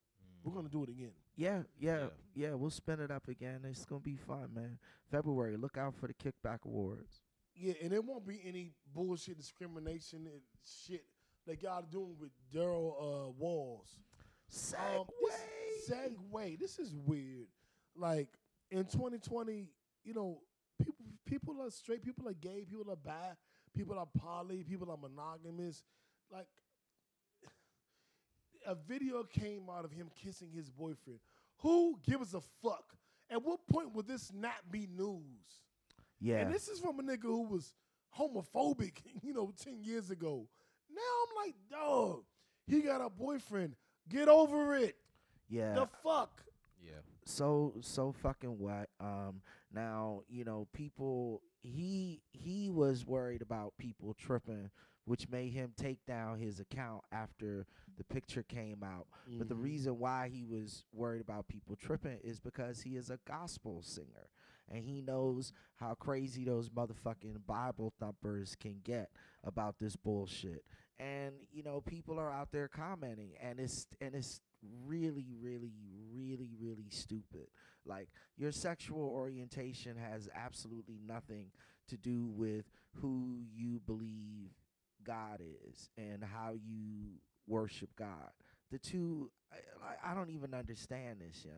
We're 0.43 0.53
gonna 0.53 0.69
do 0.69 0.83
it 0.83 0.89
again. 0.89 1.11
Yeah, 1.35 1.63
yeah, 1.79 1.97
Yeah. 1.99 2.09
yeah, 2.35 2.53
We'll 2.53 2.69
spin 2.69 2.99
it 2.99 3.11
up 3.11 3.27
again. 3.27 3.61
It's 3.65 3.85
gonna 3.85 4.01
be 4.01 4.15
fun, 4.17 4.53
man. 4.53 4.77
February. 5.09 5.57
Look 5.57 5.77
out 5.77 5.95
for 5.95 6.07
the 6.07 6.13
Kickback 6.13 6.59
Awards. 6.65 7.21
Yeah, 7.55 7.73
and 7.81 7.91
there 7.91 8.01
won't 8.01 8.25
be 8.25 8.41
any 8.43 8.71
bullshit 8.93 9.37
discrimination 9.37 10.27
and 10.27 10.41
shit 10.65 11.05
like 11.47 11.61
y'all 11.63 11.81
doing 11.83 12.15
with 12.19 12.31
Darrel 12.51 12.95
uh, 12.99 13.31
Walls. 13.31 13.97
Segway. 14.51 14.99
Um, 14.99 15.05
this 15.19 15.89
segue. 15.89 16.59
This 16.59 16.79
is 16.79 16.95
weird. 16.95 17.47
Like 17.95 18.29
in 18.71 18.85
2020, 18.85 19.67
you 20.03 20.13
know, 20.13 20.41
people 20.83 21.05
people 21.25 21.61
are 21.61 21.69
straight, 21.71 22.03
people 22.03 22.27
are 22.27 22.33
gay, 22.33 22.65
people 22.69 22.91
are 22.91 22.95
bi, 22.95 23.33
people 23.75 23.97
are 23.97 24.07
poly, 24.17 24.63
people 24.63 24.91
are 24.91 24.97
monogamous. 24.97 25.83
Like 26.31 26.47
a 28.65 28.75
video 28.75 29.23
came 29.23 29.63
out 29.69 29.85
of 29.85 29.91
him 29.91 30.09
kissing 30.23 30.49
his 30.55 30.69
boyfriend. 30.69 31.19
Who 31.59 31.97
gives 32.07 32.33
a 32.33 32.41
fuck? 32.61 32.93
At 33.29 33.43
what 33.43 33.65
point 33.67 33.93
would 33.95 34.07
this 34.07 34.31
not 34.33 34.71
be 34.71 34.87
news? 34.95 35.21
yeah. 36.19 36.37
And 36.39 36.53
this 36.53 36.67
is 36.67 36.79
from 36.79 36.99
a 36.99 37.03
nigga 37.03 37.23
who 37.23 37.43
was 37.43 37.73
homophobic, 38.17 38.93
you 39.21 39.33
know, 39.33 39.51
10 39.63 39.83
years 39.83 40.09
ago. 40.11 40.47
Now 40.93 41.01
I'm 41.01 41.45
like, 41.45 41.55
dog, 41.69 42.23
he 42.67 42.81
got 42.81 43.01
a 43.01 43.09
boyfriend. 43.09 43.75
Get 44.09 44.27
over 44.27 44.75
it. 44.75 44.95
yeah. 45.49 45.73
The 45.73 45.87
fuck? 46.03 46.43
Yeah. 46.85 46.99
so 47.25 47.75
so 47.79 48.11
fucking 48.11 48.59
what 48.59 48.89
um 48.99 49.41
now 49.73 50.23
you 50.27 50.43
know 50.43 50.67
people 50.73 51.41
he 51.61 52.21
he 52.33 52.69
was 52.69 53.05
worried 53.05 53.41
about 53.41 53.73
people 53.77 54.13
tripping 54.13 54.69
which 55.05 55.29
made 55.29 55.51
him 55.53 55.73
take 55.75 56.05
down 56.05 56.39
his 56.39 56.59
account 56.59 57.03
after 57.11 57.65
the 57.97 58.03
picture 58.03 58.43
came 58.43 58.83
out. 58.83 59.07
But 59.37 59.49
the 59.49 59.55
Mhm. 59.55 59.61
reason 59.63 59.99
why 59.99 60.29
he 60.29 60.43
was 60.43 60.85
worried 60.91 61.21
about 61.21 61.47
people 61.47 61.75
tripping 61.75 62.19
is 62.19 62.39
because 62.39 62.81
he 62.81 62.95
is 62.95 63.09
a 63.09 63.17
gospel 63.25 63.81
singer 63.81 64.29
and 64.69 64.83
he 64.83 65.01
knows 65.01 65.51
how 65.75 65.93
crazy 65.95 66.43
those 66.45 66.69
motherfucking 66.69 67.45
bible 67.45 67.91
thumpers 67.99 68.55
can 68.55 68.79
get 68.83 69.11
about 69.43 69.77
this 69.79 69.95
bullshit. 69.95 70.65
And 70.97 71.47
you 71.51 71.63
know 71.63 71.81
people 71.81 72.17
are 72.19 72.31
out 72.31 72.51
there 72.51 72.67
commenting 72.67 73.35
and 73.41 73.59
it's 73.59 73.87
and 73.99 74.15
it's 74.15 74.41
really 74.85 75.27
really 75.41 75.73
really 76.11 76.53
really 76.57 76.89
stupid. 76.89 77.49
Like 77.85 78.09
your 78.37 78.51
sexual 78.51 79.01
orientation 79.09 79.97
has 79.97 80.29
absolutely 80.33 80.99
nothing 81.05 81.51
to 81.89 81.97
do 81.97 82.25
with 82.27 82.65
who 82.93 83.43
you 83.53 83.81
believe 83.81 84.51
God 85.03 85.41
is 85.69 85.89
and 85.97 86.23
how 86.23 86.53
you 86.53 87.19
worship 87.47 87.89
God. 87.97 88.31
The 88.71 88.79
two, 88.79 89.29
I, 89.51 90.11
I- 90.11 90.15
don't 90.15 90.29
even 90.31 90.53
understand 90.53 91.19
this, 91.21 91.45
young. 91.45 91.55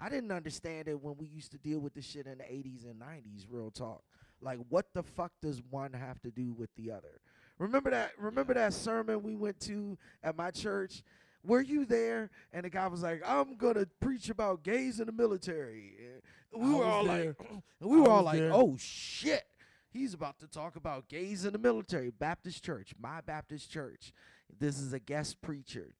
I 0.00 0.08
didn't 0.08 0.32
understand 0.32 0.88
it 0.88 1.00
when 1.00 1.16
we 1.18 1.26
used 1.26 1.52
to 1.52 1.58
deal 1.58 1.78
with 1.78 1.94
this 1.94 2.04
shit 2.06 2.26
in 2.26 2.38
the 2.38 2.44
80s 2.44 2.84
and 2.84 3.00
90s, 3.00 3.46
real 3.48 3.70
talk. 3.70 4.02
Like, 4.40 4.58
what 4.68 4.86
the 4.92 5.02
fuck 5.02 5.32
does 5.40 5.62
one 5.70 5.92
have 5.92 6.20
to 6.22 6.30
do 6.30 6.52
with 6.52 6.70
the 6.76 6.90
other? 6.90 7.20
Remember 7.58 7.90
that? 7.90 8.10
Remember 8.18 8.52
that 8.54 8.72
sermon 8.74 9.22
we 9.22 9.36
went 9.36 9.60
to 9.60 9.96
at 10.22 10.36
my 10.36 10.50
church? 10.50 11.02
Were 11.46 11.60
you 11.60 11.84
there? 11.84 12.30
And 12.52 12.64
the 12.64 12.70
guy 12.70 12.86
was 12.88 13.02
like, 13.02 13.22
"I'm 13.24 13.56
gonna 13.56 13.86
preach 14.00 14.28
about 14.30 14.64
gays 14.64 14.98
in 14.98 15.06
the 15.06 15.12
military." 15.12 15.94
And 16.52 16.62
we 16.62 16.74
I 16.74 16.78
were 16.78 16.84
all 16.84 17.04
there. 17.04 17.36
like, 17.38 17.50
we 17.80 18.00
were 18.00 18.08
all 18.08 18.16
was 18.24 18.24
like, 18.24 18.38
there. 18.40 18.50
"Oh 18.52 18.76
shit!" 18.78 19.44
He's 19.94 20.12
about 20.12 20.40
to 20.40 20.48
talk 20.48 20.74
about 20.74 21.08
gays 21.08 21.44
in 21.44 21.52
the 21.52 21.58
military. 21.58 22.10
Baptist 22.10 22.64
church, 22.64 22.92
my 23.00 23.20
Baptist 23.20 23.70
church. 23.70 24.12
This 24.58 24.80
is 24.80 24.92
a 24.92 24.98
guest 24.98 25.40
preacher. 25.40 25.94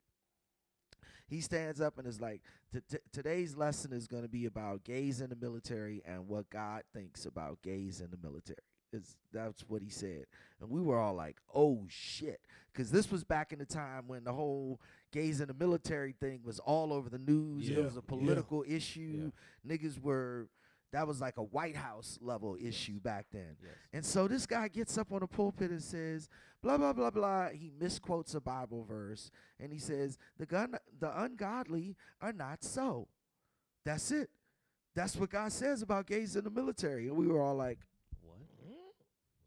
He 1.28 1.40
stands 1.40 1.80
up 1.80 1.96
and 1.96 2.06
is 2.06 2.20
like, 2.20 2.42
"T- 2.72 2.80
t- 2.90 2.98
"Today's 3.12 3.54
lesson 3.56 3.92
is 3.92 4.08
going 4.08 4.24
to 4.24 4.28
be 4.28 4.46
about 4.46 4.82
gays 4.82 5.20
in 5.20 5.30
the 5.30 5.36
military 5.36 6.02
and 6.04 6.26
what 6.28 6.50
God 6.50 6.82
thinks 6.92 7.24
about 7.24 7.62
gays 7.62 8.00
in 8.00 8.10
the 8.10 8.18
military." 8.18 8.58
Is 8.92 9.16
that's 9.32 9.62
what 9.68 9.80
he 9.80 9.88
said, 9.90 10.26
and 10.60 10.70
we 10.70 10.80
were 10.80 10.98
all 10.98 11.14
like, 11.14 11.36
"Oh 11.54 11.86
shit!" 11.88 12.40
Because 12.72 12.90
this 12.90 13.10
was 13.12 13.22
back 13.22 13.52
in 13.52 13.60
the 13.60 13.64
time 13.64 14.08
when 14.08 14.24
the 14.24 14.32
whole 14.32 14.80
gays 15.12 15.40
in 15.40 15.46
the 15.48 15.54
military 15.54 16.12
thing 16.12 16.40
was 16.44 16.58
all 16.58 16.92
over 16.92 17.08
the 17.08 17.18
news. 17.18 17.68
Yeah, 17.70 17.78
It 17.78 17.84
was 17.84 17.94
a 17.96 18.00
yeah. 18.00 18.08
political 18.08 18.64
issue. 18.66 19.30
Niggas 19.66 20.00
were 20.00 20.48
that 20.94 21.08
was 21.08 21.20
like 21.20 21.38
a 21.38 21.42
White 21.42 21.76
House 21.76 22.20
level 22.22 22.56
issue 22.60 23.00
back 23.00 23.26
then. 23.32 23.56
Yes. 23.60 23.72
And 23.92 24.06
so 24.06 24.28
this 24.28 24.46
guy 24.46 24.68
gets 24.68 24.96
up 24.96 25.10
on 25.10 25.20
the 25.20 25.26
pulpit 25.26 25.72
and 25.72 25.82
says, 25.82 26.28
blah, 26.62 26.76
blah, 26.76 26.92
blah, 26.92 27.10
blah. 27.10 27.48
He 27.48 27.72
misquotes 27.80 28.34
a 28.34 28.40
Bible 28.40 28.84
verse 28.84 29.32
and 29.58 29.72
he 29.72 29.80
says, 29.80 30.18
the, 30.38 30.46
gun, 30.46 30.76
the 31.00 31.20
ungodly 31.20 31.96
are 32.22 32.32
not 32.32 32.62
so. 32.62 33.08
That's 33.84 34.12
it. 34.12 34.30
That's 34.94 35.16
what 35.16 35.30
God 35.30 35.50
says 35.50 35.82
about 35.82 36.06
gays 36.06 36.36
in 36.36 36.44
the 36.44 36.50
military. 36.50 37.08
And 37.08 37.16
we 37.16 37.26
were 37.26 37.42
all 37.42 37.56
like, 37.56 37.80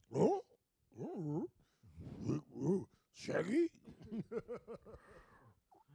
What? 0.09 0.41
Shaggy? 3.13 3.69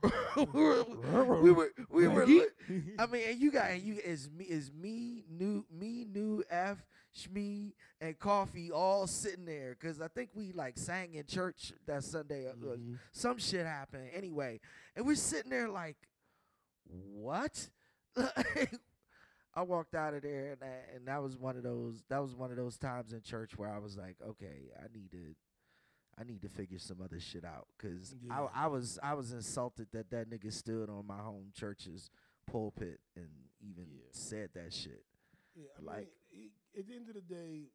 we 0.03 0.45
were, 0.45 0.85
we 1.41 1.53
were, 1.53 1.71
we 1.91 2.09
were 2.09 2.27
li- 2.27 2.47
I 2.99 3.07
mean, 3.07 3.23
and 3.29 3.41
you 3.41 3.51
got 3.53 3.71
and 3.71 3.83
you 3.83 3.99
is 4.05 4.29
me 4.31 4.45
is 4.45 4.71
me 4.73 5.25
new 5.31 5.65
me 5.71 6.05
new 6.11 6.43
F 6.51 6.85
Shmee 7.17 7.73
and 8.01 8.19
Coffee 8.19 8.71
all 8.73 9.07
sitting 9.07 9.45
there 9.45 9.77
because 9.79 10.01
I 10.01 10.09
think 10.09 10.31
we 10.35 10.53
like 10.53 10.79
sang 10.79 11.15
in 11.15 11.27
church 11.27 11.73
that 11.87 12.03
Sunday. 12.05 12.47
uh, 12.47 12.51
uh, 12.51 12.77
Mhm. 12.77 12.99
some 13.12 13.38
shit 13.38 13.67
happened 13.67 14.09
anyway, 14.15 14.61
and 14.97 15.07
we're 15.07 15.15
sitting 15.15 15.51
there 15.51 15.69
like, 15.69 15.97
what? 16.88 17.69
I 19.55 19.61
walked 19.62 19.95
out 19.95 20.15
of 20.15 20.23
there 20.23 20.53
and 20.53 20.61
that, 20.61 20.88
and 20.94 21.07
that 21.09 21.23
was 21.23 21.37
one 21.37 21.57
of 21.57 21.63
those 21.63 22.03
that 22.09 22.23
was 22.23 22.35
one 22.35 22.50
of 22.50 22.57
those 22.57 22.79
times 22.79 23.13
in 23.13 23.21
church 23.21 23.57
where 23.59 23.69
I 23.69 23.79
was 23.79 23.96
like, 23.98 24.17
okay, 24.27 24.71
I 24.79 24.87
need 24.92 25.11
to. 25.13 25.35
I 26.23 26.25
need 26.25 26.42
to 26.42 26.48
figure 26.48 26.79
some 26.79 26.98
other 27.02 27.18
shit 27.18 27.44
out 27.44 27.66
because 27.77 28.14
Yeah. 28.23 28.46
I, 28.54 28.64
I 28.64 28.66
was 28.68 28.98
I 29.02 29.14
was 29.14 29.33
insulted 29.33 29.88
that 29.92 30.10
that 30.10 30.31
nigga 30.31 30.52
stood 30.52 30.88
on 30.88 31.04
my 31.06 31.18
home 31.18 31.50
church's 31.52 32.10
pulpit 32.46 33.00
and 33.16 33.29
even 33.60 33.87
Yeah. 33.90 34.04
said 34.12 34.50
that 34.54 34.73
shit. 34.73 35.04
Yeah, 35.56 35.64
I 35.79 35.83
Like- 35.83 36.12
mean, 36.31 36.50
i- 36.75 36.79
at 36.79 36.87
the 36.87 36.94
end 36.94 37.08
of 37.08 37.14
the 37.14 37.20
day, 37.23 37.70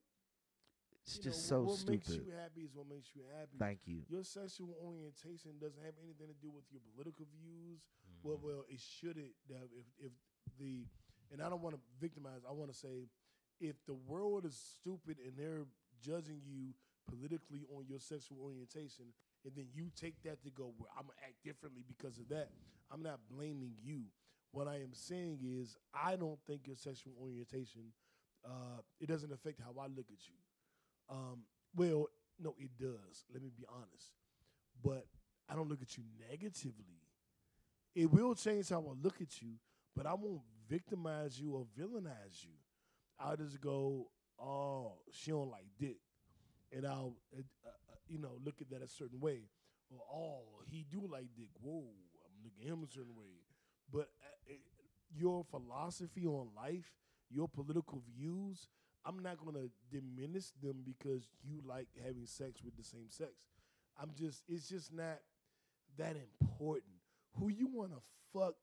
It's 1.04 1.20
just 1.20 1.52
know, 1.52 1.58
so 1.58 1.64
what 1.66 1.88
makes 1.90 2.08
stupid. 2.08 2.26
you 2.28 2.32
happy 2.34 2.62
is 2.64 2.74
what 2.74 2.88
makes 2.88 3.14
you 3.16 3.24
happy. 3.38 3.58
Thank 3.58 3.86
you. 3.86 4.04
Your 4.08 4.24
sexual 4.24 4.74
orientation 4.82 5.58
doesn't 5.60 5.84
have 5.84 5.94
anything 6.02 6.28
to 6.28 6.34
do 6.36 6.50
with 6.50 6.66
your 6.72 6.82
political 6.94 7.26
views. 7.26 7.80
Mm-hmm. 7.82 8.28
Well, 8.28 8.38
well, 8.42 8.66
it 8.70 8.80
shouldn't. 8.80 9.34
Now, 9.50 9.64
if 9.74 9.86
if 10.00 10.12
the 10.58 10.86
and 11.32 11.42
I 11.42 11.50
don't 11.50 11.62
want 11.62 11.76
to 11.76 11.82
victimize. 12.00 12.46
I 12.48 12.52
want 12.54 12.72
to 12.72 12.78
say, 12.78 13.10
if 13.60 13.76
the 13.86 13.94
world 13.96 14.46
is 14.46 14.56
stupid 14.56 15.18
and 15.20 15.36
they're 15.38 15.66
judging 16.00 16.42
you 16.46 16.74
politically 17.08 17.66
on 17.76 17.86
your 17.88 18.00
sexual 18.00 18.38
orientation, 18.44 19.06
and 19.46 19.54
then 19.56 19.68
you 19.74 19.90
take 19.96 20.22
that 20.24 20.44
to 20.44 20.50
go, 20.50 20.74
well, 20.78 20.90
I'm 20.96 21.04
gonna 21.04 21.20
act 21.24 21.44
differently 21.44 21.84
because 21.88 22.18
of 22.18 22.30
that. 22.30 22.50
I'm 22.92 23.04
not 23.04 23.20
blaming 23.30 23.74
you. 23.82 24.04
What 24.52 24.68
I 24.68 24.76
am 24.76 24.94
saying 24.94 25.40
is, 25.44 25.76
I 25.94 26.16
don't 26.16 26.40
think 26.48 26.68
your 26.68 26.78
sexual 26.78 27.14
orientation 27.22 27.92
uh, 28.46 28.82
it 29.00 29.08
doesn't 29.08 29.32
affect 29.32 29.60
how 29.60 29.80
I 29.80 29.88
look 29.88 30.08
at 30.12 30.28
you. 30.28 30.36
Um, 31.10 31.40
well, 31.76 32.08
no, 32.40 32.56
it 32.58 32.72
does. 32.80 33.26
Let 33.34 33.42
me 33.42 33.50
be 33.56 33.66
honest, 33.70 34.12
but 34.84 35.06
I 35.50 35.56
don't 35.56 35.70
look 35.70 35.82
at 35.82 35.98
you 35.98 36.04
negatively. 36.30 37.02
It 37.96 38.12
will 38.12 38.36
change 38.36 38.70
how 38.70 38.80
I 38.80 39.04
look 39.04 39.22
at 39.22 39.42
you, 39.42 39.54
but 39.96 40.06
I 40.06 40.14
won't 40.14 40.42
victimize 40.70 41.40
you 41.40 41.54
or 41.54 41.66
villainize 41.78 42.44
you. 42.44 42.52
I'll 43.20 43.38
just 43.38 43.60
go, 43.60 44.08
oh, 44.40 44.94
she 45.12 45.32
don't 45.32 45.50
like 45.50 45.66
dick, 45.80 45.98
and 46.76 46.86
I'll, 46.86 47.16
uh, 47.36 47.42
uh, 47.66 47.96
you 48.08 48.20
know, 48.20 48.40
look 48.44 48.62
at 48.62 48.70
that 48.72 48.82
a 48.82 48.88
certain 48.88 49.20
way. 49.20 49.50
Or 49.90 50.02
oh, 50.14 50.42
he 50.66 50.86
do 50.90 51.08
like 51.12 51.28
dick. 51.36 51.50
Whoa, 51.62 51.84
I'm 52.26 52.44
looking 52.44 52.64
at 52.64 52.74
him 52.74 52.84
a 52.84 52.92
certain 52.92 53.16
way. 53.16 53.40
But 53.92 54.10
uh, 54.22 54.36
it, 54.46 54.60
your 55.16 55.46
philosophy 55.50 56.26
on 56.26 56.50
life, 56.56 56.92
your 57.30 57.48
political 57.48 58.02
views, 58.18 58.68
I'm 59.06 59.20
not 59.20 59.38
gonna 59.44 59.68
diminish 59.90 60.52
them 60.62 60.84
because 60.86 61.30
you 61.42 61.62
like 61.66 61.88
having 62.04 62.26
sex 62.26 62.62
with 62.64 62.76
the 62.76 62.84
same 62.84 63.10
sex. 63.10 63.32
I'm 64.00 64.12
just, 64.18 64.44
it's 64.48 64.68
just 64.68 64.94
not 64.94 65.20
that 65.98 66.16
important. 66.42 66.94
Who 67.40 67.50
you 67.50 67.68
want 67.68 67.92
to 67.92 68.02
fuck 68.34 68.56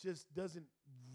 just 0.00 0.32
doesn't 0.34 0.66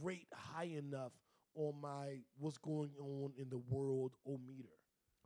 rate 0.02 0.28
high 0.34 0.70
enough 0.78 1.12
on 1.56 1.74
my 1.82 2.20
what's 2.38 2.58
going 2.58 2.92
on 3.00 3.34
in 3.38 3.50
the 3.50 3.58
world 3.58 4.14
o 4.26 4.40
meter. 4.46 4.70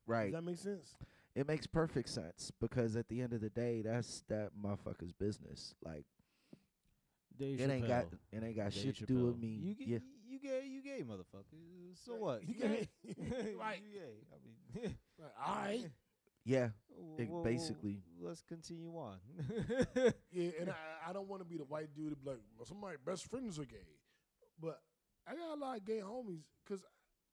Right. 0.07 0.31
Does 0.31 0.33
that 0.33 0.43
make 0.43 0.57
sense? 0.57 0.95
it 1.35 1.47
makes 1.47 1.67
perfect 1.67 2.07
sense 2.09 2.51
because 2.61 2.95
at 2.95 3.09
the 3.09 3.21
end 3.21 3.33
of 3.33 3.41
the 3.41 3.49
day, 3.49 3.81
that's 3.81 4.23
that 4.29 4.51
motherfucker's 4.61 5.11
business. 5.11 5.73
Like 5.83 6.05
Dave 7.37 7.59
it 7.59 7.69
ain't 7.69 7.87
got 7.87 8.05
it 8.31 8.43
ain't 8.43 8.55
got 8.55 8.71
Dave 8.71 8.81
shit 8.83 8.97
to 8.97 9.05
do 9.05 9.25
with 9.25 9.37
me. 9.37 9.47
You 9.61 9.75
get, 9.75 9.87
yeah, 9.87 9.97
you 10.27 10.39
gay, 10.39 10.65
you 10.65 10.81
gay, 10.81 11.03
motherfucker. 11.03 11.95
So 12.05 12.13
Right. 12.13 12.21
what? 12.21 12.43
You 12.47 12.55
You 12.55 12.61
gay. 12.61 12.89
gay, 13.43 13.53
Right. 13.59 13.81
You 13.91 13.99
gay. 13.99 14.15
I 14.31 14.79
mean, 14.81 14.95
Like, 15.19 15.31
all 15.45 15.55
right. 15.55 15.91
yeah, 16.45 16.69
well, 16.89 17.15
It 17.19 17.29
well, 17.29 17.43
basically- 17.43 18.01
Let's 18.21 18.41
continue 18.41 18.91
on. 18.97 19.17
Yeah, 20.31 20.51
and 20.61 20.69
I, 20.69 21.09
I 21.09 21.13
don't 21.13 21.27
want 21.27 21.41
to 21.41 21.45
be 21.45 21.57
the 21.57 21.65
white 21.65 21.93
dude 21.95 22.11
to 22.11 22.15
be 22.15 22.29
like, 22.29 22.39
well, 22.57 22.65
some 22.65 22.77
of 22.77 22.83
my 22.83 22.95
best 23.05 23.29
friends 23.29 23.59
are 23.59 23.65
gay. 23.65 23.99
But 24.61 24.79
I 25.27 25.35
got 25.35 25.57
a 25.57 25.59
lot 25.59 25.77
of 25.77 25.85
gay 25.85 25.99
homies 25.99 26.43
because, 26.63 26.81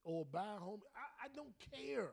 or 0.02 0.24
bi 0.24 0.40
homies. 0.60 0.82
I, 0.96 1.26
I 1.26 1.28
don't 1.34 1.54
care. 1.72 2.10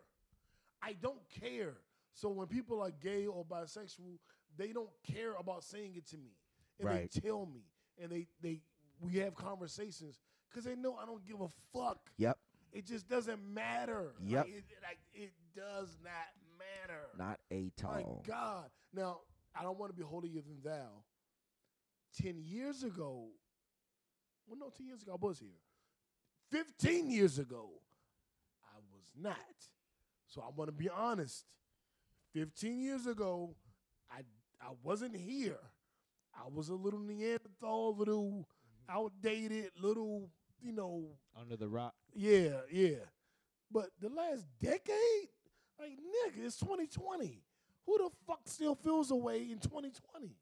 I 0.81 0.93
don't 0.93 1.21
care. 1.41 1.77
So 2.13 2.29
when 2.29 2.47
people 2.47 2.81
are 2.81 2.91
gay 2.91 3.27
or 3.27 3.45
bisexual, 3.45 4.17
they 4.57 4.71
don't 4.73 4.89
care 5.03 5.33
about 5.39 5.63
saying 5.63 5.93
it 5.95 6.07
to 6.07 6.17
me. 6.17 6.31
And 6.79 6.87
Right. 6.87 7.11
they 7.11 7.19
tell 7.21 7.45
me. 7.45 7.61
And 8.01 8.11
they, 8.11 8.27
they 8.41 8.61
we 9.01 9.17
have 9.17 9.35
conversations 9.35 10.19
because 10.49 10.65
they 10.65 10.75
know 10.75 10.95
I 10.95 11.05
don't 11.05 11.25
give 11.25 11.39
a 11.41 11.49
fuck. 11.73 12.09
yep, 12.17 12.37
It 12.71 12.85
just 12.85 13.07
doesn't 13.07 13.41
matter. 13.53 14.13
Yep. 14.21 14.45
Like, 14.45 14.53
it, 14.53 14.63
like, 14.81 14.99
it 15.13 15.31
does 15.55 15.97
not 16.03 16.13
matter. 16.57 17.07
not 17.17 17.39
a 17.51 17.71
My. 17.81 18.21
God. 18.25 18.69
Now, 18.93 19.21
I 19.55 19.63
don't 19.63 19.77
want 19.77 19.91
to 19.91 19.95
be 19.97 20.03
holier 20.03 20.41
than 20.41 20.61
thou. 20.63 21.03
Ten 22.21 22.37
years 22.39 22.83
ago, 22.83 23.27
well, 24.47 24.57
no, 24.57 24.69
ten 24.69 24.87
years 24.87 25.01
ago 25.03 25.13
I 25.13 25.25
was 25.25 25.39
here. 25.39 25.49
Fifteen 26.49 27.09
years 27.11 27.37
ago, 27.37 27.69
I 28.63 28.77
was 28.93 29.11
not. 29.15 29.35
So 30.29 30.41
I 30.41 30.49
want 30.55 30.69
to 30.69 30.71
be 30.71 30.89
honest. 30.89 31.45
Fifteen 32.33 32.79
years 32.79 33.07
ago, 33.07 33.55
I 34.11 34.19
I 34.61 34.69
wasn't 34.83 35.15
here. 35.15 35.57
I 36.35 36.47
was 36.53 36.69
a 36.69 36.75
little 36.75 36.99
Neanderthal, 36.99 37.95
little 37.97 38.47
outdated, 38.87 39.71
little 39.81 40.29
you 40.61 40.71
know, 40.73 41.05
Under 41.39 41.55
the 41.57 41.67
rock. 41.67 41.93
yeah, 42.13 42.61
yeah. 42.71 42.97
But 43.71 43.89
the 43.99 44.09
last 44.09 44.45
decade, 44.61 45.29
like 45.79 45.91
nigga, 45.91 46.45
it's 46.45 46.57
2020. 46.59 47.41
Who 47.85 47.97
the 47.97 48.09
fuck 48.27 48.41
still 48.45 48.75
feels 48.75 49.09
away 49.11 49.37
in 49.51 49.57
2020? 49.59 50.35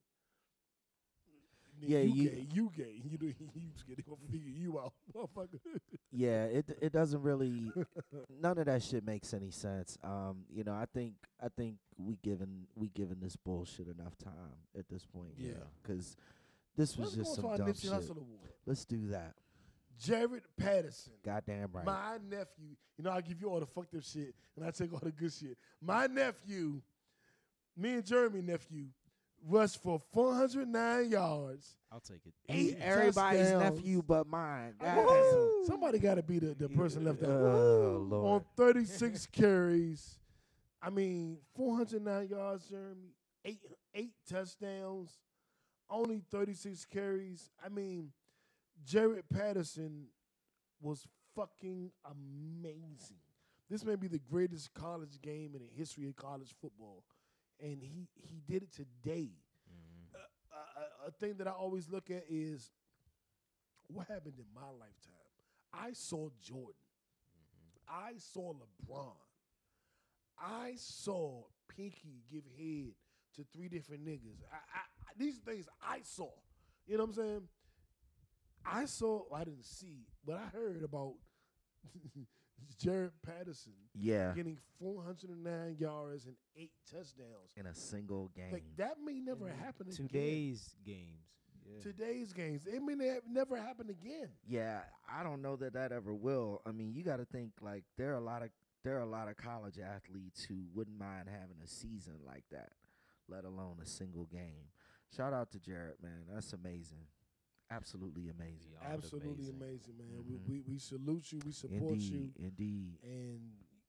Yeah, 1.79 1.99
you, 1.99 2.13
you- 2.23 2.29
gay, 2.29 2.47
you 2.53 2.71
gay. 2.75 3.01
You 3.09 3.17
do 3.17 3.25
you 3.27 3.33
scared 3.75 3.97
they 3.99 4.03
gonna 4.03 4.17
figure 4.31 4.51
you 4.51 4.79
out, 4.79 4.93
motherfucker. 5.15 5.59
Yeah, 6.11 6.45
it 6.45 6.65
it 6.81 6.91
doesn't 6.91 7.21
really. 7.21 7.71
none 8.41 8.57
of 8.57 8.65
that 8.65 8.83
shit 8.83 9.05
makes 9.05 9.33
any 9.33 9.51
sense. 9.51 9.97
Um, 10.03 10.45
you 10.49 10.63
know, 10.63 10.73
I 10.73 10.85
think 10.93 11.13
I 11.41 11.47
think 11.49 11.75
we 11.97 12.17
given 12.23 12.67
we 12.75 12.89
given 12.89 13.19
this 13.21 13.35
bullshit 13.35 13.87
enough 13.87 14.17
time 14.17 14.33
at 14.77 14.87
this 14.89 15.05
point. 15.05 15.33
Yeah. 15.37 15.53
because 15.81 16.15
this 16.75 16.97
was 16.97 17.15
Let's 17.17 17.29
just 17.29 17.35
some 17.41 17.57
dumb 17.57 17.73
shit. 17.73 17.91
Let's 18.65 18.85
do 18.85 19.07
that. 19.07 19.33
Jaret 20.03 20.41
Patterson. 20.57 21.13
Goddamn 21.25 21.69
right. 21.73 21.85
My 21.85 22.17
nephew, 22.29 22.75
you 22.97 23.03
know, 23.03 23.11
I 23.11 23.21
give 23.21 23.41
you 23.41 23.49
all 23.49 23.59
the 23.59 23.65
fucked 23.65 23.95
up 23.95 24.03
shit 24.03 24.35
and 24.55 24.65
I 24.65 24.71
take 24.71 24.93
all 24.93 25.01
the 25.01 25.11
good 25.11 25.33
shit. 25.33 25.57
My 25.81 26.05
nephew, 26.07 26.81
me 27.75 27.93
and 27.93 28.05
Jeremy 28.05 28.41
nephew, 28.41 28.85
rushed 29.47 29.81
for 29.81 29.99
409 30.13 31.09
yards. 31.09 31.77
I'll 31.91 31.99
take 31.99 32.25
it. 32.25 32.33
Eight 32.49 32.75
He 32.75 32.75
everybody's 32.81 33.49
touchdowns. 33.51 33.75
nephew 33.77 34.03
but 34.05 34.27
mine. 34.27 34.73
I 34.81 35.63
Somebody 35.65 35.99
got 35.99 36.15
to 36.15 36.23
be 36.23 36.39
the, 36.39 36.53
the 36.53 36.69
person 36.69 37.05
left 37.05 37.23
out. 37.23 37.29
Oh 37.29 38.07
on 38.11 38.45
36 38.55 39.25
carries. 39.31 40.19
I 40.81 40.89
mean, 40.89 41.37
409 41.55 42.27
yards, 42.29 42.67
Jeremy, 42.69 43.13
eight 43.45 43.59
eight 43.95 44.13
touchdowns, 44.29 45.17
only 45.89 46.21
36 46.31 46.85
carries. 46.85 47.49
I 47.65 47.69
mean, 47.69 48.11
Jaret 48.85 49.23
Patterson 49.33 50.07
was 50.81 51.07
fucking 51.35 51.91
amazing. 52.05 53.17
This 53.69 53.83
may 53.83 53.95
be 53.95 54.07
the 54.07 54.19
greatest 54.19 54.73
college 54.73 55.19
game 55.21 55.51
in 55.55 55.61
the 55.61 55.69
history 55.75 56.07
of 56.07 56.15
college 56.15 56.53
football, 56.61 57.03
and 57.61 57.81
he 57.81 58.07
he 58.15 58.41
did 58.47 58.63
it 58.63 58.71
today. 58.71 59.31
Mhm. 59.71 60.15
A- 60.15 61.05
a, 61.05 61.07
a 61.07 61.11
thing 61.11 61.35
that 61.37 61.47
I 61.47 61.51
always 61.51 61.89
look 61.89 62.09
at 62.11 62.23
is 62.29 62.71
what 63.87 64.07
happened 64.07 64.35
in 64.37 64.45
my 64.53 64.69
lifetime. 64.69 65.13
I 65.73 65.93
saw 65.93 66.29
Jordan. 66.41 66.73
I 67.87 68.13
saw 68.17 68.53
LeBron. 68.53 69.13
I 70.39 70.73
saw 70.77 71.43
Pinky 71.67 72.23
give 72.31 72.43
head 72.57 72.93
to 73.35 73.45
three 73.53 73.69
different 73.69 74.05
niggas. 74.05 74.41
I, 74.51 74.55
I, 74.55 74.59
I- 74.79 75.13
these 75.17 75.37
things 75.37 75.67
I 75.81 75.99
saw. 76.03 76.29
You 76.85 76.97
know 76.97 77.03
what 77.05 77.09
I'm 77.09 77.15
saying? 77.15 77.47
I 78.65 78.85
saw. 78.85 79.23
I 79.33 79.43
didn't 79.45 79.65
see, 79.65 80.05
but 80.25 80.35
I 80.35 80.45
heard 80.47 80.83
about 80.83 81.15
Jaret 82.81 83.11
Patterson 83.25 83.73
Yeah, 83.93 84.33
getting 84.35 84.57
409 84.79 85.77
yards 85.79 86.25
and 86.25 86.35
eight 86.55 86.71
touchdowns. 86.89 87.51
in 87.55 87.65
a 87.65 87.73
single 87.73 88.29
game. 88.35 88.51
Like 88.51 88.63
that 88.77 88.95
may 89.03 89.19
never 89.19 89.49
In 89.49 89.55
happen 89.57 89.87
again. 89.87 90.07
Today's 90.07 90.75
games. 90.85 91.25
Yeah. 91.65 91.81
Today's 91.83 92.31
games, 92.33 92.65
it 92.65 92.81
may 92.81 92.95
ne- 92.95 93.19
never 93.29 93.57
happen 93.57 93.89
again. 93.89 94.29
Yeah, 94.47 94.79
I 95.11 95.23
don't 95.23 95.41
know 95.41 95.55
that 95.57 95.73
that 95.73 95.91
ever 95.91 96.13
will. 96.13 96.61
I 96.65 96.71
mean, 96.71 96.93
you 96.93 97.03
got 97.03 97.17
to 97.17 97.25
think 97.25 97.51
like 97.61 97.83
there 97.97 98.11
are 98.11 98.17
a 98.17 98.21
lot 98.21 98.41
of 98.43 98.49
there 98.83 98.95
are 98.97 99.01
a 99.01 99.05
lot 99.09 99.27
of 99.27 99.35
college 99.35 99.77
athletes 99.79 100.43
who 100.43 100.63
wouldn't 100.73 100.97
mind 100.97 101.27
having 101.29 101.57
a 101.63 101.67
season 101.67 102.13
like 102.25 102.45
that, 102.51 102.69
let 103.27 103.43
alone 103.43 103.77
a 103.81 103.85
single 103.85 104.25
game. 104.25 104.69
Shout 105.15 105.33
out 105.33 105.51
to 105.51 105.57
Jaret, 105.59 106.01
man. 106.01 106.23
That's 106.33 106.53
amazing. 106.53 107.07
Absolutely 107.69 108.29
amazing. 108.29 108.71
Beyond 108.79 108.93
Absolutely 108.93 109.49
amazing. 109.49 109.55
amazing, 109.61 109.97
man. 109.97 110.23
Mhm. 110.23 110.47
We, 110.47 110.61
we 110.61 110.61
we 110.73 110.77
salute 110.79 111.31
you. 111.31 111.39
We 111.45 111.51
support 111.51 111.93
Indeed, 111.93 112.11
you, 112.11 112.31
indeed. 112.39 112.97
and 113.03 113.41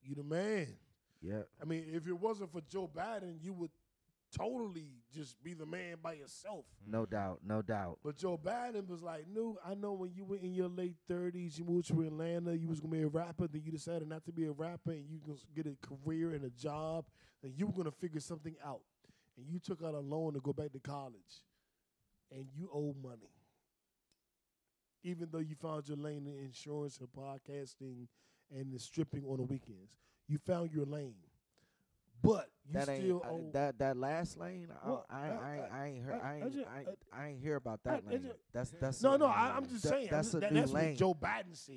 you 0.03 0.15
the 0.15 0.25
man. 0.25 0.77
Yeah, 1.21 1.43
I 1.61 1.65
mean, 1.65 1.85
if 1.93 2.07
it 2.07 2.13
wasn't 2.19 2.53
for 2.53 2.61
Joe 2.63 2.89
Biden, 2.93 3.43
you 3.43 3.53
would 3.53 3.71
totally 4.37 4.93
just 5.13 5.43
be 5.43 5.55
the 5.55 5.65
man 5.67 5.97
by 6.03 6.13
yourself. 6.13 6.65
no 6.87 7.07
doubt, 7.07 7.41
no 7.45 7.63
doubt. 7.63 7.99
But 8.05 8.17
Joe 8.17 8.37
Biden 8.37 8.87
was 8.89 9.03
like, 9.03 9.27
"No, 9.27 9.59
I 9.65 9.75
know 9.75 9.95
when 9.95 10.13
you 10.13 10.25
were 10.25 10.37
in 10.37 10.53
your 10.55 10.69
late 10.69 10.97
thirties, 11.09 11.59
you 11.59 11.65
moved 11.65 11.89
to 11.89 12.03
Atlanta, 12.03 12.55
you 12.57 12.69
was 12.69 12.79
gonna 12.81 12.93
be 12.93 13.03
a 13.03 13.09
rapper. 13.09 13.49
Then 13.49 13.63
you 13.65 13.73
decided 13.73 14.07
not 14.09 14.25
to 14.27 14.33
be 14.33 14.45
a 14.45 14.53
rapper, 14.53 14.91
and 14.93 15.09
you 15.09 15.19
gonna 15.19 15.39
get 15.55 15.67
a 15.67 15.77
career 15.87 16.33
and 16.35 16.45
a 16.45 16.51
job, 16.51 17.07
and 17.43 17.53
you 17.57 17.67
were 17.67 17.73
gonna 17.73 17.91
figure 17.91 18.21
something 18.21 18.57
out. 18.65 18.83
And 19.37 19.47
you 19.49 19.59
took 19.61 19.83
out 19.83 19.95
a 19.95 20.01
loan 20.01 20.35
to 20.35 20.41
go 20.41 20.53
back 20.53 20.73
to 20.73 20.81
college, 20.81 21.43
and 22.31 22.47
you 22.55 22.69
owe 22.73 22.93
money. 23.03 23.31
Even 25.05 25.29
though 25.31 25.39
you 25.39 25.55
found 25.55 25.89
your 25.89 25.97
lane 25.97 26.27
in 26.27 26.45
insurance 26.45 26.99
and 26.99 27.09
podcasting 27.13 28.07
and 28.55 28.73
the 28.73 28.79
stripping 28.79 29.25
on 29.29 29.37
the 29.39 29.43
weekends, 29.45 29.93
you 30.27 30.39
found 30.39 30.73
your 30.73 30.85
lane. 30.87 31.15
but 32.21 32.49
you 32.67 32.73
that 32.75 32.89
ain't 32.89 33.03
still 33.05 33.23
I- 33.25 33.29
owe. 33.29 33.51
that 33.53 33.79
that 33.79 33.97
last 33.97 34.37
lane. 34.37 34.69
I, 34.85 34.89
Well, 34.89 35.07
I, 35.09 35.17
I, 35.17 35.55
ain't- 35.55 35.73
I 35.73 35.87
ain't 35.87 36.05
heard. 36.05 36.21
I- 36.21 36.27
I, 36.27 36.31
I 36.33 36.37
ain't, 36.43 36.53
ju- 36.53 36.65
I, 36.69 36.79
ain't, 36.81 36.89
I- 37.13 37.23
I 37.23 37.27
ain't 37.29 37.41
hear 37.41 37.55
about 37.57 37.83
that 37.85 38.03
I 38.07 38.11
lane. 38.11 38.23
ju- 38.23 38.31
That's 38.53 38.71
that's 38.81 39.03
no, 39.03 39.13
a 39.15 39.19
no, 39.19 39.27
I, 39.27 39.53
I'm 39.57 39.69
just 39.69 39.85
That- 39.85 39.89
saying. 39.91 40.09
That's 40.11 40.35
a 40.35 40.41
that- 40.41 40.53
new 40.53 40.61
that's 40.61 40.73
lane. 40.73 40.89
what 40.91 40.97
Joe 40.99 41.15
Biden 41.15 41.55
said. 41.57 41.75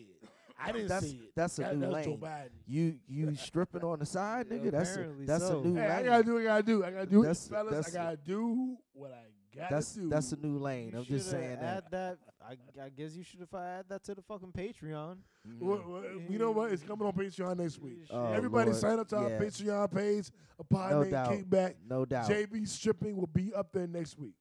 I 0.60 0.72
didn't 0.72 0.88
That's- 0.88 1.12
say 1.12 1.18
it. 1.18 1.32
that's 1.36 1.60
a 1.60 1.62
That- 1.62 1.78
new 1.78 1.92
that's 1.92 2.06
Joe 2.06 2.12
lane. 2.12 2.20
Biden. 2.20 2.50
You 2.66 3.00
you 3.08 3.36
stripping 3.36 3.84
on 3.84 4.00
the 4.00 4.06
side, 4.08 4.48
Yeah, 4.50 4.58
nigga. 4.58 4.72
That's 4.72 4.90
a, 4.90 4.94
apparently 4.94 5.26
that's 5.28 5.48
so. 5.48 5.60
a 5.60 5.64
new 5.64 5.76
Hey, 5.76 5.88
I 5.90 6.04
gotta 6.04 6.24
do 6.24 6.34
what 6.34 6.42
I 6.42 6.46
gotta 6.46 6.64
do. 6.64 6.84
I 6.86 6.92
gotta 6.92 7.06
do 7.06 7.22
That's- 7.22 7.46
it, 7.46 7.50
fellas. 7.52 7.72
I 7.72 7.76
that's- 7.76 7.94
gotta 7.94 8.18
do 8.18 8.78
what 8.94 9.12
I 9.12 9.24
gotta 9.56 9.76
That's 9.76 9.94
do. 9.94 10.10
that's 10.10 10.32
a 10.32 10.38
new 10.38 10.58
lane. 10.58 10.96
I'm 10.96 11.04
just 11.06 11.30
shoulda 11.30 11.46
saying 11.46 11.58
add 11.60 11.84
that. 11.92 11.92
that. 11.92 12.18
I, 12.48 12.58
I 12.84 12.90
guess 12.90 13.16
you 13.16 13.24
should 13.24 13.40
have 13.40 13.54
add 13.54 13.86
that 13.90 14.04
to 14.06 14.16
the 14.16 14.22
fucking 14.22 14.52
Patreon. 14.52 15.18
Mhm. 15.48 15.60
What- 15.60 15.88
what- 15.88 16.30
you 16.30 16.38
know 16.40 16.52
what? 16.52 16.72
It's 16.72 16.84
coming 16.84 17.06
on 17.08 17.14
Patreon 17.14 17.58
next 17.58 17.80
week. 17.80 18.00
Oh. 18.10 18.32
Everybody 18.34 18.72
Lord. 18.72 18.82
sign 18.82 19.00
up 19.00 19.08
to 19.10 19.18
our 19.18 19.30
Yeah. 19.30 19.40
Patreon 19.40 19.92
page. 19.94 20.32
A 20.60 20.64
pod 20.64 20.92
No 20.92 21.04
doubt. 21.04 21.30
Kickback. 21.32 21.76
No 21.88 22.06
doubt. 22.06 22.30
JB 22.30 22.66
stripping 22.68 23.16
will 23.18 23.28
be 23.28 23.54
up 23.54 23.72
there 23.72 23.88
next 23.88 24.18
week. 24.18 24.36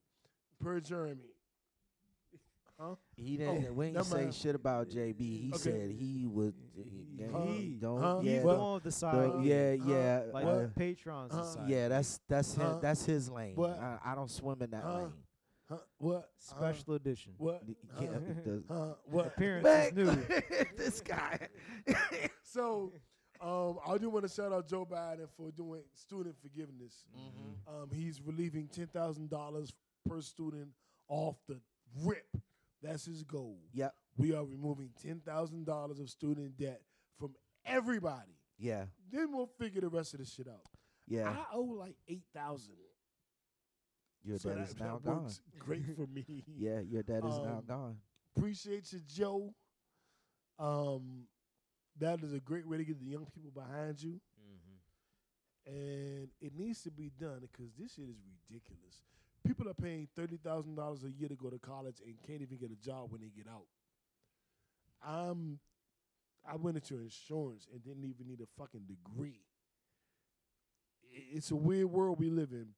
Per 0.61 0.81
Jeremy. 0.81 1.31
Huh? 2.79 2.95
He 3.15 3.37
didn't. 3.37 3.67
Oh, 3.69 3.73
we 3.75 3.87
ain't 3.87 3.95
never 3.95 4.05
say 4.09 4.23
mind. 4.23 4.35
shit 4.35 4.55
about 4.55 4.89
JB. 4.89 5.19
He 5.39 5.51
Okay. 5.51 5.59
said 5.59 5.91
he 5.91 6.27
would. 6.27 6.55
He- 6.75 7.19
don't. 7.79 8.01
huh? 8.01 8.21
yeah, 8.23 8.37
He's 8.37 8.45
What? 8.45 8.53
the 8.55 8.59
one 8.61 8.75
with 8.75 8.83
the 8.85 8.91
yeah, 9.43 9.73
yeah. 9.73 10.23
Like 10.33 10.47
uh, 10.47 10.69
the 11.31 11.37
Huh? 11.37 11.45
side. 11.45 11.69
yeah, 11.69 11.89
that's 11.89 12.21
that's. 12.27 12.55
Huh? 12.55 12.79
That's 12.81 13.05
his 13.05 13.31
lane. 13.31 13.55
What? 13.55 13.79
I, 13.79 13.99
I 14.03 14.15
don't 14.15 14.31
swim 14.31 14.63
in 14.63 14.71
that 14.71 14.83
Huh? 14.83 14.95
lane. 14.97 15.13
Huh? 15.71 15.77
What? 15.99 16.31
special 16.39 16.95
edition. 16.95 17.33
Huh? 17.39 17.45
What? 17.45 17.63
Y- 17.67 17.75
Huh? 17.95 18.03
Yeah, 18.03 18.19
the- 18.45 18.65
Huh? 18.69 18.95
What? 19.05 19.27
Appearance 19.29 19.65
Man, 19.65 19.87
is 19.87 20.17
new. 20.17 20.27
this 20.77 21.01
guy. 21.01 21.49
So, 22.43 22.93
um, 23.41 23.79
I 23.87 23.97
do 23.97 24.11
want 24.11 24.27
to 24.27 24.29
shout 24.35 24.53
out 24.53 24.67
Joe 24.69 24.85
Biden 24.85 25.29
for 25.37 25.53
doing 25.53 25.83
student 25.95 26.35
forgiveness. 26.43 27.05
Mhm. 27.17 27.83
Um, 27.83 27.91
he's 27.93 28.21
relieving 28.21 28.67
ten 28.69 28.89
thousand 28.89 29.31
dollars 29.31 29.73
per 30.05 30.21
student 30.21 30.71
off 31.09 31.37
the 31.47 31.61
rip. 32.03 32.27
That's 32.83 33.05
his 33.05 33.23
goal. 33.23 33.61
Yep. 33.73 33.95
We 34.17 34.35
are 34.35 34.45
removing 34.45 34.91
ten 35.01 35.21
thousand 35.21 35.65
dollars 35.67 36.01
of 36.01 36.11
student 36.11 36.57
debt 36.57 36.83
from 37.21 37.37
everybody. 37.65 38.37
Yeah. 38.59 38.87
Then 39.13 39.31
we'll 39.33 39.47
figure 39.61 39.81
the 39.83 39.89
rest 39.89 40.15
of 40.15 40.21
the 40.21 40.27
shit 40.27 40.49
out. 40.49 40.67
Yeah. 41.07 41.31
I 41.31 41.45
owe 41.55 41.63
like 41.63 41.95
eight 42.09 42.25
thousand. 42.35 42.75
Your 44.25 44.39
so 44.39 44.51
dad 44.51 44.59
that, 44.59 44.69
is 44.69 44.79
now 44.79 44.99
that 44.99 45.05
gone. 45.05 45.23
works 45.23 45.41
great 45.59 45.85
for 45.97 46.07
me. 46.15 46.45
Yeah, 46.57 46.81
your 46.81 47.03
dad 47.03 47.25
is 47.25 47.39
now 47.39 47.59
Um, 47.59 47.65
gone. 47.67 47.97
Appreciate 48.37 48.93
you, 48.93 49.01
Joe. 49.07 49.55
Um, 50.59 51.27
that 51.99 52.23
is 52.23 52.33
a 52.33 52.41
great 52.41 52.67
way 52.67 52.77
to 52.77 52.85
get 52.85 52.99
the 53.01 53.07
young 53.11 53.27
people 53.35 53.51
behind 53.51 54.03
you. 54.03 54.21
Mm-hmm. 54.41 55.73
and 55.75 56.29
it 56.41 56.55
needs 56.57 56.83
to 56.83 56.91
be 56.91 57.11
done 57.19 57.41
because 57.41 57.73
this 57.79 57.95
shit 57.95 58.09
is 58.09 58.17
ridiculous. 58.49 59.03
People 59.47 59.69
are 59.69 59.75
paying 59.75 60.07
thirty 60.15 60.37
thousand 60.37 60.75
dollars 60.77 61.03
a 61.05 61.11
year 61.11 61.29
to 61.29 61.35
go 61.37 61.49
to 61.51 61.59
college 61.59 61.97
and 62.05 62.15
can't 62.27 62.43
even 62.43 62.59
get 62.59 62.71
a 62.71 62.77
job 62.77 63.11
when 63.11 63.21
they 63.23 63.29
get 63.35 63.47
out. 63.49 63.67
I'm, 65.03 65.59
I 66.47 66.57
went 66.57 66.77
into 66.77 66.95
insurance 67.03 67.67
and 67.73 67.83
didn't 67.83 68.05
even 68.05 68.27
need 68.29 68.41
a 68.43 68.47
fucking 68.61 68.83
degree. 68.87 69.41
It's 71.33 71.51
a 71.51 71.57
weird 71.57 71.91
world 71.91 72.19
we 72.21 72.29
live 72.31 72.53
in, 72.53 72.69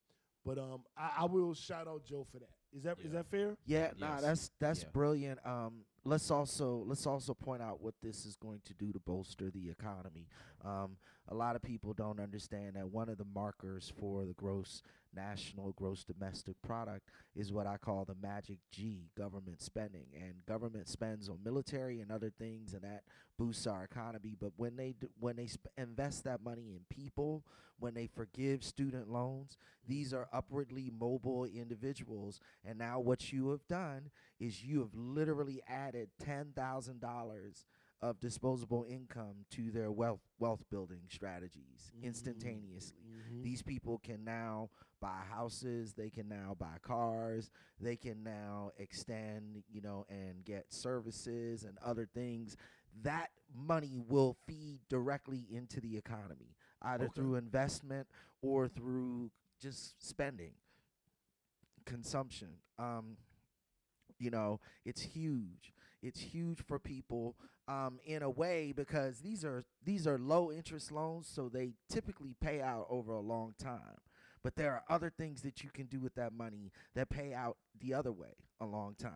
but 0.45 0.59
um, 0.59 0.82
I, 0.97 1.11
I 1.20 1.24
will 1.26 1.55
shout 1.55 1.88
out 1.88 2.05
Joe 2.05 2.26
for 2.30 2.38
that. 2.38 2.49
Is 2.76 2.82
that 2.84 2.99
is 2.99 3.07
Yeah. 3.07 3.11
that 3.18 3.26
fair? 3.26 3.57
Yeah, 3.66 3.90
nah, 3.99 4.20
that's 4.20 4.51
that's 4.59 4.82
Yeah. 4.82 4.88
brilliant. 4.93 5.38
Um, 5.47 5.84
let's 6.05 6.30
also 6.30 6.82
let's 6.86 7.07
also 7.07 7.34
point 7.34 7.62
out 7.62 7.80
what 7.82 7.95
this 8.03 8.24
is 8.24 8.34
going 8.36 8.61
to 8.64 8.74
do 8.74 8.93
to 8.93 8.99
bolster 8.99 9.51
the 9.51 9.70
economy. 9.70 10.26
Um, 10.64 10.96
a 11.28 11.34
lot 11.34 11.56
of 11.56 11.62
people 11.62 11.92
don't 11.92 12.20
understand 12.20 12.74
that 12.74 12.88
one 12.90 13.08
of 13.08 13.16
the 13.18 13.26
markers 13.34 13.92
for 13.98 14.24
the 14.24 14.34
gross 14.34 14.82
national 15.14 15.72
gross 15.72 16.04
domestic 16.04 16.60
product 16.62 17.08
is 17.36 17.52
what 17.52 17.66
I 17.66 17.76
call 17.76 18.04
the 18.04 18.16
magic 18.20 18.58
G, 18.70 19.10
government 19.16 19.60
spending. 19.60 20.06
And 20.14 20.44
government 20.46 20.88
spends 20.88 21.28
on 21.28 21.38
military 21.44 22.00
and 22.00 22.10
other 22.10 22.30
things, 22.30 22.72
and 22.72 22.82
that 22.82 23.02
boosts 23.38 23.66
our 23.66 23.84
economy. 23.84 24.36
But 24.40 24.52
when 24.56 24.76
they 24.76 24.94
when 25.18 25.36
they 25.36 25.46
sp- 25.46 25.72
invest 25.76 26.24
that 26.24 26.42
money 26.42 26.74
in 26.74 26.80
people, 26.90 27.44
when 27.78 27.94
they 27.94 28.06
forgive 28.06 28.64
student 28.64 29.10
loans, 29.10 29.58
these 29.86 30.12
are 30.14 30.28
upwardly 30.32 30.90
mobile 30.98 31.44
individuals. 31.44 32.40
And 32.64 32.78
now 32.78 33.00
what 33.00 33.32
you 33.32 33.50
have 33.50 33.66
done 33.68 34.10
is 34.40 34.64
you 34.64 34.80
have 34.80 34.94
literally 34.94 35.62
added 35.68 36.08
ten 36.18 36.52
thousand 36.54 37.00
dollars 37.00 37.64
of 38.03 38.20
disposable 38.20 38.84
income 38.88 39.46
to 39.53 39.70
their 39.70 39.90
wealth 39.92 40.20
wealth 40.38 40.64
building 40.70 41.03
strategies 41.09 41.92
instantaneously. 42.03 42.98
These 43.42 43.62
people 43.62 43.98
can 44.03 44.24
now 44.24 44.70
buy 45.00 45.20
houses, 45.30 45.94
they 45.94 46.11
can 46.11 46.28
now 46.28 46.57
buy 46.59 46.76
cars, 46.82 47.50
they 47.80 47.96
can 47.96 48.22
now 48.24 48.70
extend, 48.78 49.62
you 49.72 49.80
know, 49.80 50.05
and 50.09 50.44
get 50.44 50.72
services 50.72 51.62
and 51.64 51.78
other 51.84 52.07
things. 52.12 52.57
That 53.03 53.30
money 53.55 53.98
will 54.09 54.36
feed 54.46 54.80
directly 54.88 55.46
into 55.50 55.80
the 55.80 55.96
economy, 55.96 56.57
either 56.82 57.05
Okay. 57.07 57.14
through 57.14 57.36
investment 57.36 58.07
or 58.42 58.68
through 58.68 59.30
just 59.61 59.94
spending, 60.07 60.53
consumption. 61.84 62.48
Um, 62.78 63.16
you 64.18 64.30
know, 64.30 64.61
it's 64.84 65.00
huge. 65.03 65.72
It's 66.03 66.20
huge 66.20 66.59
for 66.66 66.78
people 66.78 67.36
um, 67.68 68.00
in 68.05 68.22
a 68.22 68.30
way 68.30 68.72
because 68.74 69.20
these 69.20 69.44
are 69.44 69.64
these 69.84 70.07
are 70.07 70.18
low 70.18 70.50
interest 70.50 70.90
loans, 70.90 71.28
so 71.32 71.48
they 71.48 71.74
typically 71.88 72.34
pay 72.40 72.61
out 72.61 72.86
over 72.90 73.12
a 73.12 73.20
long 73.20 73.55
time. 73.59 73.98
But 74.42 74.57
there 74.57 74.72
are 74.72 74.82
other 74.90 75.11
things 75.11 75.42
that 75.42 75.62
you 75.62 75.70
can 75.70 75.86
do 75.86 76.00
with 76.00 76.16
that 76.16 76.32
money 76.32 76.72
that 76.96 77.09
pay 77.11 77.32
out 77.32 77.57
the 77.80 77.94
other 77.94 78.11
way 78.11 78.34
a 78.61 78.66
long 78.66 78.96
time. 78.96 79.12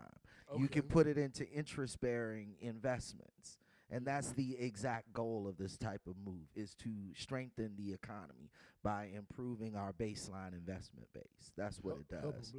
Okay. 0.53 0.63
You 0.63 0.69
can 0.69 0.83
put 0.83 1.09
it 1.09 1.19
into 1.19 1.49
interest 1.49 2.01
bearing 2.01 2.55
investments. 2.61 3.59
And 3.89 4.05
that's 4.05 4.33
the 4.33 4.57
exact 4.59 5.13
goal 5.13 5.47
of 5.49 5.59
this 5.59 5.77
type 5.77 6.03
of 6.09 6.15
move 6.25 6.49
is 6.57 6.75
to 6.83 6.91
strengthen 7.17 7.75
the 7.77 7.93
economy 7.93 8.51
by 8.83 9.11
improving 9.15 9.77
our 9.77 9.93
baseline 9.93 10.53
investment 10.53 11.07
base. 11.15 11.53
That's 11.57 11.79
what 11.79 11.95
Help- 12.11 12.35
it 12.35 12.37
does. 12.37 12.53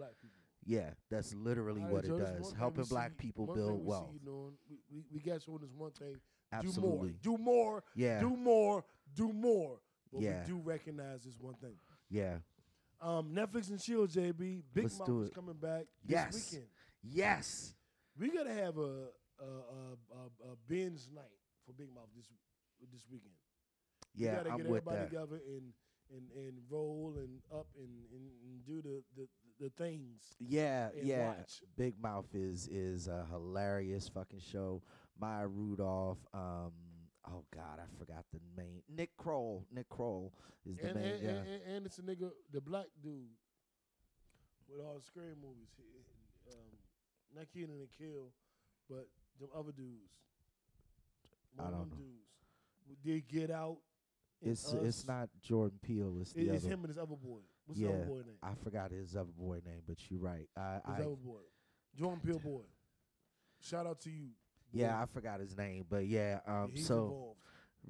Yeah, 0.67 0.89
that's 1.09 1.33
literally 1.33 1.79
All 1.81 1.87
right, 1.87 1.93
what 1.93 2.03
it 2.05 2.09
does. 2.09 2.53
Helping 2.59 2.83
black 2.83 3.11
see- 3.11 3.27
people 3.27 3.47
build 3.47 3.71
we 3.71 3.77
see 3.77 3.83
wealth. 3.87 4.09
you 4.13 4.19
doing, 4.19 4.51
we, 4.69 4.77
we, 4.91 5.03
we 5.13 5.19
you 5.47 5.53
on 5.53 5.61
this 5.61 5.71
one 5.73 5.91
thing. 5.91 6.17
Absolutely. 6.51 7.13
Do 7.21 7.37
more. 7.37 7.37
Do 7.37 7.43
more. 7.43 7.83
Yeah. 7.95 8.19
Do 8.19 8.29
more. 8.35 8.85
Do 9.15 9.31
more. 9.31 9.79
But 10.11 10.21
Yeah. 10.21 10.41
we 10.41 10.47
do 10.47 10.57
recognize 10.57 11.23
this 11.23 11.35
one 11.39 11.55
thing. 11.55 11.75
Yeah. 12.09 12.39
Um, 12.99 13.33
Netflix 13.33 13.69
and 13.69 13.79
chill, 13.81 14.07
JB. 14.07 14.63
Big 14.73 14.83
Let's 14.83 14.99
Mouth 14.99 15.23
is 15.23 15.29
coming 15.29 15.55
back 15.55 15.85
this 16.03 16.11
Yes. 16.11 16.51
weekend. 16.51 16.67
Yes. 17.03 17.73
We 18.19 18.29
gotta 18.29 18.53
have 18.53 18.77
a 18.77 19.07
a, 19.39 19.45
a, 19.45 20.15
a, 20.15 20.51
a 20.51 20.55
binge 20.67 21.01
night 21.13 21.23
for 21.65 21.71
Big 21.73 21.93
Mouth 21.93 22.07
this 22.15 22.25
this 22.91 23.05
weekend. 23.09 23.31
Yeah, 24.15 24.31
we 24.31 24.35
gotta 24.37 24.49
I'm 24.51 24.57
get 24.57 24.67
with 24.67 24.77
everybody 24.87 24.97
that. 24.97 25.09
together 25.11 25.41
and 25.47 25.73
and 26.11 26.23
and 26.35 26.53
roll 26.69 27.13
and 27.17 27.39
up 27.53 27.67
and 27.77 27.89
and, 28.11 28.65
do 28.65 28.81
the, 28.81 29.01
the 29.15 29.27
the 29.59 29.69
things. 29.77 30.35
Yeah, 30.39 30.89
yeah. 31.01 31.27
watch. 31.29 31.61
Big 31.77 31.95
Mouth 32.01 32.33
is 32.33 32.67
is 32.67 33.07
a 33.07 33.25
hilarious 33.31 34.07
fucking 34.09 34.39
show. 34.39 34.81
Maya 35.19 35.47
Rudolph. 35.47 36.19
Um. 36.33 36.71
Oh 37.29 37.43
God, 37.53 37.79
I 37.79 37.97
forgot 37.99 38.23
the 38.31 38.39
main. 38.55 38.81
Nick 38.87 39.09
Kroll. 39.17 39.65
Nick 39.71 39.89
Kroll 39.89 40.31
is 40.65 40.77
the 40.77 40.87
And, 40.87 40.95
main. 40.95 41.05
and, 41.13 41.21
yeah. 41.23 41.29
and, 41.29 41.61
and, 41.75 41.85
it's 41.85 41.97
a 41.99 42.01
nigga, 42.01 42.31
the 42.53 42.61
black 42.61 42.85
dude 43.03 43.27
with 44.69 44.79
all 44.85 44.95
the 44.97 45.03
scary 45.03 45.35
movies. 45.35 45.67
He, 45.75 45.83
um, 46.53 46.77
not 47.35 47.47
Kenan 47.53 47.79
and 47.81 47.89
Kel, 47.97 48.31
but 48.89 49.07
them 49.41 49.49
other 49.53 49.73
dudes. 49.73 50.13
I 51.59 51.63
One 51.63 51.73
of 51.73 51.79
don't 51.79 51.89
them 51.89 51.99
know. 51.99 52.05
dudes. 52.05 53.03
Did 53.03 53.27
Get 53.27 53.51
Out. 53.51 53.77
It's 54.41 54.73
Us. 54.73 54.73
it's 54.83 55.07
not 55.07 55.29
Jordan 55.41 55.79
Peele. 55.81 56.17
It's 56.21 56.33
the 56.33 56.41
It- 56.41 56.47
it's 56.55 56.63
other. 56.65 56.73
him 56.73 56.79
and 56.81 56.87
his 56.89 56.97
other 56.97 57.15
boy. 57.15 57.41
What's 57.65 57.79
Yeah, 57.79 57.87
his 57.89 57.95
other 58.01 58.05
boy 58.05 58.21
name? 58.25 58.37
I 58.43 58.53
forgot 58.55 58.91
his 58.91 59.15
other 59.15 59.31
boy 59.31 59.61
name, 59.65 59.81
but 59.87 60.09
you're 60.09 60.19
right. 60.19 60.47
I, 60.55 60.75
His 60.75 60.81
I 60.85 60.93
other 61.03 61.15
boy. 61.15 61.41
Jordan 61.95 62.19
Peele 62.21 62.39
boy. 62.39 62.63
Shout 63.59 63.85
out 63.87 63.99
to 64.01 64.09
you. 64.11 64.29
yeah, 64.71 64.95
boy. 64.95 65.01
I 65.01 65.05
forgot 65.07 65.39
his 65.39 65.57
name, 65.57 65.85
but 65.89 66.05
yeah. 66.07 66.39
Um. 66.45 66.71
He's 66.73 66.85
so. 66.87 67.03
involved. 67.05 67.39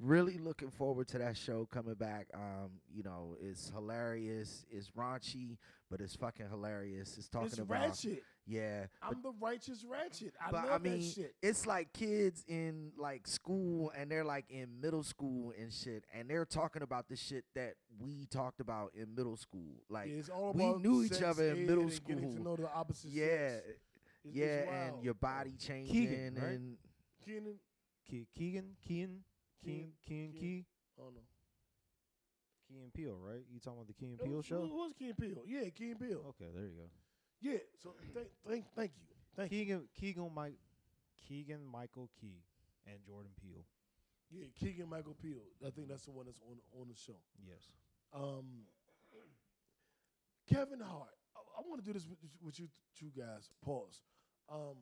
really 0.00 0.38
looking 0.38 0.70
forward 0.70 1.08
to 1.08 1.18
that 1.18 1.36
show 1.36 1.66
coming 1.66 1.94
back. 1.94 2.28
Um, 2.32 2.80
you 2.88 3.02
know, 3.02 3.34
it's 3.40 3.68
hilarious, 3.70 4.64
it's 4.70 4.90
raunchy, 4.92 5.58
but 5.90 6.00
it's 6.00 6.14
fucking 6.14 6.48
hilarious. 6.48 7.18
It's 7.18 7.28
talking 7.28 7.48
It's 7.48 7.58
about 7.58 7.80
ratchet. 7.80 8.22
Yeah. 8.48 8.86
I'm 9.02 9.20
the 9.22 9.32
righteous 9.40 9.84
ratchet. 9.84 10.32
I 10.44 10.50
but 10.50 10.64
love 10.64 10.80
I 10.80 10.82
mean, 10.82 11.00
that 11.00 11.04
shit. 11.04 11.34
it's 11.42 11.66
like 11.66 11.92
kids 11.92 12.44
in 12.48 12.92
like 12.96 13.26
school 13.26 13.92
and 13.96 14.10
they're 14.10 14.24
like 14.24 14.46
in 14.50 14.80
middle 14.80 15.02
school 15.02 15.52
and 15.60 15.72
shit, 15.72 16.04
and 16.14 16.28
they're 16.30 16.44
talking 16.46 16.82
about 16.82 17.08
the 17.08 17.16
shit 17.16 17.44
that 17.54 17.74
we 18.00 18.26
talked 18.26 18.60
about 18.60 18.92
in 18.94 19.14
middle 19.14 19.36
school. 19.36 19.82
Like, 19.90 20.08
Yeah, 20.08 20.16
it's 20.16 20.28
all 20.30 20.52
we 20.54 20.64
about 20.64 20.82
knew 20.82 21.04
each 21.04 21.20
other 21.22 21.50
in 21.50 21.66
middle 21.66 21.82
and 21.84 22.00
Getting 22.06 22.22
to 22.24 22.32
school. 22.32 22.44
know 22.44 22.56
the 22.56 22.70
opposite 22.72 23.10
yeah, 23.10 23.48
sex. 23.50 23.66
It's- 23.68 23.76
it's 24.24 24.34
yeah, 24.36 24.86
and 24.86 25.04
your 25.04 25.14
body 25.14 25.54
changing 25.58 26.34
right? 26.34 26.42
and 26.52 26.76
Keenan. 27.24 27.58
Ke- 28.06 28.26
Keegan, 28.34 28.74
Keegan, 28.82 29.22
Keen, 29.62 29.64
Keen- 29.64 29.92
Keen, 30.06 30.32
Keen. 30.32 30.40
Key. 30.40 30.66
Oh 30.98 31.10
no. 31.14 31.20
Key 32.66 32.80
and 32.82 32.92
Peele, 32.92 33.18
right? 33.22 33.44
You 33.50 33.60
talking 33.60 33.78
about 33.78 33.86
the 33.86 33.94
Key 33.94 34.06
and 34.12 34.20
It 34.20 34.24
Peele 34.26 34.42
show? 34.42 34.62
It 34.64 34.70
was 34.72 34.92
Key 34.98 35.08
and 35.08 35.16
Peele. 35.18 35.42
Yeah, 35.46 35.68
Key 35.70 35.90
and 35.92 36.00
Peele. 36.00 36.24
Okay, 36.30 36.50
there 36.54 36.64
you 36.64 36.74
go. 36.76 36.90
Yeah. 37.40 37.58
So 37.82 37.94
thank, 38.14 38.28
thank, 38.46 38.64
thank 38.74 38.90
you, 38.96 39.06
thank 39.36 39.52
you. 39.52 39.58
Keegan, 39.58 39.88
Keegan, 39.98 40.30
Mike, 40.34 40.58
Keegan, 41.28 41.60
Michael 41.70 42.10
Key, 42.20 42.42
and 42.86 42.98
Jordan 43.06 43.30
Peele. 43.40 43.64
Yeah, 44.30 44.46
Keegan 44.60 44.88
Michael 44.88 45.16
Peele. 45.20 45.44
I 45.66 45.70
think 45.70 45.88
that's 45.88 46.04
the 46.04 46.10
one 46.10 46.26
that's 46.26 46.40
on 46.50 46.58
on 46.80 46.88
the 46.88 46.94
show. 46.94 47.16
Yes. 47.46 47.70
Um, 48.14 48.66
Kevin 50.48 50.80
Hart. 50.80 51.14
I, 51.36 51.40
I 51.58 51.62
want 51.68 51.84
to 51.84 51.86
do 51.86 51.92
this 51.92 52.06
with, 52.08 52.18
with 52.42 52.58
you 52.58 52.68
two 52.98 53.10
guys. 53.16 53.50
Pause. 53.64 54.00
Um, 54.50 54.76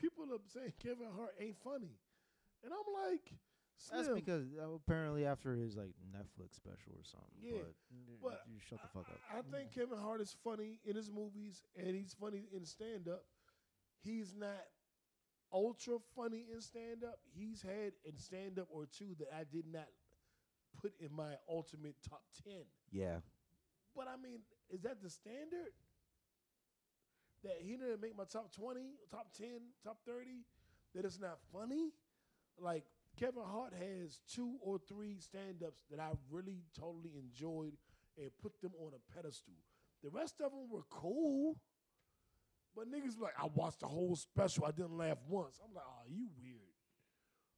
people 0.00 0.24
are 0.32 0.38
saying 0.52 0.72
Kevin 0.82 1.08
Hart 1.16 1.34
ain't 1.40 1.56
funny, 1.64 1.96
and 2.62 2.72
I'm 2.72 3.10
like, 3.10 3.32
That's 3.92 4.08
because 4.08 4.46
uh, 4.60 4.72
apparently 4.74 5.26
after 5.26 5.54
his 5.54 5.76
like 5.76 5.92
Netflix 6.10 6.56
special 6.56 6.92
or 6.94 7.04
something. 7.04 7.38
Yeah, 7.42 7.58
but, 8.22 8.30
but 8.30 8.40
you 8.46 8.58
shut 8.58 8.80
the 8.80 8.88
fuck 8.88 9.08
up. 9.10 9.18
I, 9.32 9.38
I 9.38 9.42
think 9.42 9.74
Kevin 9.74 9.98
Hart 9.98 10.20
is 10.20 10.34
funny 10.42 10.80
in 10.84 10.96
his 10.96 11.10
movies, 11.10 11.62
and 11.76 11.94
he's 11.94 12.14
funny 12.18 12.48
in 12.54 12.64
stand 12.64 13.08
up. 13.08 13.24
He's 14.02 14.34
not 14.36 14.64
ultra 15.52 15.98
funny 16.16 16.46
in 16.52 16.60
stand 16.60 17.04
up. 17.04 17.18
He's 17.34 17.62
had 17.62 17.92
in 18.04 18.18
stand 18.18 18.58
up 18.58 18.68
or 18.70 18.86
two 18.86 19.14
that 19.18 19.28
I 19.34 19.44
did 19.50 19.66
not 19.70 19.88
put 20.80 20.92
in 21.00 21.14
my 21.14 21.34
ultimate 21.48 21.96
top 22.08 22.22
ten. 22.44 22.62
Yeah. 22.90 23.18
But 23.94 24.08
I 24.08 24.20
mean, 24.20 24.40
is 24.70 24.82
that 24.82 25.02
the 25.02 25.10
standard? 25.10 25.72
That 27.42 27.58
he 27.60 27.76
didn't 27.76 28.00
make 28.00 28.16
my 28.16 28.24
top 28.24 28.54
twenty, 28.54 28.94
top 29.10 29.28
ten, 29.36 29.60
top 29.82 29.98
thirty? 30.06 30.46
That 30.94 31.04
it's 31.04 31.20
not 31.20 31.38
funny? 31.52 31.90
Like 32.58 32.84
Kevin 33.18 33.42
Hart 33.44 33.72
has 33.74 34.20
two 34.32 34.56
or 34.60 34.78
three 34.88 35.18
stand-ups 35.18 35.84
that 35.90 36.00
I 36.00 36.10
really 36.30 36.62
totally 36.78 37.12
enjoyed 37.18 37.74
and 38.18 38.30
put 38.42 38.60
them 38.60 38.72
on 38.80 38.92
a 38.94 39.14
pedestal. 39.14 39.54
The 40.02 40.10
rest 40.10 40.40
of 40.40 40.50
them 40.50 40.68
were 40.70 40.84
cool. 40.90 41.56
But 42.76 42.90
niggas 42.90 43.20
like, 43.20 43.34
I 43.40 43.46
watched 43.54 43.80
the 43.80 43.86
whole 43.86 44.16
special. 44.16 44.64
I 44.64 44.72
didn't 44.72 44.96
laugh 44.96 45.18
once. 45.28 45.60
I'm 45.64 45.72
like, 45.74 45.84
oh, 45.86 46.02
you 46.08 46.26
weird. 46.40 46.58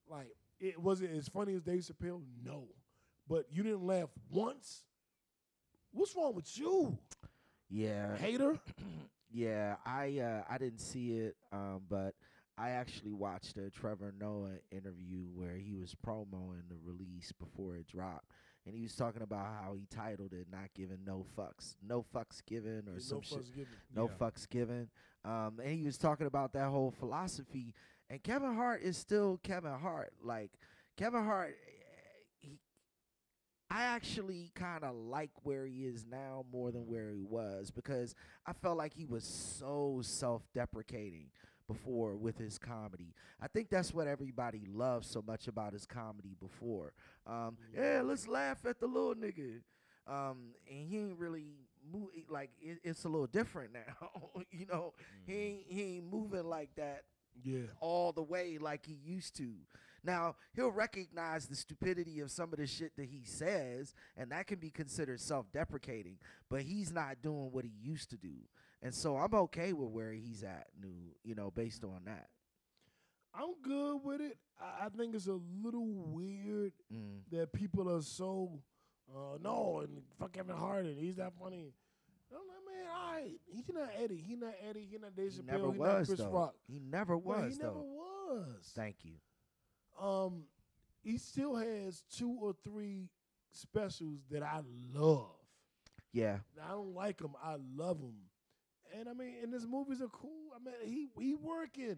Like, 0.08 0.28
it 0.60 0.80
was 0.80 1.00
it 1.00 1.10
as 1.10 1.28
funny 1.28 1.54
as 1.54 1.62
Dave 1.62 1.80
Chappelle? 1.80 2.22
No. 2.44 2.68
But 3.28 3.46
you 3.50 3.62
didn't 3.62 3.86
laugh 3.86 4.10
once? 4.30 4.84
What's 5.92 6.14
wrong 6.14 6.34
with 6.34 6.58
you? 6.58 6.98
Yeah. 7.70 8.16
Hater? 8.16 8.58
Yeah, 9.32 9.76
I 9.84 10.18
uh, 10.20 10.42
I 10.48 10.56
didn't 10.56 10.78
see 10.78 11.18
it, 11.18 11.36
um, 11.52 11.82
but 11.90 12.14
I 12.58 12.70
actually 12.70 13.12
watched 13.12 13.58
a 13.58 13.68
Trevor 13.70 14.14
Noah 14.18 14.58
interview 14.70 15.24
where 15.34 15.56
he 15.56 15.74
was 15.74 15.94
promoting 15.94 16.62
the 16.70 16.76
release 16.82 17.30
before 17.32 17.76
it 17.76 17.86
dropped, 17.86 18.30
and 18.64 18.74
he 18.74 18.82
was 18.82 18.94
talking 18.96 19.20
about 19.22 19.44
how 19.46 19.74
he 19.74 19.86
titled 19.94 20.32
it 20.32 20.46
"Not 20.50 20.72
Giving 20.74 21.04
No 21.04 21.24
Fucks," 21.36 21.74
no 21.86 22.02
fucks 22.14 22.44
given, 22.46 22.84
or 22.88 22.92
There's 22.92 23.08
some 23.08 23.18
no 23.18 23.22
shit, 23.22 23.54
given. 23.54 23.74
no 23.94 24.08
Yeah. 24.08 24.16
fucks 24.16 24.48
given. 24.48 24.88
Um, 25.24 25.60
and 25.62 25.74
he 25.74 25.82
was 25.82 25.98
talking 25.98 26.26
about 26.26 26.52
that 26.54 26.68
whole 26.70 26.90
philosophy. 26.92 27.74
And 28.08 28.22
Kevin 28.22 28.54
Hart 28.54 28.82
is 28.82 28.96
still 28.96 29.38
Kevin 29.42 29.72
Hart. 29.78 30.14
Like 30.22 30.52
Kevin 30.96 31.24
Hart, 31.24 31.56
eh, 31.66 32.24
he, 32.40 32.60
I 33.68 33.82
actually 33.82 34.52
kind 34.54 34.84
of 34.84 34.94
like 34.94 35.32
where 35.42 35.66
he 35.66 35.84
is 35.84 36.06
now 36.06 36.46
more 36.50 36.70
than 36.70 36.86
where 36.86 37.10
he 37.12 37.24
was 37.24 37.70
because 37.70 38.14
I 38.46 38.52
felt 38.54 38.78
like 38.78 38.94
he 38.94 39.04
was 39.04 39.24
so 39.24 40.00
self-deprecating 40.02 41.30
before 41.66 42.16
with 42.16 42.38
his 42.38 42.58
comedy. 42.58 43.14
I 43.40 43.48
think 43.48 43.70
that's 43.70 43.92
what 43.92 44.06
everybody 44.06 44.62
loved 44.72 45.04
so 45.06 45.22
much 45.26 45.48
about 45.48 45.72
his 45.72 45.86
comedy 45.86 46.36
before. 46.40 46.92
Um, 47.26 47.56
yeah, 47.74 48.02
let's 48.04 48.28
laugh 48.28 48.64
at 48.66 48.80
the 48.80 48.86
little 48.86 49.14
nigga. 49.14 49.60
Um, 50.06 50.54
and 50.70 50.86
he 50.88 50.98
ain't 50.98 51.18
really 51.18 51.54
move 51.92 52.10
like 52.28 52.50
it, 52.60 52.78
it's 52.84 53.04
a 53.04 53.08
little 53.08 53.26
different 53.26 53.72
now. 53.72 54.20
you 54.50 54.66
know, 54.66 54.94
he 55.26 55.34
ain't, 55.34 55.64
he 55.68 55.82
ain't 55.96 56.12
moving 56.12 56.44
like 56.44 56.70
that 56.76 57.02
Yeah. 57.42 57.62
all 57.80 58.12
the 58.12 58.22
way 58.22 58.58
like 58.60 58.86
he 58.86 58.94
used 59.04 59.36
to. 59.38 59.52
Now, 60.04 60.36
he'll 60.54 60.70
recognize 60.70 61.46
the 61.48 61.56
stupidity 61.56 62.20
of 62.20 62.30
some 62.30 62.52
of 62.52 62.60
the 62.60 62.66
shit 62.68 62.92
that 62.96 63.06
he 63.06 63.22
says, 63.24 63.92
and 64.16 64.30
that 64.30 64.46
can 64.46 64.60
be 64.60 64.70
considered 64.70 65.20
self 65.20 65.50
deprecating, 65.52 66.18
but 66.48 66.62
he's 66.62 66.92
not 66.92 67.16
doing 67.22 67.50
what 67.50 67.64
he 67.64 67.72
used 67.82 68.10
to 68.10 68.16
do. 68.16 68.34
And 68.82 68.94
so 68.94 69.16
I'm 69.16 69.34
okay 69.34 69.72
with 69.72 69.88
where 69.90 70.12
he's 70.12 70.42
at, 70.44 70.66
new, 70.80 70.94
you 71.24 71.34
know, 71.34 71.50
based 71.50 71.82
on 71.84 72.02
that. 72.04 72.28
I'm 73.34 73.54
good 73.62 73.98
with 74.04 74.20
it. 74.20 74.38
I, 74.60 74.86
I 74.86 74.88
think 74.90 75.14
it's 75.14 75.26
a 75.26 75.38
little 75.62 75.86
weird 75.86 76.72
Mm. 76.92 77.20
that 77.32 77.52
people 77.52 77.90
are 77.94 78.02
so, 78.02 78.60
uh, 79.14 79.38
no, 79.42 79.80
and 79.80 80.02
fuck 80.18 80.32
Kevin 80.32 80.56
Hart, 80.56 80.84
and 80.84 80.98
he's 80.98 81.16
not 81.18 81.32
funny. 81.42 81.72
I'm 82.30 82.38
like, 82.38 82.64
man, 82.66 82.86
all 82.94 83.12
right. 83.12 83.40
He's 83.46 83.68
not 83.72 83.88
Eddie. 84.02 84.22
He 84.26 84.36
not 84.36 84.54
Eddie. 84.68 84.86
He 84.90 84.98
not 84.98 85.14
Dave 85.16 85.32
He 85.32 85.42
never 85.42 85.72
he 85.72 85.78
was, 85.78 85.88
not 85.88 86.06
Chris 86.06 86.18
though. 86.18 86.30
Rock. 86.30 86.54
He 86.66 86.78
never 86.80 87.16
But 87.16 87.24
was, 87.24 87.56
he 87.56 87.62
never 87.62 87.80
was. 87.80 88.72
Thank 88.74 88.96
you. 89.04 89.14
Um, 90.00 90.44
he 91.02 91.16
still 91.18 91.56
has 91.56 92.02
two 92.10 92.36
or 92.40 92.54
three 92.64 93.08
specials 93.52 94.20
that 94.30 94.42
I 94.42 94.60
love. 94.92 95.30
Yeah. 96.12 96.38
Now, 96.56 96.62
I 96.64 96.68
don't 96.72 96.94
like 96.94 97.18
them. 97.18 97.34
I 97.42 97.56
love 97.74 98.00
them. 98.00 98.14
And 98.98 99.08
I 99.08 99.12
mean, 99.12 99.34
and 99.42 99.52
his 99.52 99.66
movies 99.66 100.00
are 100.02 100.08
cool. 100.08 100.52
I 100.54 100.58
mean, 100.62 100.74
he 100.84 101.08
he 101.20 101.34
working. 101.34 101.96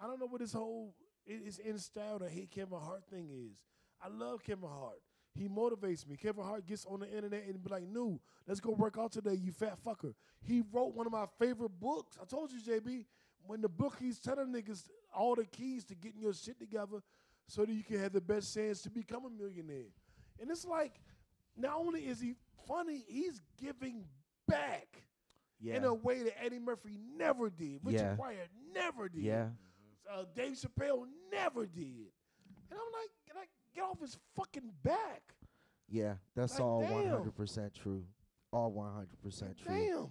I 0.00 0.06
don't 0.06 0.18
know 0.18 0.26
what 0.26 0.40
his 0.40 0.52
whole 0.52 0.94
it 1.26 1.40
is 1.46 1.58
in 1.58 1.78
style 1.78 2.18
to 2.18 2.28
hate 2.28 2.50
Kevin 2.50 2.78
Hart 2.78 3.04
thing 3.10 3.28
is. 3.30 3.56
I 4.02 4.08
love 4.08 4.42
Kevin 4.42 4.68
Hart. 4.68 5.00
He 5.34 5.48
motivates 5.48 6.06
me. 6.06 6.16
Kevin 6.16 6.44
Hart 6.44 6.66
gets 6.66 6.84
on 6.84 7.00
the 7.00 7.14
internet 7.14 7.44
and 7.46 7.62
be 7.62 7.70
like, 7.70 7.84
"No, 7.84 8.20
let's 8.46 8.60
go 8.60 8.70
work 8.72 8.98
out 8.98 9.12
today, 9.12 9.34
you 9.34 9.52
fat 9.52 9.78
fucker." 9.84 10.14
He 10.42 10.62
wrote 10.72 10.94
one 10.94 11.06
of 11.06 11.12
my 11.12 11.26
favorite 11.38 11.78
books. 11.80 12.18
I 12.20 12.24
told 12.24 12.50
you, 12.52 12.60
JB, 12.60 13.06
when 13.46 13.60
the 13.60 13.68
book 13.68 13.96
he's 13.98 14.18
telling 14.18 14.48
niggas 14.48 14.88
all 15.14 15.34
the 15.34 15.44
keys 15.44 15.84
to 15.86 15.94
getting 15.94 16.20
your 16.20 16.34
shit 16.34 16.58
together 16.58 17.02
so 17.46 17.64
that 17.64 17.72
you 17.72 17.82
can 17.82 17.98
have 17.98 18.12
the 18.12 18.20
best 18.20 18.54
chance 18.54 18.82
to 18.82 18.90
become 18.90 19.24
a 19.24 19.30
millionaire. 19.30 19.90
And 20.40 20.50
it's 20.50 20.64
like, 20.64 21.00
not 21.56 21.76
only 21.76 22.00
is 22.06 22.20
he 22.20 22.34
funny, 22.66 23.04
he's 23.06 23.40
giving 23.60 24.04
back 24.46 25.01
Yeah. 25.62 25.76
in 25.76 25.84
a 25.84 25.94
way 25.94 26.22
that 26.24 26.42
Eddie 26.44 26.58
Murphy 26.58 26.98
never 27.16 27.48
did. 27.48 27.80
Richard 27.84 28.00
Yeah. 28.00 28.14
Pryor 28.16 28.46
never 28.74 29.08
did. 29.08 29.22
yeah. 29.22 29.48
Uh, 30.12 30.24
Dave 30.34 30.54
Chappelle 30.54 31.06
never 31.30 31.64
did. 31.66 32.10
And 32.70 32.78
I'm 32.78 32.92
like, 32.92 33.36
like, 33.36 33.48
get 33.74 33.84
off 33.84 34.00
his 34.00 34.18
fucking 34.36 34.72
back. 34.82 35.22
Yeah. 35.88 36.14
That's 36.34 36.54
Like, 36.54 36.62
all 36.62 36.80
damn. 36.82 37.22
100% 37.30 37.72
true. 37.74 38.04
All 38.52 38.72
100% 38.72 39.56
true. 39.58 39.66
Damn. 39.66 40.08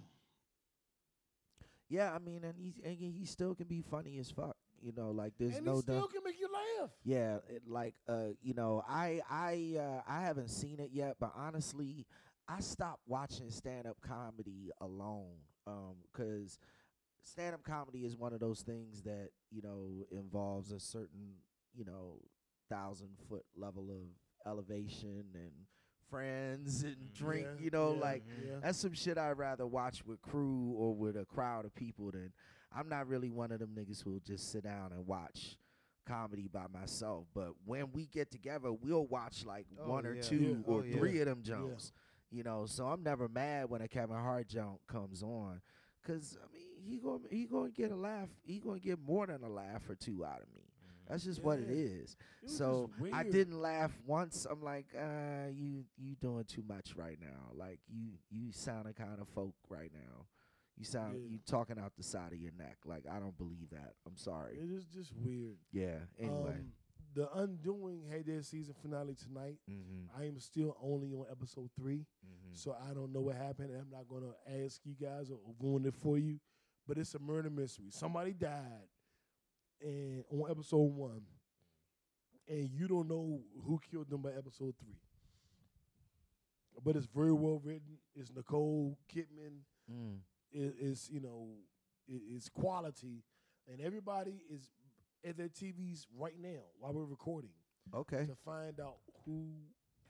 Yeah, 1.90 2.14
I 2.14 2.20
mean, 2.20 2.44
and 2.46 2.56
he's 2.58 2.80
and 2.84 2.98
he 2.98 3.26
still 3.26 3.54
can 3.54 3.68
be 3.68 3.82
funny 3.82 4.18
as 4.20 4.32
fuck. 4.32 4.56
You 4.82 4.94
know, 4.96 5.12
like 5.12 5.34
there's 5.38 5.58
and 5.58 5.66
no 5.66 5.76
he 5.76 5.82
still 5.82 6.00
doubt. 6.00 6.12
can 6.14 6.22
make 6.24 6.40
you 6.40 6.48
laugh. 6.80 6.90
Yeah, 7.04 7.36
it, 7.50 7.64
like 7.68 7.96
uh, 8.08 8.28
you 8.42 8.54
know, 8.54 8.82
I 8.88 9.20
I 9.30 9.78
uh, 9.78 10.02
I 10.08 10.22
haven't 10.22 10.50
seen 10.50 10.80
it 10.80 10.92
yet, 10.94 11.18
but 11.20 11.34
honestly, 11.36 12.06
I 12.52 12.60
stopped 12.60 13.02
watching 13.08 13.50
stand 13.50 13.88
up 13.88 13.98
comedy 14.02 14.72
alone 14.82 15.36
um, 15.68 15.96
because 16.12 16.60
stand 17.24 17.54
up 17.56 17.64
comedy 17.64 18.00
is 18.00 18.18
one 18.18 18.34
of 18.34 18.40
those 18.40 18.62
things 18.62 19.04
that 19.04 19.30
you 19.52 19.62
know 19.62 20.06
involves 20.12 20.72
a 20.72 20.80
certain 20.80 21.36
you 21.74 21.86
know 21.86 22.20
thousand 22.70 23.10
foot 23.30 23.46
level 23.56 23.90
of 23.90 24.50
elevation 24.52 25.26
and 25.34 25.52
friends 26.10 26.84
and 26.84 26.98
Mm. 26.98 27.14
drink. 27.14 27.48
Yeah, 27.56 27.64
You 27.64 27.70
know, 27.70 27.94
yeah, 27.94 28.00
like 28.02 28.24
yeah. 28.46 28.56
that's 28.62 28.80
some 28.80 28.94
shit 28.94 29.18
I'd 29.18 29.38
rather 29.38 29.66
watch 29.68 30.06
with 30.06 30.22
crew 30.22 30.74
or 30.76 30.94
with 30.94 31.16
a 31.16 31.26
crowd 31.26 31.64
of 31.66 31.74
people 31.76 32.12
than 32.12 32.34
I'm 32.76 32.90
not 32.90 33.08
really 33.08 33.30
one 33.30 33.52
of 33.52 33.60
them 33.60 33.76
niggas 33.78 34.04
who'll 34.04 34.20
just 34.20 34.52
sit 34.52 34.64
down 34.64 34.92
and 34.92 35.06
watch 35.08 35.58
comedy 36.06 36.48
by 36.52 36.66
myself. 36.74 37.28
But 37.34 37.52
when 37.66 37.92
we 37.94 38.08
get 38.08 38.32
together, 38.32 38.74
we'll 38.74 39.06
watch 39.06 39.46
like 39.46 39.68
Oh, 39.80 39.90
one 39.90 40.06
or 40.06 40.16
two 40.16 40.64
or 40.66 40.80
Oh, 40.80 40.92
three 40.98 41.20
of 41.20 41.28
them 41.28 41.44
jumps. 41.44 41.92
You 42.32 42.44
know, 42.44 42.66
so 42.66 42.86
I'm 42.88 43.04
never 43.04 43.28
mad 43.28 43.70
when 43.70 43.82
a 43.82 43.88
Kevin 43.88 44.16
Hart 44.16 44.48
jump 44.48 44.80
comes 44.88 45.22
on. 45.22 45.62
Cause 46.08 46.38
I 46.42 46.52
mean, 46.52 46.68
he 46.84 46.98
going 46.98 47.22
he 47.30 47.46
to 47.46 47.72
get 47.76 47.92
a 47.92 47.96
laugh. 47.96 48.30
He 48.44 48.60
going 48.60 48.80
to 48.80 48.86
get 48.86 49.00
more 49.00 49.28
than 49.28 49.44
a 49.44 49.50
laugh 49.50 49.88
or 49.90 49.96
two 49.96 50.26
out 50.26 50.42
of 50.42 50.48
me. 50.56 50.62
That's 51.08 51.26
just 51.26 51.44
what 51.44 51.60
it 51.60 51.70
is. 51.70 52.16
It 52.42 52.50
So 52.50 52.90
I 53.12 53.24
didn't 53.24 53.60
laugh 53.62 53.92
once. 54.08 54.48
I'm 54.50 54.64
like, 54.64 54.86
uh, 54.98 55.50
you 55.54 55.84
you 55.98 56.16
doing 56.16 56.46
too 56.46 56.64
much 56.68 56.96
right 56.96 57.18
now. 57.20 57.52
Like 57.54 57.80
you 57.90 58.12
you 58.30 58.52
sounding 58.52 58.94
kind 58.94 59.20
of 59.20 59.28
folk 59.28 59.54
right 59.70 59.92
now. 59.94 60.26
You 60.78 60.86
sound 60.86 61.16
Yeah. 61.22 61.30
you 61.32 61.40
talking 61.46 61.78
out 61.78 61.92
the 61.98 62.04
side 62.04 62.32
of 62.32 62.40
your 62.40 62.54
neck. 62.58 62.78
Like 62.86 63.04
I 63.12 63.20
don't 63.20 63.38
believe 63.38 63.72
that. 63.72 63.94
I'm 64.08 64.16
sorry. 64.16 64.56
It 64.56 64.72
is 64.72 64.86
just 64.86 65.12
weird. 65.14 65.58
Yeah. 65.74 65.98
Anyway. 66.18 66.52
Um, 66.60 66.72
the 67.14 67.30
Undoing 67.36 68.04
had 68.10 68.26
their 68.26 68.42
season 68.42 68.74
finale 68.82 69.16
tonight. 69.16 69.58
mm-hmm. 69.70 70.20
I 70.22 70.26
am 70.26 70.40
still 70.40 70.78
only 70.82 71.12
on 71.14 71.26
episode 71.32 71.70
three, 71.80 72.06
Mm-hmm. 72.26 72.54
so 72.54 72.76
I 72.90 72.94
don't 72.94 73.12
know 73.14 73.22
what 73.22 73.36
happened. 73.36 73.72
And 73.72 73.82
I'm 73.82 73.90
not 73.92 74.08
going 74.08 74.24
to 74.24 74.64
ask 74.66 74.80
you 74.86 74.94
guys 75.00 75.30
or, 75.30 75.36
or 75.46 75.54
ruin 75.60 75.86
it 75.86 75.96
for 75.96 76.18
you. 76.18 76.40
But 76.88 76.98
it's 76.98 77.14
a 77.16 77.20
murder 77.20 77.50
mystery. 77.50 77.88
Somebody 77.90 78.34
died, 78.34 78.88
and 79.82 80.24
on 80.32 80.50
episode 80.50 80.78
one, 80.96 81.22
and 82.48 82.70
you 82.72 82.88
don't 82.88 83.08
know 83.08 83.42
who 83.66 83.80
killed 83.92 84.10
them 84.10 84.22
by 84.22 84.30
episode 84.32 84.74
three. 84.80 84.98
but 86.84 86.96
it's 86.96 87.06
very 87.06 87.32
well 87.34 87.62
written. 87.64 87.98
It's 88.16 88.32
Nicole 88.36 88.98
Kidman. 89.14 89.60
Mm. 89.92 90.18
It, 90.52 90.76
it's 90.80 91.10
you 91.10 91.20
know, 91.22 91.50
it, 92.08 92.22
it's 92.36 92.50
quality, 92.50 93.24
and 93.72 93.80
everybody 93.82 94.42
is 94.50 94.70
at 95.28 95.38
their 95.38 95.50
TVs 95.50 96.06
right 96.18 96.36
now 96.40 96.62
while 96.80 96.94
we're 96.94 97.06
recording 97.06 97.52
Okay. 97.94 98.26
to 98.26 98.36
find 98.46 98.80
out 98.80 98.98
who 99.26 99.50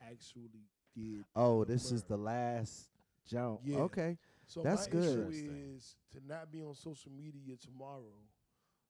actually 0.02 0.66
did. 0.96 1.24
Oh, 1.36 1.64
this 1.64 1.92
is 1.92 2.04
the 2.04 2.18
last 2.18 2.90
jump. 3.28 3.62
Yeah. 3.64 3.78
Okay. 3.80 4.18
So 4.48 4.62
That's 4.64 4.92
my 4.92 5.00
issue 5.00 5.26
good. 5.32 5.34
is 5.78 5.96
to 6.12 6.20
not 6.28 6.52
be 6.52 6.62
on 6.62 6.76
social 6.76 7.12
media 7.12 7.56
tomorrow, 7.56 8.12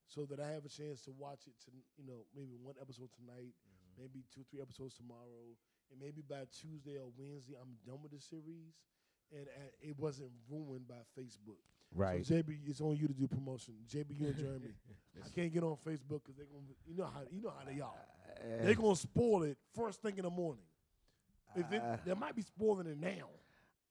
so 0.07 0.25
that 0.25 0.39
I 0.39 0.49
have 0.51 0.65
a 0.65 0.69
chance 0.69 1.01
to 1.01 1.11
watch 1.11 1.45
it. 1.47 1.53
To 1.65 1.71
you 1.97 2.05
know, 2.07 2.25
maybe 2.35 2.53
one 2.61 2.75
episode 2.81 3.09
tonight, 3.13 3.53
Mm-hmm. 3.53 4.01
maybe 4.01 4.25
two, 4.33 4.41
three 4.49 4.61
episodes 4.61 4.95
tomorrow, 4.95 5.53
and 5.91 5.99
maybe 5.99 6.21
by 6.27 6.45
Tuesday 6.51 6.97
or 6.97 7.11
Wednesday, 7.17 7.53
I'm 7.61 7.75
done 7.85 8.01
with 8.01 8.11
the 8.13 8.19
series, 8.19 8.73
and 9.31 9.47
uh, 9.47 9.69
it 9.81 9.99
wasn't 9.99 10.31
ruined 10.49 10.87
by 10.87 11.03
Facebook. 11.19 11.61
Right. 11.93 12.25
So 12.25 12.35
JB, 12.35 12.59
it's 12.67 12.81
on 12.81 12.95
you 12.95 13.07
to 13.07 13.13
do 13.13 13.27
promotion. 13.27 13.73
JB, 13.89 14.19
you 14.19 14.27
and 14.27 14.37
Jeremy. 14.37 14.67
I 15.25 15.27
can't 15.35 15.53
get 15.53 15.63
on 15.63 15.75
Facebook 15.85 16.21
because 16.23 16.35
they're 16.37 16.45
gonna, 16.45 16.65
you 16.87 16.95
know 16.97 17.05
how 17.05 17.21
you 17.31 17.41
know 17.41 17.51
how 17.57 17.65
they 17.65 17.81
are. 17.81 17.89
Uh, 17.89 18.63
They're 18.65 18.75
gonna 18.75 18.95
spoil 18.95 19.43
it 19.43 19.57
first 19.75 20.01
thing 20.01 20.17
in 20.17 20.23
the 20.23 20.29
morning. 20.29 20.63
If 21.55 21.69
they, 21.69 21.77
Uh, 21.77 21.97
they 22.05 22.13
might 22.13 22.33
be 22.35 22.41
spoiling 22.43 22.87
it 22.87 22.97
now. 22.97 23.27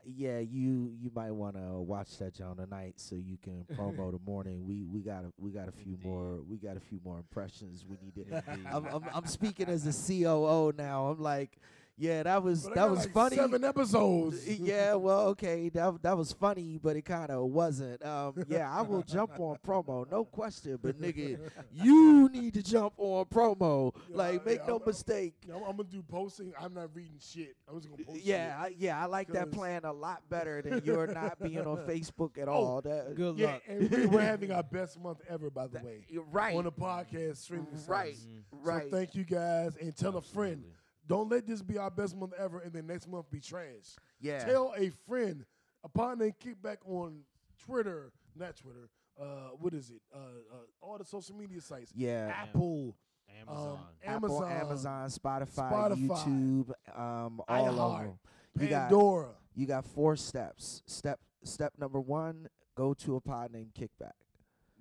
yeah, 0.07 0.39
you 0.39 0.95
you 0.99 1.11
might 1.15 1.31
want 1.33 1.57
to 1.57 1.79
watch 1.83 2.17
that 2.19 2.33
John 2.35 2.57
tonight 2.57 2.95
so 2.97 3.17
you 3.17 3.37
can 3.37 3.65
promo 3.77 4.11
the 4.11 4.19
morning. 4.25 4.65
We 4.65 4.83
we 4.83 5.03
got 5.03 5.25
a, 5.27 5.33
we 5.39 5.51
got 5.51 5.69
a 5.69 5.73
few 5.73 5.93
Indeed. 5.93 6.07
more 6.07 6.41
we 6.49 6.57
got 6.57 6.79
a 6.79 6.81
few 6.81 7.01
more 7.05 7.19
impressions 7.19 7.85
we 7.87 7.99
need 8.03 8.15
to. 8.15 8.43
I'm, 8.73 8.87
I'm 8.87 9.05
I'm 9.13 9.27
speaking 9.27 9.69
as 9.69 9.87
a 9.87 9.93
COO 9.93 10.73
now. 10.75 11.09
I'm 11.09 11.21
like, 11.21 11.59
yeah, 12.01 12.23
that 12.23 12.43
was 12.43 12.65
that 12.75 12.91
was 12.91 13.01
like 13.01 13.13
funny. 13.13 13.37
Seven 13.37 13.63
episodes. 13.65 14.49
yeah, 14.59 14.95
well, 14.95 15.29
okay, 15.29 15.69
that 15.69 16.03
that 16.03 16.17
was 16.17 16.33
funny, 16.33 16.79
but 16.83 16.97
it 16.97 17.03
kind 17.03 17.31
of 17.31 17.45
wasn't. 17.51 18.05
Um, 18.05 18.35
yeah, 18.49 18.71
I 18.73 18.83
will 18.83 19.03
jump 19.03 19.39
on 19.39 19.59
promo, 19.67 20.11
no 20.11 20.25
question. 20.25 20.79
But 20.83 21.01
nigga, 21.01 21.39
you 21.73 22.29
need 22.31 22.55
to 22.55 22.63
jump 22.63 22.95
on 22.97 23.27
promo. 23.27 23.95
Yeah, 24.09 24.17
Like, 24.17 24.47
make 24.47 24.59
yeah, 24.61 24.67
no 24.67 24.75
I'm- 24.79 24.83
mistake. 24.87 25.35
I'm, 25.49 25.63
I'm 25.63 25.77
gonna 25.77 25.85
do 25.85 26.03
posting. 26.03 26.53
I'm 26.61 26.73
not 26.75 26.89
reading 26.95 27.19
shit. 27.21 27.55
I'm 27.69 27.77
just 27.81 27.91
gonna 27.91 28.03
post. 28.05 28.25
Yeah, 28.25 28.65
shit. 28.65 28.73
I, 28.73 28.75
yeah, 28.79 29.03
I 29.03 29.07
like 29.07 29.29
that 29.33 29.51
plan 29.53 29.83
a 29.85 29.93
lot 29.93 30.23
better 30.31 30.63
than 30.63 30.83
your 30.85 31.07
not 31.07 31.39
being 31.43 31.59
on 31.67 31.77
Facebook 31.87 32.39
at 32.39 32.49
Oh, 32.49 32.53
all. 32.53 32.81
That, 32.81 33.15
Good 33.15 33.37
yeah. 33.39 33.53
luck. 33.53 33.63
And 33.69 33.91
we, 33.91 34.07
we're 34.07 34.21
having 34.23 34.51
our 34.53 34.63
best 34.73 34.99
month 34.99 35.19
ever, 35.29 35.51
by 35.51 35.67
the 35.67 35.75
that- 35.75 35.85
way, 35.85 36.05
right, 36.33 36.55
on 36.57 36.65
the 36.65 36.73
podcast 36.73 37.37
streaming. 37.39 37.67
Right. 37.87 38.15
service. 38.17 38.27
Mhm. 38.27 38.67
right. 38.67 38.91
So 38.91 38.97
thank 38.97 39.15
you 39.15 39.25
guys, 39.25 39.77
and 39.81 39.95
tell 39.97 40.17
a 40.17 40.23
friend. 40.23 40.63
Absolutely. 41.11 41.17
Don't 41.17 41.29
let 41.31 41.47
this 41.47 41.63
be 41.63 41.79
our 41.79 41.91
best 41.91 42.17
month 42.17 42.33
ever, 42.39 42.61
and 42.61 42.73
then 42.73 42.87
next 42.87 43.09
month 43.09 43.31
be 43.31 43.41
trash. 43.41 43.97
yeah, 44.21 44.45
Tell 44.45 44.73
a 44.77 44.91
friend. 45.09 45.45
A 45.83 45.89
partner 45.89 46.27
and 46.27 46.35
kickback 46.39 46.77
on 46.87 47.21
Twitter, 47.65 48.13
not 48.37 48.55
Twitter. 48.57 48.89
Uh, 49.21 49.51
what 49.59 49.73
is 49.75 49.91
it? 49.91 50.01
Uh, 50.15 50.19
uh, 50.19 50.57
all 50.87 50.99
the 50.99 51.05
social 51.05 51.35
media 51.35 51.61
sites. 51.61 51.91
yeah. 51.97 52.31
Apple, 52.37 52.95
Amazon. 53.41 53.69
um, 53.73 53.79
Apple, 54.05 54.45
Amazon, 54.45 54.53
Amazon, 54.53 55.09
Spotify, 55.09 55.71
Spotify, 55.73 56.27
YouTube, 56.27 56.99
um, 56.99 57.41
all 57.49 57.81
of 57.81 57.99
them. 58.03 58.19
You 58.59 58.69
got 58.69 58.89
Pandora. 58.91 59.29
you 59.55 59.67
got 59.67 59.85
four 59.87 60.17
steps. 60.17 60.83
Step 60.87 61.19
step 61.45 61.73
number 61.79 62.01
one: 62.01 62.49
go 62.75 62.93
to 62.95 63.17
a 63.17 63.21
pod 63.21 63.53
named 63.53 63.73
Kickback. 63.79 64.13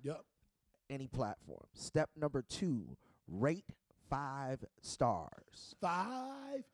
Yep. 0.02 0.20
any 0.90 1.06
platform. 1.06 1.64
Step 1.74 2.10
number 2.16 2.42
two, 2.48 2.96
rate 3.28 3.64
five 4.10 4.64
stars. 4.82 5.74
Five 5.80 6.64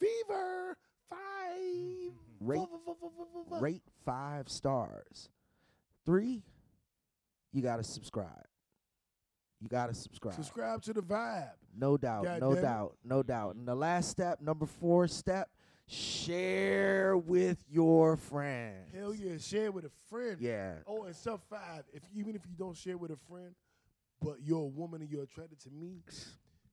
fever. 0.00 0.76
Five. 1.08 2.12
Rate 2.40 2.68
rate 3.60 3.82
five 4.04 4.48
stars. 4.48 5.28
Three, 6.04 6.42
you 7.52 7.62
gotta 7.62 7.84
subscribe. 7.84 8.46
You 9.60 9.68
gotta 9.68 9.94
subscribe. 9.94 10.34
Subscribe 10.34 10.82
to 10.82 10.92
the 10.92 11.02
vibe. 11.02 11.52
No 11.78 11.96
doubt, 11.96 12.24
God 12.24 12.40
no 12.40 12.50
damn 12.50 12.58
it. 12.58 12.62
doubt, 12.62 12.96
no 13.04 13.22
doubt. 13.22 13.56
And 13.56 13.66
the 13.66 13.74
last 13.74 14.10
step, 14.10 14.40
number 14.40 14.66
four 14.66 15.08
step, 15.08 15.48
share 15.86 17.16
with 17.16 17.62
your 17.70 18.16
friends. 18.16 18.94
Hell 18.94 19.14
yeah, 19.14 19.38
share 19.38 19.70
with 19.70 19.84
a 19.84 19.90
friend. 20.10 20.36
Yeah. 20.40 20.74
Oh, 20.86 21.04
and 21.04 21.14
step 21.14 21.40
five, 21.48 21.84
if 21.92 22.02
even 22.14 22.34
if 22.34 22.42
you 22.46 22.54
don't 22.58 22.76
share 22.76 22.96
with 22.96 23.10
a 23.10 23.18
friend, 23.28 23.54
but 24.20 24.36
you're 24.42 24.62
a 24.62 24.66
woman 24.66 25.02
and 25.02 25.10
you're 25.10 25.22
attracted 25.22 25.60
to 25.60 25.70
me, 25.70 26.02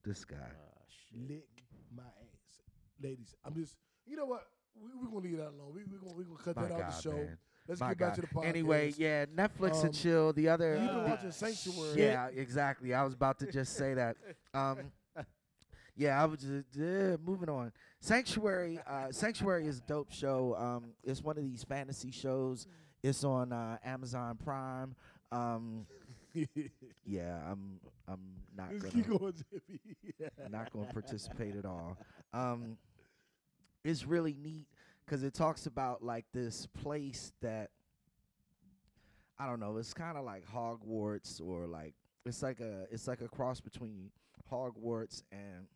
This 0.04 0.24
guy. 0.24 0.36
Ah, 0.40 0.80
lick 1.28 1.46
my 1.94 2.02
ass, 2.02 2.60
ladies. 3.02 3.34
I'm 3.44 3.54
just, 3.54 3.76
you 4.06 4.16
know 4.16 4.26
what? 4.26 4.46
We, 4.74 4.90
we're 5.00 5.06
gonna 5.10 5.24
leave 5.24 5.38
that 5.38 5.48
alone. 5.48 5.72
We 5.74 5.82
we 5.84 5.98
gonna 5.98 6.14
we 6.14 6.24
gonna 6.24 6.36
cut 6.42 6.56
My 6.56 6.62
that 6.62 6.72
out 6.72 6.78
God, 6.80 6.92
the 6.92 7.02
show. 7.02 7.12
man. 7.12 7.38
Let's 7.66 7.80
My 7.80 7.88
get 7.90 7.98
back 7.98 8.08
God. 8.08 8.14
to 8.16 8.20
the 8.20 8.26
podcast. 8.26 8.44
Anyway, 8.46 8.92
yeah, 8.98 9.24
Netflix 9.26 9.76
Um, 9.80 9.86
and 9.86 9.94
chill. 9.94 10.32
The 10.34 10.48
other, 10.50 10.74
You've 10.76 10.86
been 10.86 11.04
the- 11.04 11.08
watching 11.10 11.30
Sanctuary. 11.32 11.98
Yeah, 12.02 12.26
exactly. 12.28 12.92
I 12.92 13.02
was 13.04 13.14
about 13.14 13.38
to 13.38 13.46
just 13.50 13.74
say 13.76 13.94
that. 13.94 14.16
Um, 14.52 14.92
yeah, 15.96 16.20
I 16.20 16.26
was 16.26 16.40
just 16.40 16.64
yeah, 16.74 17.16
moving 17.24 17.48
on. 17.48 17.72
Sanctuary, 18.00 18.78
uh, 18.86 19.10
Sanctuary 19.10 19.66
is 19.66 19.78
a 19.78 19.82
dope 19.82 20.12
show. 20.12 20.54
Um, 20.58 20.90
it's 21.02 21.22
one 21.22 21.38
of 21.38 21.44
these 21.44 21.64
fantasy 21.64 22.10
shows. 22.10 22.66
It's 23.02 23.24
on 23.24 23.52
uh, 23.52 23.78
Amazon 23.82 24.36
Prime. 24.44 24.94
Um, 25.32 25.86
yeah, 27.04 27.38
I'm 27.50 27.80
I'm 28.08 28.20
not 28.56 28.70
Just 28.70 28.92
gonna 28.92 29.18
going, 29.18 29.34
not 30.50 30.72
gonna 30.72 30.92
participate 30.92 31.56
at 31.56 31.64
all. 31.64 31.98
Um, 32.32 32.78
it's 33.84 34.04
really 34.04 34.34
neat 34.34 34.66
because 35.04 35.22
it 35.22 35.34
talks 35.34 35.66
about 35.66 36.02
like 36.02 36.24
this 36.32 36.66
place 36.66 37.32
that 37.42 37.70
I 39.38 39.46
don't 39.46 39.60
know. 39.60 39.76
It's 39.76 39.94
kind 39.94 40.18
of 40.18 40.24
like 40.24 40.44
Hogwarts 40.44 41.40
or 41.40 41.68
like 41.68 41.94
it's 42.26 42.42
like 42.42 42.58
a 42.58 42.86
it's 42.90 43.06
like 43.06 43.20
a 43.20 43.28
cross 43.28 43.60
between 43.60 44.10
Hogwarts 44.50 45.22
and 45.30 45.68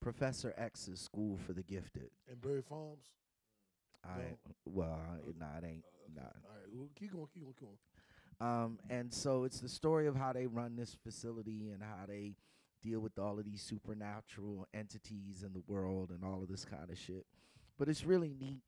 Professor 0.00 0.54
X's 0.56 1.00
School 1.00 1.38
for 1.46 1.52
the 1.52 1.62
Gifted. 1.62 2.10
And 2.30 2.40
Berry 2.40 2.62
Farms. 2.62 3.06
I 4.04 4.18
No. 4.18 4.24
well, 4.66 5.00
it, 5.26 5.34
nah, 5.38 5.46
it 5.58 5.64
ain't 5.64 5.84
Uh, 5.84 6.20
nah. 6.20 6.22
All 6.22 6.56
right, 6.56 6.68
well, 6.72 6.88
keep 6.94 7.12
going, 7.12 7.26
keep 7.32 7.42
going, 7.42 7.54
keep 7.54 7.60
going. 7.60 7.78
Um, 8.40 8.78
and 8.90 9.12
so 9.12 9.44
it's 9.44 9.60
the 9.60 9.68
story 9.68 10.06
of 10.06 10.16
how 10.16 10.32
they 10.32 10.46
run 10.46 10.76
this 10.76 10.96
facility 11.04 11.70
and 11.72 11.82
how 11.82 12.06
they 12.06 12.34
deal 12.82 13.00
with 13.00 13.18
all 13.18 13.38
of 13.38 13.44
these 13.44 13.62
supernatural 13.62 14.66
entities 14.74 15.42
in 15.42 15.52
the 15.52 15.62
world 15.66 16.10
and 16.10 16.24
all 16.24 16.42
of 16.42 16.48
this 16.48 16.64
kind 16.64 16.90
of 16.90 16.98
shit. 16.98 17.26
But 17.78 17.88
it's 17.88 18.04
really 18.04 18.34
neat 18.38 18.62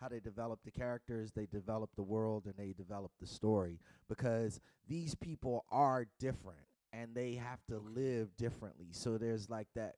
how 0.00 0.08
they 0.08 0.20
develop 0.20 0.60
the 0.64 0.70
characters, 0.70 1.32
they 1.32 1.46
develop 1.46 1.90
the 1.96 2.02
world, 2.02 2.44
and 2.44 2.54
they 2.56 2.72
develop 2.72 3.12
the 3.20 3.26
story 3.26 3.78
because 4.08 4.60
these 4.88 5.14
people 5.14 5.64
are 5.70 6.06
different 6.18 6.58
and 6.92 7.14
they 7.14 7.34
have 7.34 7.64
to 7.68 7.78
live 7.78 8.36
differently. 8.36 8.88
So 8.90 9.16
there's 9.18 9.48
like 9.48 9.68
that 9.74 9.94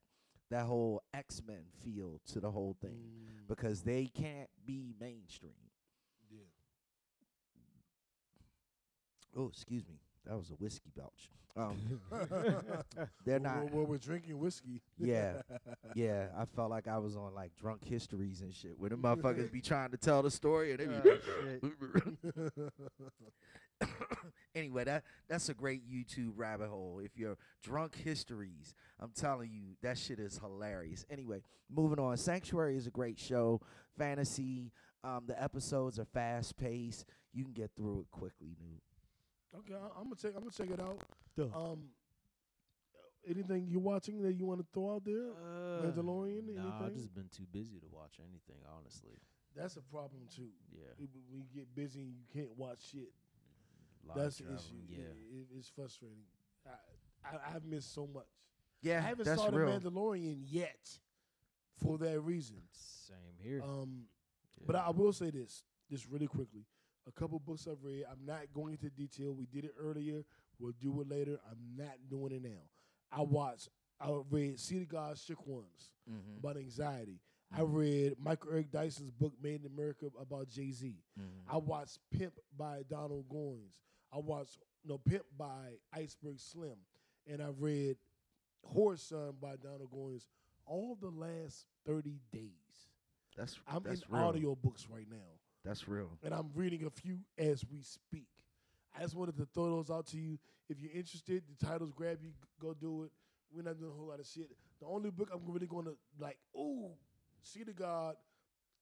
that 0.50 0.64
whole 0.66 1.02
X 1.12 1.42
Men 1.46 1.62
feel 1.82 2.20
to 2.32 2.40
the 2.40 2.50
whole 2.50 2.76
thing 2.80 2.92
Mm, 2.92 3.48
because 3.48 3.82
they 3.82 4.06
can't 4.06 4.48
be 4.64 4.94
mainstream. 5.00 5.65
Oh, 9.36 9.48
excuse 9.48 9.86
me. 9.86 9.96
That 10.26 10.36
was 10.36 10.50
a 10.50 10.54
whiskey 10.54 10.90
belch. 10.96 11.30
Um, 11.56 12.00
they're 13.24 13.38
not. 13.38 13.56
Well, 13.56 13.68
well, 13.72 13.86
we're 13.86 13.98
drinking 13.98 14.38
whiskey. 14.38 14.82
Yeah. 14.98 15.40
yeah, 15.94 16.26
I 16.36 16.44
felt 16.44 16.70
like 16.70 16.86
I 16.86 16.98
was 16.98 17.16
on 17.16 17.34
like 17.34 17.52
drunk 17.56 17.84
histories 17.84 18.42
and 18.42 18.54
shit, 18.54 18.78
where 18.78 18.90
the 18.90 18.96
motherfuckers 18.96 19.50
be 19.50 19.62
trying 19.62 19.90
to 19.92 19.96
tell 19.96 20.22
the 20.22 20.30
story 20.30 20.72
and 20.72 20.80
they 20.80 20.86
be. 20.86 21.70
Ah, 23.82 23.86
anyway, 24.54 24.84
that 24.84 25.04
that's 25.28 25.48
a 25.48 25.54
great 25.54 25.82
YouTube 25.88 26.32
rabbit 26.36 26.68
hole. 26.68 27.00
If 27.02 27.16
you're 27.16 27.38
drunk 27.62 27.94
histories, 27.96 28.74
I'm 29.00 29.12
telling 29.14 29.50
you 29.50 29.76
that 29.82 29.96
shit 29.96 30.18
is 30.18 30.38
hilarious. 30.38 31.06
Anyway, 31.10 31.40
moving 31.70 31.98
on. 31.98 32.16
Sanctuary 32.18 32.76
is 32.76 32.86
a 32.86 32.90
great 32.90 33.18
show, 33.18 33.60
fantasy. 33.98 34.72
Um, 35.04 35.24
the 35.26 35.40
episodes 35.42 35.98
are 35.98 36.06
fast 36.06 36.56
paced. 36.56 37.06
You 37.32 37.44
can 37.44 37.52
get 37.52 37.70
through 37.76 38.00
it 38.00 38.10
quickly, 38.10 38.56
dude. 38.58 38.80
Okay, 39.58 39.74
I, 39.74 39.86
I'm 39.98 40.04
gonna 40.04 40.16
check. 40.16 40.32
I'm 40.36 40.40
gonna 40.40 40.50
check 40.50 40.70
it 40.70 40.80
out. 40.80 41.00
Duh. 41.36 41.44
Um, 41.54 41.90
anything 43.28 43.66
you 43.68 43.78
watching 43.80 44.22
that 44.22 44.34
you 44.34 44.44
want 44.46 44.60
to 44.60 44.66
throw 44.72 44.94
out 44.96 45.04
there? 45.04 45.30
Uh, 45.32 45.82
Mandalorian, 45.82 46.54
Nah, 46.54 46.86
I've 46.86 46.94
just 46.94 47.14
been 47.14 47.28
too 47.34 47.46
busy 47.50 47.78
to 47.80 47.86
watch 47.90 48.18
anything, 48.20 48.62
honestly. 48.76 49.18
That's 49.54 49.76
a 49.76 49.82
problem 49.82 50.22
too. 50.34 50.50
Yeah. 50.72 50.84
It- 50.98 51.10
When 51.30 51.40
you 51.40 51.46
get 51.54 51.74
busy 51.74 52.00
and 52.02 52.14
you 52.14 52.24
can't 52.32 52.56
watch 52.56 52.90
shit, 52.92 53.12
lot 54.06 54.16
that's 54.16 54.38
the 54.38 54.44
issue. 54.54 54.76
Yeah. 54.88 54.98
It, 54.98 55.46
it's 55.56 55.68
frustrating. 55.68 56.24
I, 56.66 57.36
I 57.36 57.56
I've 57.56 57.64
missed 57.64 57.94
so 57.94 58.06
much. 58.06 58.26
Yeah, 58.82 58.98
I 58.98 59.00
haven't 59.08 59.24
that's 59.24 59.40
started 59.40 59.58
real. 59.58 59.80
Mandalorian 59.80 60.40
yet, 60.44 60.98
for 61.82 61.98
that 61.98 62.20
reason. 62.20 62.56
Same 62.72 63.36
here. 63.42 63.62
Um, 63.62 64.04
But 64.66 64.76
I, 64.76 64.86
I 64.86 64.90
will 64.90 65.12
say 65.12 65.30
this, 65.30 65.64
just 65.90 66.06
really 66.08 66.26
quickly. 66.26 66.66
A 67.08 67.12
couple 67.12 67.38
books 67.38 67.66
I've 67.70 67.82
read. 67.82 68.04
I'm 68.10 68.24
not 68.26 68.52
going 68.52 68.72
into 68.72 68.90
detail. 68.90 69.32
We 69.32 69.46
did 69.46 69.64
it 69.64 69.74
earlier. 69.78 70.24
We'll 70.58 70.72
do 70.80 71.00
it 71.00 71.08
later. 71.08 71.38
I'm 71.50 71.76
not 71.76 71.94
doing 72.10 72.32
it 72.32 72.42
now. 72.42 72.62
I 73.12 73.22
watched. 73.22 73.68
I 74.00 74.10
read 74.30 74.58
See 74.58 74.78
the 74.80 74.84
God's 74.86 75.22
Shook 75.22 75.46
Ones 75.46 75.90
Mhm. 76.10 76.38
about 76.38 76.56
anxiety. 76.56 77.20
I 77.52 77.62
read 77.62 78.18
Michael 78.18 78.50
Eric 78.52 78.70
Dyson's 78.72 79.12
book 79.12 79.32
Made 79.40 79.60
in 79.60 79.66
America 79.66 80.10
about 80.18 80.48
Jay 80.48 80.72
Z. 80.72 81.00
Mhm. 81.18 81.44
I 81.46 81.56
watched 81.58 82.00
Pimp 82.10 82.38
by 82.56 82.82
Donald 82.82 83.28
Goines. 83.28 83.80
I 84.12 84.18
watched 84.18 84.58
no 84.84 84.98
Pimp 84.98 85.24
by 85.36 85.78
Iceberg 85.92 86.40
Slim, 86.40 86.76
and 87.26 87.40
I 87.40 87.48
read 87.48 87.96
Whoreson 88.74 89.38
by 89.40 89.56
Donald 89.56 89.90
Goines 89.90 90.26
all 90.64 90.96
the 90.96 91.10
last 91.10 91.66
thirty 91.84 92.20
days. 92.32 92.88
That's 93.36 93.58
I'm 93.66 93.82
that's 93.82 94.02
in 94.02 94.12
real. 94.12 94.22
audio 94.24 94.54
books 94.56 94.88
right 94.88 95.08
now, 95.08 95.38
That's 95.66 95.88
real. 95.88 96.10
and 96.22 96.32
I'm 96.32 96.50
reading 96.54 96.84
a 96.86 96.90
few 96.90 97.18
as 97.38 97.64
we 97.70 97.80
speak. 97.82 98.28
I 98.96 99.02
just 99.02 99.14
wanted 99.14 99.36
to 99.36 99.46
throw 99.52 99.70
those 99.76 99.90
out 99.90 100.06
to 100.08 100.16
you. 100.16 100.38
If 100.68 100.80
you're 100.80 100.92
interested, 100.92 101.42
the 101.58 101.66
titles 101.66 101.92
grab 101.94 102.18
you, 102.22 102.30
go 102.60 102.72
do 102.74 103.04
it. 103.04 103.10
We're 103.54 103.62
not 103.62 103.78
doing 103.78 103.90
a 103.90 103.94
whole 103.94 104.08
lot 104.08 104.20
of 104.20 104.26
shit. 104.26 104.50
The 104.80 104.86
only 104.86 105.10
book 105.10 105.28
I'm 105.32 105.40
really 105.52 105.66
going 105.66 105.84
to 105.86 105.96
like, 106.18 106.38
ooh, 106.56 106.90
see 107.42 107.62
the 107.62 107.72
God, 107.72 108.16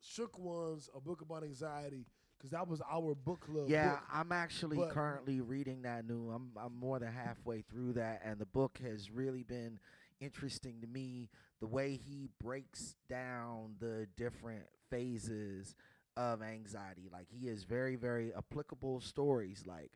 Shook 0.01 0.39
Ones, 0.39 0.89
a 0.95 1.01
book 1.01 1.21
about 1.23 1.43
anxiety, 1.45 2.07
because 2.37 2.51
that 2.51 2.67
was 2.69 2.81
our 2.91 3.15
book 3.15 3.41
club. 3.41 3.69
Yeah, 3.69 3.91
book. 3.93 4.01
I'm 4.13 4.33
actually 4.33 4.77
but- 4.77 4.91
currently 4.91 5.41
reading 5.41 5.83
that 5.83 6.07
new. 6.07 6.31
I'm 6.31 6.51
I'm 6.57 6.75
more 6.79 6.99
than 6.99 7.13
halfway 7.13 7.63
through 7.63 7.95
that, 7.95 8.23
and 8.25 8.39
the 8.39 8.47
book 8.47 8.79
has 8.85 9.11
really 9.11 9.43
been 9.43 9.79
interesting 10.21 10.81
to 10.83 10.87
me. 10.87 11.29
The 11.61 11.67
way 11.67 11.97
he 11.97 12.29
breaks 12.43 12.95
down 13.09 13.77
the 13.81 14.07
different 14.17 14.65
phases 14.91 15.75
of 16.17 16.43
anxiety, 16.43 17.09
like 17.13 17.27
he 17.29 17.49
is 17.49 17.65
very 17.65 17.97
very 17.97 18.33
applicable 18.35 19.01
stories, 19.01 19.65
like 19.67 19.93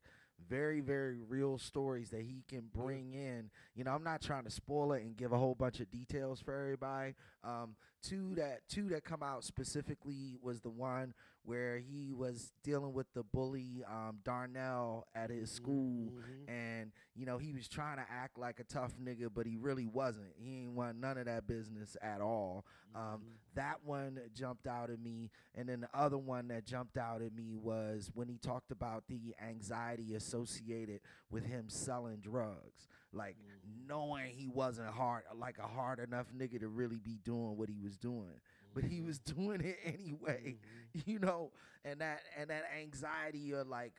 very 0.48 0.80
very 0.80 1.20
real 1.20 1.58
stories 1.58 2.10
that 2.10 2.22
he 2.22 2.44
can 2.48 2.68
bring 2.74 3.12
in. 3.12 3.50
You 3.74 3.84
know, 3.84 3.92
I'm 3.92 4.04
not 4.04 4.22
trying 4.22 4.44
to 4.44 4.50
spoil 4.50 4.92
it 4.92 5.02
and 5.02 5.16
give 5.16 5.32
a 5.32 5.38
whole 5.38 5.54
bunch 5.54 5.80
of 5.80 5.90
details 5.90 6.40
for 6.40 6.58
everybody. 6.58 7.14
Um, 7.44 7.76
two 8.02 8.34
that 8.36 8.60
two 8.68 8.88
that 8.90 9.04
come 9.04 9.22
out 9.22 9.44
specifically 9.44 10.36
was 10.42 10.60
the 10.60 10.70
one 10.70 11.14
where 11.44 11.78
he 11.78 12.12
was 12.12 12.52
dealing 12.62 12.92
with 12.92 13.06
the 13.14 13.22
bully 13.22 13.82
um, 13.88 14.18
Darnell 14.24 15.06
at 15.14 15.30
his 15.30 15.50
school, 15.50 16.12
Mhm. 16.12 16.48
and 16.48 16.92
you 17.14 17.24
know 17.26 17.38
he 17.38 17.52
was 17.52 17.68
trying 17.68 17.96
to 17.96 18.04
act 18.10 18.38
like 18.38 18.60
a 18.60 18.64
tough 18.64 18.92
nigga, 18.98 19.32
but 19.32 19.46
he 19.46 19.56
really 19.56 19.86
wasn't. 19.86 20.32
He 20.36 20.62
ain't 20.64 20.72
want 20.72 20.98
none 20.98 21.16
of 21.16 21.24
that 21.26 21.46
business 21.46 21.96
at 22.02 22.20
all. 22.20 22.66
Um, 22.94 23.02
Mhm. 23.22 23.54
that 23.54 23.84
one 23.84 24.20
jumped 24.34 24.66
out 24.66 24.90
at 24.90 25.00
me, 25.00 25.30
and 25.54 25.68
then 25.68 25.80
the 25.80 25.94
other 25.96 26.18
one 26.18 26.48
that 26.48 26.64
jumped 26.66 26.98
out 26.98 27.22
at 27.22 27.32
me 27.32 27.56
was 27.56 28.10
when 28.14 28.28
he 28.28 28.36
talked 28.38 28.70
about 28.70 29.06
the 29.08 29.34
anxiety 29.40 30.14
associated 30.14 31.00
with 31.30 31.44
him 31.46 31.68
selling 31.70 32.20
drugs, 32.20 32.88
like 33.12 33.36
Mhm. 33.38 33.86
knowing 33.86 34.30
he 34.34 34.48
wasn't 34.48 34.88
hard, 34.88 35.24
like 35.34 35.58
a 35.58 35.66
hard 35.66 35.98
enough 35.98 36.26
nigga 36.32 36.60
to 36.60 36.68
really 36.68 36.98
be 36.98 37.18
doing 37.24 37.56
what 37.56 37.68
he 37.68 37.78
was 37.80 37.96
doing, 37.96 38.40
but 38.74 38.84
he 38.84 39.00
was 39.00 39.18
doing 39.18 39.60
it 39.60 39.78
anyway 39.84 40.56
Mhm. 40.94 41.06
you 41.06 41.18
know, 41.18 41.52
and 41.84 42.00
that 42.00 42.20
and 42.36 42.50
that 42.50 42.64
anxiety 42.80 43.52
of 43.52 43.66
like 43.68 43.94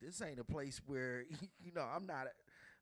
this 0.00 0.20
ain't 0.22 0.38
a 0.38 0.44
place 0.44 0.80
where 0.86 1.24
you 1.64 1.72
know 1.74 1.82
I'm 1.82 2.06
not 2.06 2.28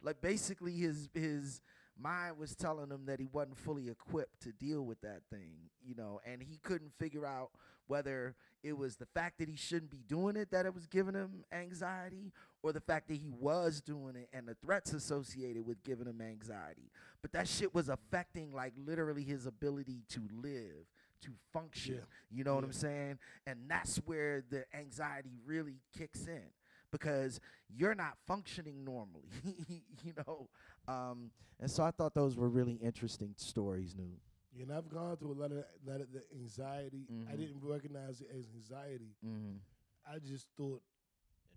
like 0.02 0.20
basically 0.20 0.72
his 0.74 1.08
his 1.14 1.62
mind 1.98 2.36
was 2.38 2.54
telling 2.54 2.90
him 2.90 3.06
that 3.06 3.18
he 3.18 3.26
wasn't 3.26 3.56
fully 3.56 3.88
equipped 3.88 4.40
to 4.42 4.52
deal 4.52 4.82
with 4.84 5.00
that 5.00 5.22
thing, 5.30 5.70
you 5.82 5.94
know, 5.94 6.20
and 6.26 6.42
he 6.42 6.58
couldn't 6.58 6.92
figure 6.98 7.24
out 7.24 7.50
whether 7.86 8.34
it 8.62 8.76
was 8.76 8.96
the 8.96 9.06
fact 9.06 9.38
that 9.38 9.48
he 9.48 9.56
shouldn't 9.56 9.90
be 9.90 10.02
doing 10.06 10.36
it 10.36 10.50
that 10.50 10.66
it 10.66 10.74
was 10.74 10.86
giving 10.86 11.14
him 11.14 11.44
anxiety 11.52 12.32
or 12.62 12.72
the 12.72 12.80
fact 12.80 13.08
that 13.08 13.16
he 13.16 13.28
was 13.30 13.80
doing 13.80 14.16
it 14.16 14.28
and 14.32 14.46
the 14.48 14.54
threats 14.54 14.92
associated 14.92 15.64
with 15.66 15.82
giving 15.84 16.06
him 16.06 16.20
anxiety. 16.20 16.90
But 17.22 17.32
that 17.32 17.46
shit 17.48 17.74
was 17.74 17.88
affecting 17.88 18.52
like 18.52 18.72
literally 18.76 19.22
his 19.22 19.46
ability 19.46 20.02
to 20.10 20.20
live, 20.42 20.86
to 21.22 21.30
function. 21.52 21.94
Yeah. 21.96 22.00
You 22.38 22.44
know 22.44 22.54
what 22.54 22.64
I'm 22.64 22.72
saying? 22.72 23.18
And 23.46 23.60
that's 23.68 23.96
where 24.06 24.42
the 24.50 24.64
anxiety 24.74 25.38
really 25.44 25.80
kicks 25.96 26.26
in 26.26 26.42
because 26.90 27.40
you're 27.68 27.94
not 27.94 28.14
functioning 28.26 28.84
normally, 28.84 29.28
you 30.04 30.12
know. 30.26 30.48
Um, 30.88 31.30
and 31.60 31.70
so 31.70 31.82
I 31.82 31.90
thought 31.90 32.14
those 32.14 32.36
were 32.36 32.48
really 32.48 32.74
interesting 32.74 33.34
stories, 33.36 33.94
new. 33.96 34.10
Yeah, 34.54 34.62
and 34.64 34.72
I've 34.72 34.88
gone 34.88 35.16
through 35.18 35.32
a 35.32 35.40
lot 35.40 35.52
of 35.52 35.64
lot 35.86 36.00
of 36.00 36.12
the 36.12 36.22
anxiety. 36.34 37.06
I 37.28 37.34
Mhm. 37.34 37.38
didn't 37.38 37.60
recognize 37.62 38.20
it 38.22 38.28
as 38.30 38.46
anxiety. 38.54 39.14
Mm-hmm. 39.24 39.56
I 40.10 40.18
just 40.18 40.46
thought, 40.56 40.80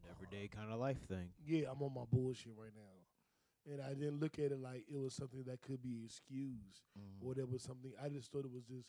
An 0.04 0.12
everyday 0.16 0.48
kind 0.48 0.72
of 0.72 0.80
life 0.80 1.02
thing. 1.08 1.30
yeah, 1.46 1.68
I'm 1.72 1.82
on 1.82 1.94
my 1.94 2.06
bullshit 2.12 2.54
right 2.58 2.74
now, 2.76 3.72
and 3.72 3.82
I 3.82 3.94
didn't 3.94 4.20
look 4.20 4.40
at 4.40 4.52
it 4.52 4.60
like 4.62 4.86
it 4.92 4.98
was 4.98 5.14
something 5.14 5.44
that 5.48 5.62
could 5.62 5.82
be 5.82 6.02
excused 6.06 6.82
Mm-hmm. 6.98 7.28
or 7.28 7.34
there 7.36 7.46
was 7.46 7.62
something. 7.64 7.92
I 8.04 8.10
just 8.10 8.32
thought 8.32 8.46
it 8.46 8.52
was 8.52 8.64
just 8.66 8.88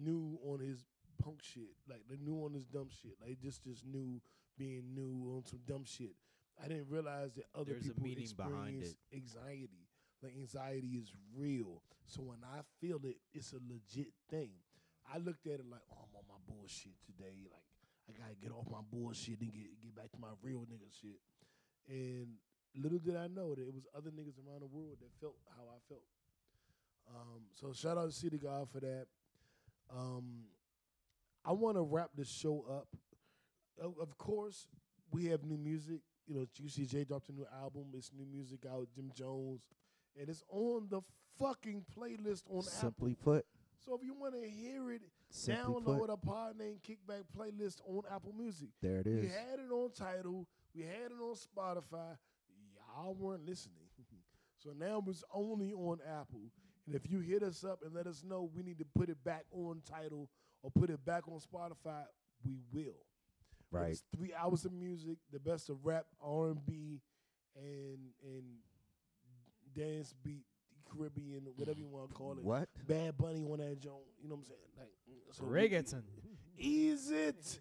new 0.00 0.38
on 0.46 0.60
his 0.60 0.84
punk 1.22 1.40
shit, 1.42 1.74
like 1.88 2.02
the 2.08 2.16
new 2.16 2.44
on 2.44 2.54
his 2.54 2.64
dumb 2.66 2.88
shit, 2.90 3.16
like 3.20 3.40
just 3.40 3.64
just 3.64 3.84
new 3.84 4.20
being 4.58 4.94
new 4.94 5.32
on 5.36 5.44
some 5.44 5.60
dumb 5.66 5.84
shit. 5.84 6.14
I 6.62 6.68
didn't 6.68 6.88
realize 6.90 7.34
that 7.36 7.44
other 7.54 7.72
There's 7.72 7.88
people 7.88 8.06
experience 8.06 8.96
anxiety. 9.14 9.88
Like 10.22 10.34
anxiety 10.36 10.88
is 11.00 11.12
real. 11.34 11.82
So 12.06 12.20
when 12.22 12.38
I 12.44 12.60
feel 12.80 13.00
it, 13.04 13.16
it's 13.32 13.52
a 13.52 13.60
legit 13.68 14.12
thing. 14.28 14.50
I 15.12 15.16
looked 15.18 15.46
at 15.46 15.54
it 15.60 15.66
like, 15.70 15.80
oh, 15.90 16.04
I'm 16.04 16.16
on 16.16 16.24
my 16.28 16.54
bullshit 16.54 16.92
today. 17.06 17.48
Like 17.50 17.64
I 18.10 18.18
gotta 18.18 18.34
get 18.42 18.50
off 18.50 18.66
my 18.70 18.82
bullshit 18.90 19.40
and 19.40 19.52
get 19.52 19.70
get 19.82 19.94
back 19.94 20.10
to 20.12 20.18
my 20.18 20.34
real 20.42 20.60
nigga 20.60 20.90
shit. 21.00 21.20
And 21.88 22.34
little 22.74 22.98
did 22.98 23.16
I 23.16 23.28
know 23.28 23.54
that 23.54 23.62
it 23.62 23.74
was 23.74 23.86
other 23.96 24.10
niggas 24.10 24.38
around 24.38 24.60
the 24.62 24.66
world 24.66 24.98
that 25.00 25.10
felt 25.20 25.36
how 25.56 25.64
I 25.64 25.78
felt. 25.88 26.02
Um, 27.08 27.42
so 27.54 27.72
shout 27.72 27.98
out 27.98 28.06
to 28.06 28.12
City 28.12 28.38
God 28.38 28.68
for 28.72 28.80
that. 28.80 29.06
Um, 29.94 30.44
I 31.44 31.52
want 31.52 31.76
to 31.76 31.82
wrap 31.82 32.10
the 32.16 32.24
show 32.24 32.64
up. 32.68 32.88
Of, 33.80 33.94
of 34.00 34.16
course, 34.18 34.66
we 35.10 35.26
have 35.26 35.42
new 35.44 35.56
music. 35.56 36.00
You 36.26 36.34
know, 36.34 36.46
UCJ 36.62 37.08
dropped 37.08 37.28
a 37.28 37.32
new 37.32 37.46
album. 37.60 37.86
It's 37.94 38.10
new 38.16 38.26
music 38.26 38.60
out. 38.70 38.88
Jim 38.94 39.10
Jones, 39.14 39.62
and 40.18 40.28
it's 40.28 40.44
on 40.50 40.86
the 40.90 41.00
fucking 41.38 41.84
playlist 41.98 42.42
on 42.48 42.62
Simply 42.62 43.12
Apple. 43.20 43.34
put, 43.34 43.46
So 43.84 43.94
if 43.94 44.04
you 44.04 44.14
want 44.14 44.34
to 44.34 44.48
hear 44.48 44.90
it, 44.92 45.02
simply 45.30 45.64
download 45.64 46.00
put, 46.00 46.10
a 46.10 46.16
pod 46.16 46.58
named 46.58 46.80
Kickback 46.86 47.24
playlist 47.36 47.80
on 47.86 48.02
Apple 48.14 48.34
Music. 48.36 48.68
there 48.82 48.98
it 48.98 49.06
is. 49.06 49.22
We 49.22 49.28
had 49.28 49.58
it 49.58 49.72
on 49.72 49.90
Tidal. 49.92 50.46
We 50.74 50.82
had 50.82 51.10
it 51.10 51.20
on 51.20 51.34
Spotify. 51.34 52.16
Y'all 52.94 53.14
weren't 53.14 53.46
listening. 53.46 53.76
so 54.58 54.70
now 54.78 55.02
it's 55.08 55.24
only 55.32 55.72
on 55.72 55.98
Apple. 56.06 56.50
And 56.86 56.94
if 56.94 57.10
you 57.10 57.20
hit 57.20 57.42
us 57.42 57.64
up 57.64 57.80
and 57.84 57.94
let 57.94 58.06
us 58.06 58.22
know 58.26 58.50
we 58.54 58.62
need 58.62 58.78
to 58.78 58.86
put 58.96 59.08
it 59.08 59.22
back 59.24 59.44
on 59.52 59.80
Tidal 59.88 60.28
or 60.62 60.70
put 60.70 60.90
it 60.90 61.04
back 61.04 61.28
on 61.28 61.38
Spotify, 61.38 62.04
we 62.44 62.58
will. 62.72 62.96
Right. 63.70 63.90
It's 63.90 64.02
three 64.14 64.32
hours 64.34 64.64
of 64.64 64.72
music, 64.72 65.18
the 65.32 65.38
best 65.38 65.70
of 65.70 65.84
rap, 65.84 66.06
R 66.20 66.48
and 66.48 66.66
B, 66.66 67.00
and 67.56 67.98
and 68.24 68.44
dance 69.74 70.12
beat, 70.24 70.44
Caribbean, 70.90 71.46
whatever 71.56 71.78
you 71.78 71.86
want 71.86 72.08
to 72.08 72.14
call 72.14 72.32
it. 72.32 72.42
What? 72.42 72.68
Bad 72.86 73.16
Bunny 73.16 73.44
on 73.44 73.58
that 73.58 73.78
joint. 73.80 73.96
You 74.22 74.28
know 74.28 74.36
what 74.36 74.42
I'm 74.42 74.44
saying? 74.44 74.60
Like 74.78 74.88
mm, 75.10 75.36
so 75.36 75.44
Reggaeton. 75.44 76.02
Ease 76.58 77.10
it. 77.10 77.60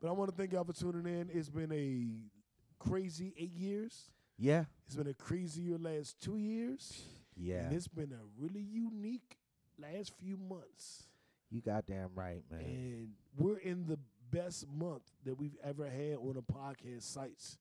But 0.00 0.08
I 0.08 0.12
want 0.12 0.30
to 0.30 0.36
thank 0.36 0.52
y'all 0.52 0.64
for 0.64 0.72
tuning 0.72 1.06
in. 1.20 1.30
It's 1.32 1.48
been 1.50 1.72
a 1.72 2.84
crazy 2.88 3.34
eight 3.38 3.52
years. 3.54 4.10
Yeah. 4.38 4.64
It's 4.86 4.96
been 4.96 5.06
a 5.08 5.14
crazier 5.14 5.78
last 5.78 6.20
two 6.20 6.36
years. 6.36 7.02
Yeah. 7.36 7.60
And 7.64 7.72
it's 7.74 7.88
been 7.88 8.12
a 8.12 8.42
really 8.42 8.60
unique 8.60 9.36
last 9.78 10.12
few 10.20 10.36
months. 10.36 11.04
You 11.50 11.60
goddamn 11.60 12.10
right, 12.14 12.42
man. 12.50 12.60
And 12.60 13.08
we're 13.36 13.58
in 13.58 13.86
the 13.86 13.98
best 14.30 14.66
month 14.68 15.02
that 15.24 15.38
we've 15.38 15.56
ever 15.64 15.88
had 15.88 16.16
on 16.18 16.36
a 16.36 16.42
podcast 16.52 17.02
sites. 17.02 17.58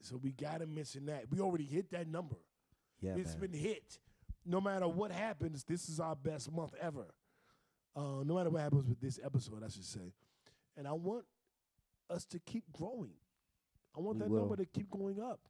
So 0.00 0.16
we 0.16 0.30
got 0.32 0.60
to 0.60 0.66
mention 0.66 1.06
that. 1.06 1.24
We 1.30 1.40
already 1.40 1.64
hit 1.64 1.90
that 1.90 2.06
number. 2.08 2.36
yeah, 3.00 3.14
It's 3.16 3.32
man. 3.36 3.50
been 3.50 3.60
hit. 3.60 3.98
No 4.48 4.60
matter 4.62 4.88
what 4.88 5.12
happens, 5.12 5.62
this 5.64 5.88
is 5.90 6.00
our 6.00 6.16
best 6.16 6.50
month 6.50 6.74
ever. 6.80 7.04
Uh, 7.94 8.22
no 8.24 8.34
matter 8.34 8.48
what 8.48 8.62
happens 8.62 8.88
with 8.88 9.00
this 9.00 9.20
episode, 9.22 9.62
I 9.62 9.68
should 9.68 9.84
say. 9.84 10.12
And 10.76 10.88
I 10.88 10.92
want 10.92 11.24
us 12.08 12.24
to 12.26 12.38
keep 12.38 12.64
growing. 12.72 13.12
I 13.96 14.00
want 14.00 14.16
We 14.16 14.22
that 14.22 14.30
will. 14.30 14.40
number 14.40 14.56
to 14.56 14.64
keep 14.64 14.90
going 14.90 15.20
up. 15.20 15.40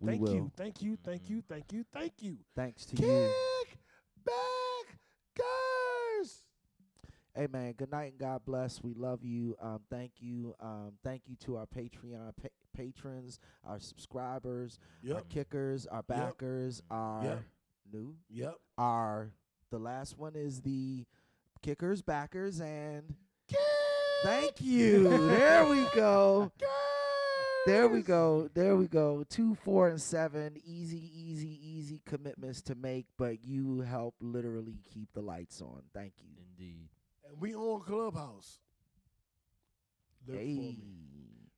We 0.00 0.08
thank 0.12 0.22
will. 0.22 0.34
you, 0.34 0.52
thank 0.56 0.80
you, 0.82 0.96
thank 1.04 1.28
you, 1.28 1.42
thank 1.48 1.72
you, 1.72 1.84
thank 1.92 2.12
you. 2.20 2.38
Thanks 2.54 2.86
to 2.86 2.96
Kick 2.96 3.04
you. 3.06 3.30
back, 4.24 4.98
guys. 5.36 6.42
Hey 7.34 7.46
man, 7.50 7.72
good 7.72 7.90
night 7.90 8.12
and 8.12 8.18
God 8.18 8.42
bless. 8.46 8.82
We 8.82 8.94
love 8.94 9.22
you. 9.22 9.54
Um, 9.60 9.80
thank 9.90 10.12
you. 10.20 10.54
Um, 10.60 10.92
thank 11.04 11.22
you 11.26 11.36
to 11.44 11.56
our 11.58 11.66
Patreon 11.66 12.32
pa- 12.40 12.48
patrons, 12.74 13.38
our 13.64 13.78
subscribers, 13.80 14.78
our 15.12 15.20
kickers, 15.22 15.86
our 15.86 16.02
backers, 16.02 16.80
our 16.90 17.24
Yep. 17.24 17.42
New, 17.92 18.16
yep. 18.30 18.54
our 18.78 19.32
the 19.70 19.78
last 19.78 20.18
one 20.18 20.34
is 20.36 20.60
the 20.60 21.04
kickers, 21.62 22.02
backers, 22.02 22.60
and 22.60 23.14
Kick, 23.48 23.58
thank 24.22 24.60
you. 24.60 25.08
there 25.28 25.66
we 25.66 25.84
go. 25.94 26.50
guys. 26.60 26.68
there 27.66 27.88
we 27.88 28.02
go. 28.02 28.48
There 28.54 28.76
we 28.76 28.86
go. 28.86 29.24
Two, 29.28 29.54
four, 29.56 29.88
and 29.88 30.00
seven. 30.00 30.56
Easy, 30.64 31.10
easy, 31.14 31.58
easy 31.62 32.00
commitments 32.06 32.62
to 32.62 32.74
make, 32.74 33.06
but 33.18 33.44
you 33.44 33.80
help 33.80 34.14
literally 34.20 34.78
keep 34.92 35.12
the 35.14 35.22
lights 35.22 35.60
on. 35.60 35.82
Thank 35.94 36.14
you. 36.20 36.28
Indeed. 36.58 36.88
And 37.28 37.40
we 37.40 37.54
on 37.54 37.82
Clubhouse. 37.82 38.60
Look 40.26 40.36
Hey, 40.38 40.54
for 40.54 40.60
me. 40.60 40.78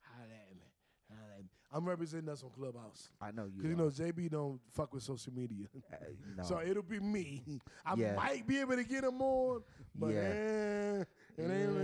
Holla 0.03 0.25
at 0.35 0.57
me. 0.57 0.73
Holla 1.11 1.33
at 1.39 1.45
me. 1.45 1.51
I'm 1.71 1.85
representing 1.85 2.29
us 2.31 2.43
on 2.43 2.51
Clubhouse. 2.51 3.11
I 3.21 3.31
know 3.31 3.45
you. 3.45 3.63
Because, 3.63 3.71
you 3.71 3.77
know, 3.77 3.91
JB 4.13 4.31
don't 4.31 4.61
fuck 4.73 4.95
with 4.95 5.03
social 5.03 5.33
media. 5.35 5.67
Uh, 5.93 5.97
no. 6.37 6.43
So 6.43 6.61
it'll 6.61 6.83
be 6.83 6.99
me. 7.01 7.61
I 7.85 7.95
Yeah. 7.95 8.15
might 8.15 8.47
be 8.47 8.59
able 8.61 8.77
to 8.77 8.85
get 8.85 9.05
him 9.05 9.21
on, 9.21 9.63
but 9.95 10.15
Yeah. 10.15 10.21
eh, 10.21 11.05
it 11.37 11.51
ain't, 11.51 11.77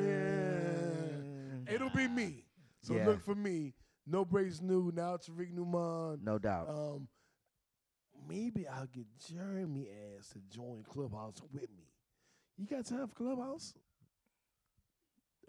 eh. 1.68 1.74
it'll 1.74 1.90
be 1.90 2.08
me. 2.08 2.44
So 2.80 2.94
Yeah. 2.94 3.06
look 3.08 3.22
for 3.22 3.34
me. 3.34 3.74
No 4.06 4.24
Brace 4.24 4.60
New, 4.60 4.90
now 4.94 5.16
Tariq 5.16 5.50
Newman. 5.52 6.20
no 6.24 6.38
doubt. 6.38 6.68
Um, 6.68 7.08
maybe 8.28 8.66
I'll 8.66 8.86
get 8.86 9.06
Jeremy 9.18 9.88
ass 10.16 10.30
to 10.30 10.38
join 10.48 10.82
Clubhouse 10.88 11.40
with 11.52 11.70
me. 11.76 11.88
You 12.56 12.66
got 12.66 12.86
time 12.86 13.08
for 13.08 13.14
Clubhouse? 13.14 13.74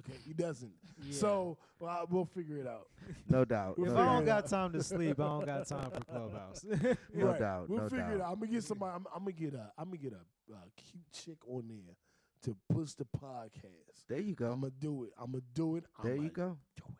Okay, 0.01 0.17
he 0.25 0.33
doesn't. 0.33 0.71
So 1.11 1.57
well, 1.79 2.07
we'll 2.09 2.25
figure 2.25 2.57
it 2.57 2.67
out. 2.67 2.87
no 3.29 3.43
doubt. 3.45 3.75
We'll 3.77 3.87
if 3.89 3.93
no 3.93 3.99
I 4.01 4.03
figure 4.05 4.15
don't 4.17 4.25
got 4.25 4.47
time 4.47 4.71
to 4.73 4.83
sleep, 4.91 5.19
I 5.19 5.23
don't 5.23 5.45
got 5.45 5.67
time 5.67 5.91
for 5.91 5.99
Clubhouse. 6.05 6.65
No 7.13 7.27
Right. 7.27 7.39
doubt, 7.39 7.69
We'll 7.69 7.81
no 7.83 7.89
figure 7.89 8.13
it 8.15 8.21
out. 8.21 8.31
I'm 8.33 8.39
gonna 8.39 8.51
get 8.51 8.63
somebody. 8.63 8.93
I'm, 8.95 9.05
I'm 9.13 9.19
gonna 9.19 9.31
get 9.33 9.53
a. 9.53 9.71
I'm 9.77 9.85
gonna 9.85 9.97
get 9.97 10.13
a, 10.13 10.53
a 10.53 10.57
cute 10.75 11.11
chick 11.11 11.37
on 11.47 11.65
there 11.67 11.95
to 12.43 12.55
push 12.73 12.93
the 12.93 13.05
podcast. 13.05 14.05
There 14.07 14.19
you 14.19 14.35
go. 14.35 14.51
I'm 14.51 14.61
gonna 14.61 14.71
do 14.79 15.03
it. 15.05 15.11
I'm 15.17 15.31
gonna 15.31 15.43
do 15.53 15.75
it. 15.77 15.85
there 16.03 16.13
I'ma 16.13 16.23
you 16.23 16.29
go. 16.29 16.57
Do 16.77 16.83
it. 16.89 16.95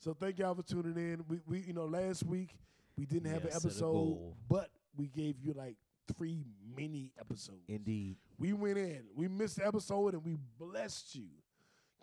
So 0.00 0.14
thank 0.14 0.38
y'all 0.38 0.54
for 0.54 0.62
tuning 0.62 0.96
in. 0.96 1.24
We, 1.28 1.40
we 1.46 1.60
you 1.60 1.72
know 1.72 1.86
last 1.86 2.24
week 2.24 2.56
we 2.96 3.06
didn't 3.06 3.30
have 3.30 3.44
Yeah, 3.44 3.50
an 3.50 3.56
episode, 3.56 4.34
but 4.48 4.70
we 4.96 5.08
gave 5.08 5.40
you 5.40 5.52
like 5.54 5.76
three 6.16 6.44
mini 6.76 7.12
episodes. 7.18 7.64
Indeed. 7.68 8.16
We 8.38 8.52
went 8.52 8.76
in. 8.78 9.04
We 9.14 9.28
missed 9.28 9.56
the 9.56 9.66
episode 9.66 10.14
and 10.14 10.24
we 10.24 10.36
blessed 10.58 11.14
you. 11.14 11.28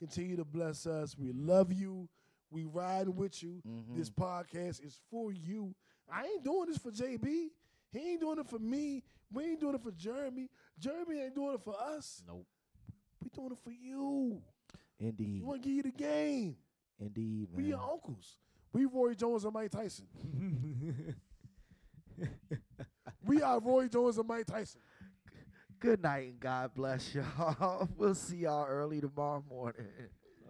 Continue 0.02 0.36
to 0.38 0.43
bless 0.43 0.88
us. 0.88 1.16
We 1.16 1.32
love 1.32 1.72
you. 1.72 2.10
We 2.49 2.64
riding 2.66 3.16
with 3.16 3.43
you. 3.43 3.62
Mhm. 3.68 3.95
This 3.95 4.10
podcast 4.10 4.84
is 4.84 4.99
for 5.12 5.32
you. 5.32 5.76
I 6.12 6.26
ain't 6.26 6.43
doing 6.43 6.70
this 6.70 6.80
for 6.80 6.89
JB. 6.91 7.52
He 7.91 7.99
ain't 7.99 8.20
doing 8.22 8.39
it 8.39 8.47
for 8.47 8.58
me. 8.58 9.04
We 9.32 9.43
ain't 9.43 9.60
doing 9.60 9.76
it 9.76 9.82
for 9.84 9.91
Jeremy. 9.91 10.49
Jeremy 10.80 11.20
ain't 11.20 11.36
doing 11.36 11.54
it 11.54 11.62
for 11.62 11.80
us. 11.80 12.24
nope. 12.26 12.47
We 13.22 13.30
doing 13.30 13.52
it 13.52 13.60
for 13.60 13.70
you. 13.70 14.41
Indeed. 14.97 15.41
We 15.43 15.47
want 15.47 15.62
to 15.62 15.70
give 15.70 15.76
you 15.78 15.84
the 15.84 15.91
game. 15.91 16.58
Indeed, 16.99 17.49
We 17.54 17.62
man. 17.62 17.70
your 17.70 17.91
uncles. 17.91 18.39
We 18.74 18.86
Roy 18.86 19.14
Jones 19.14 19.43
and 19.45 19.54
Mike 19.54 19.70
Tyson. 19.70 20.08
We 23.24 23.41
are 23.43 23.60
Roy 23.60 23.88
Jones 23.88 24.18
and 24.18 24.28
Mike 24.28 24.47
Tyson. 24.47 24.82
Good 25.82 26.03
night 26.03 26.27
and 26.27 26.39
God 26.39 26.71
bless 26.75 27.15
y'all. 27.15 27.89
we'll 27.97 28.13
see 28.13 28.38
y'all 28.38 28.67
early 28.67 29.01
tomorrow 29.01 29.43
morning. 29.49 29.88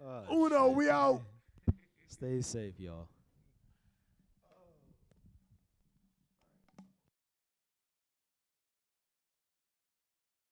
Oh, 0.04 0.46
Uno, 0.46 0.68
shit. 0.68 0.76
we 0.76 0.90
out. 0.90 1.22
Stay 2.06 2.42
safe, 2.42 2.78
y'all. 2.78 3.08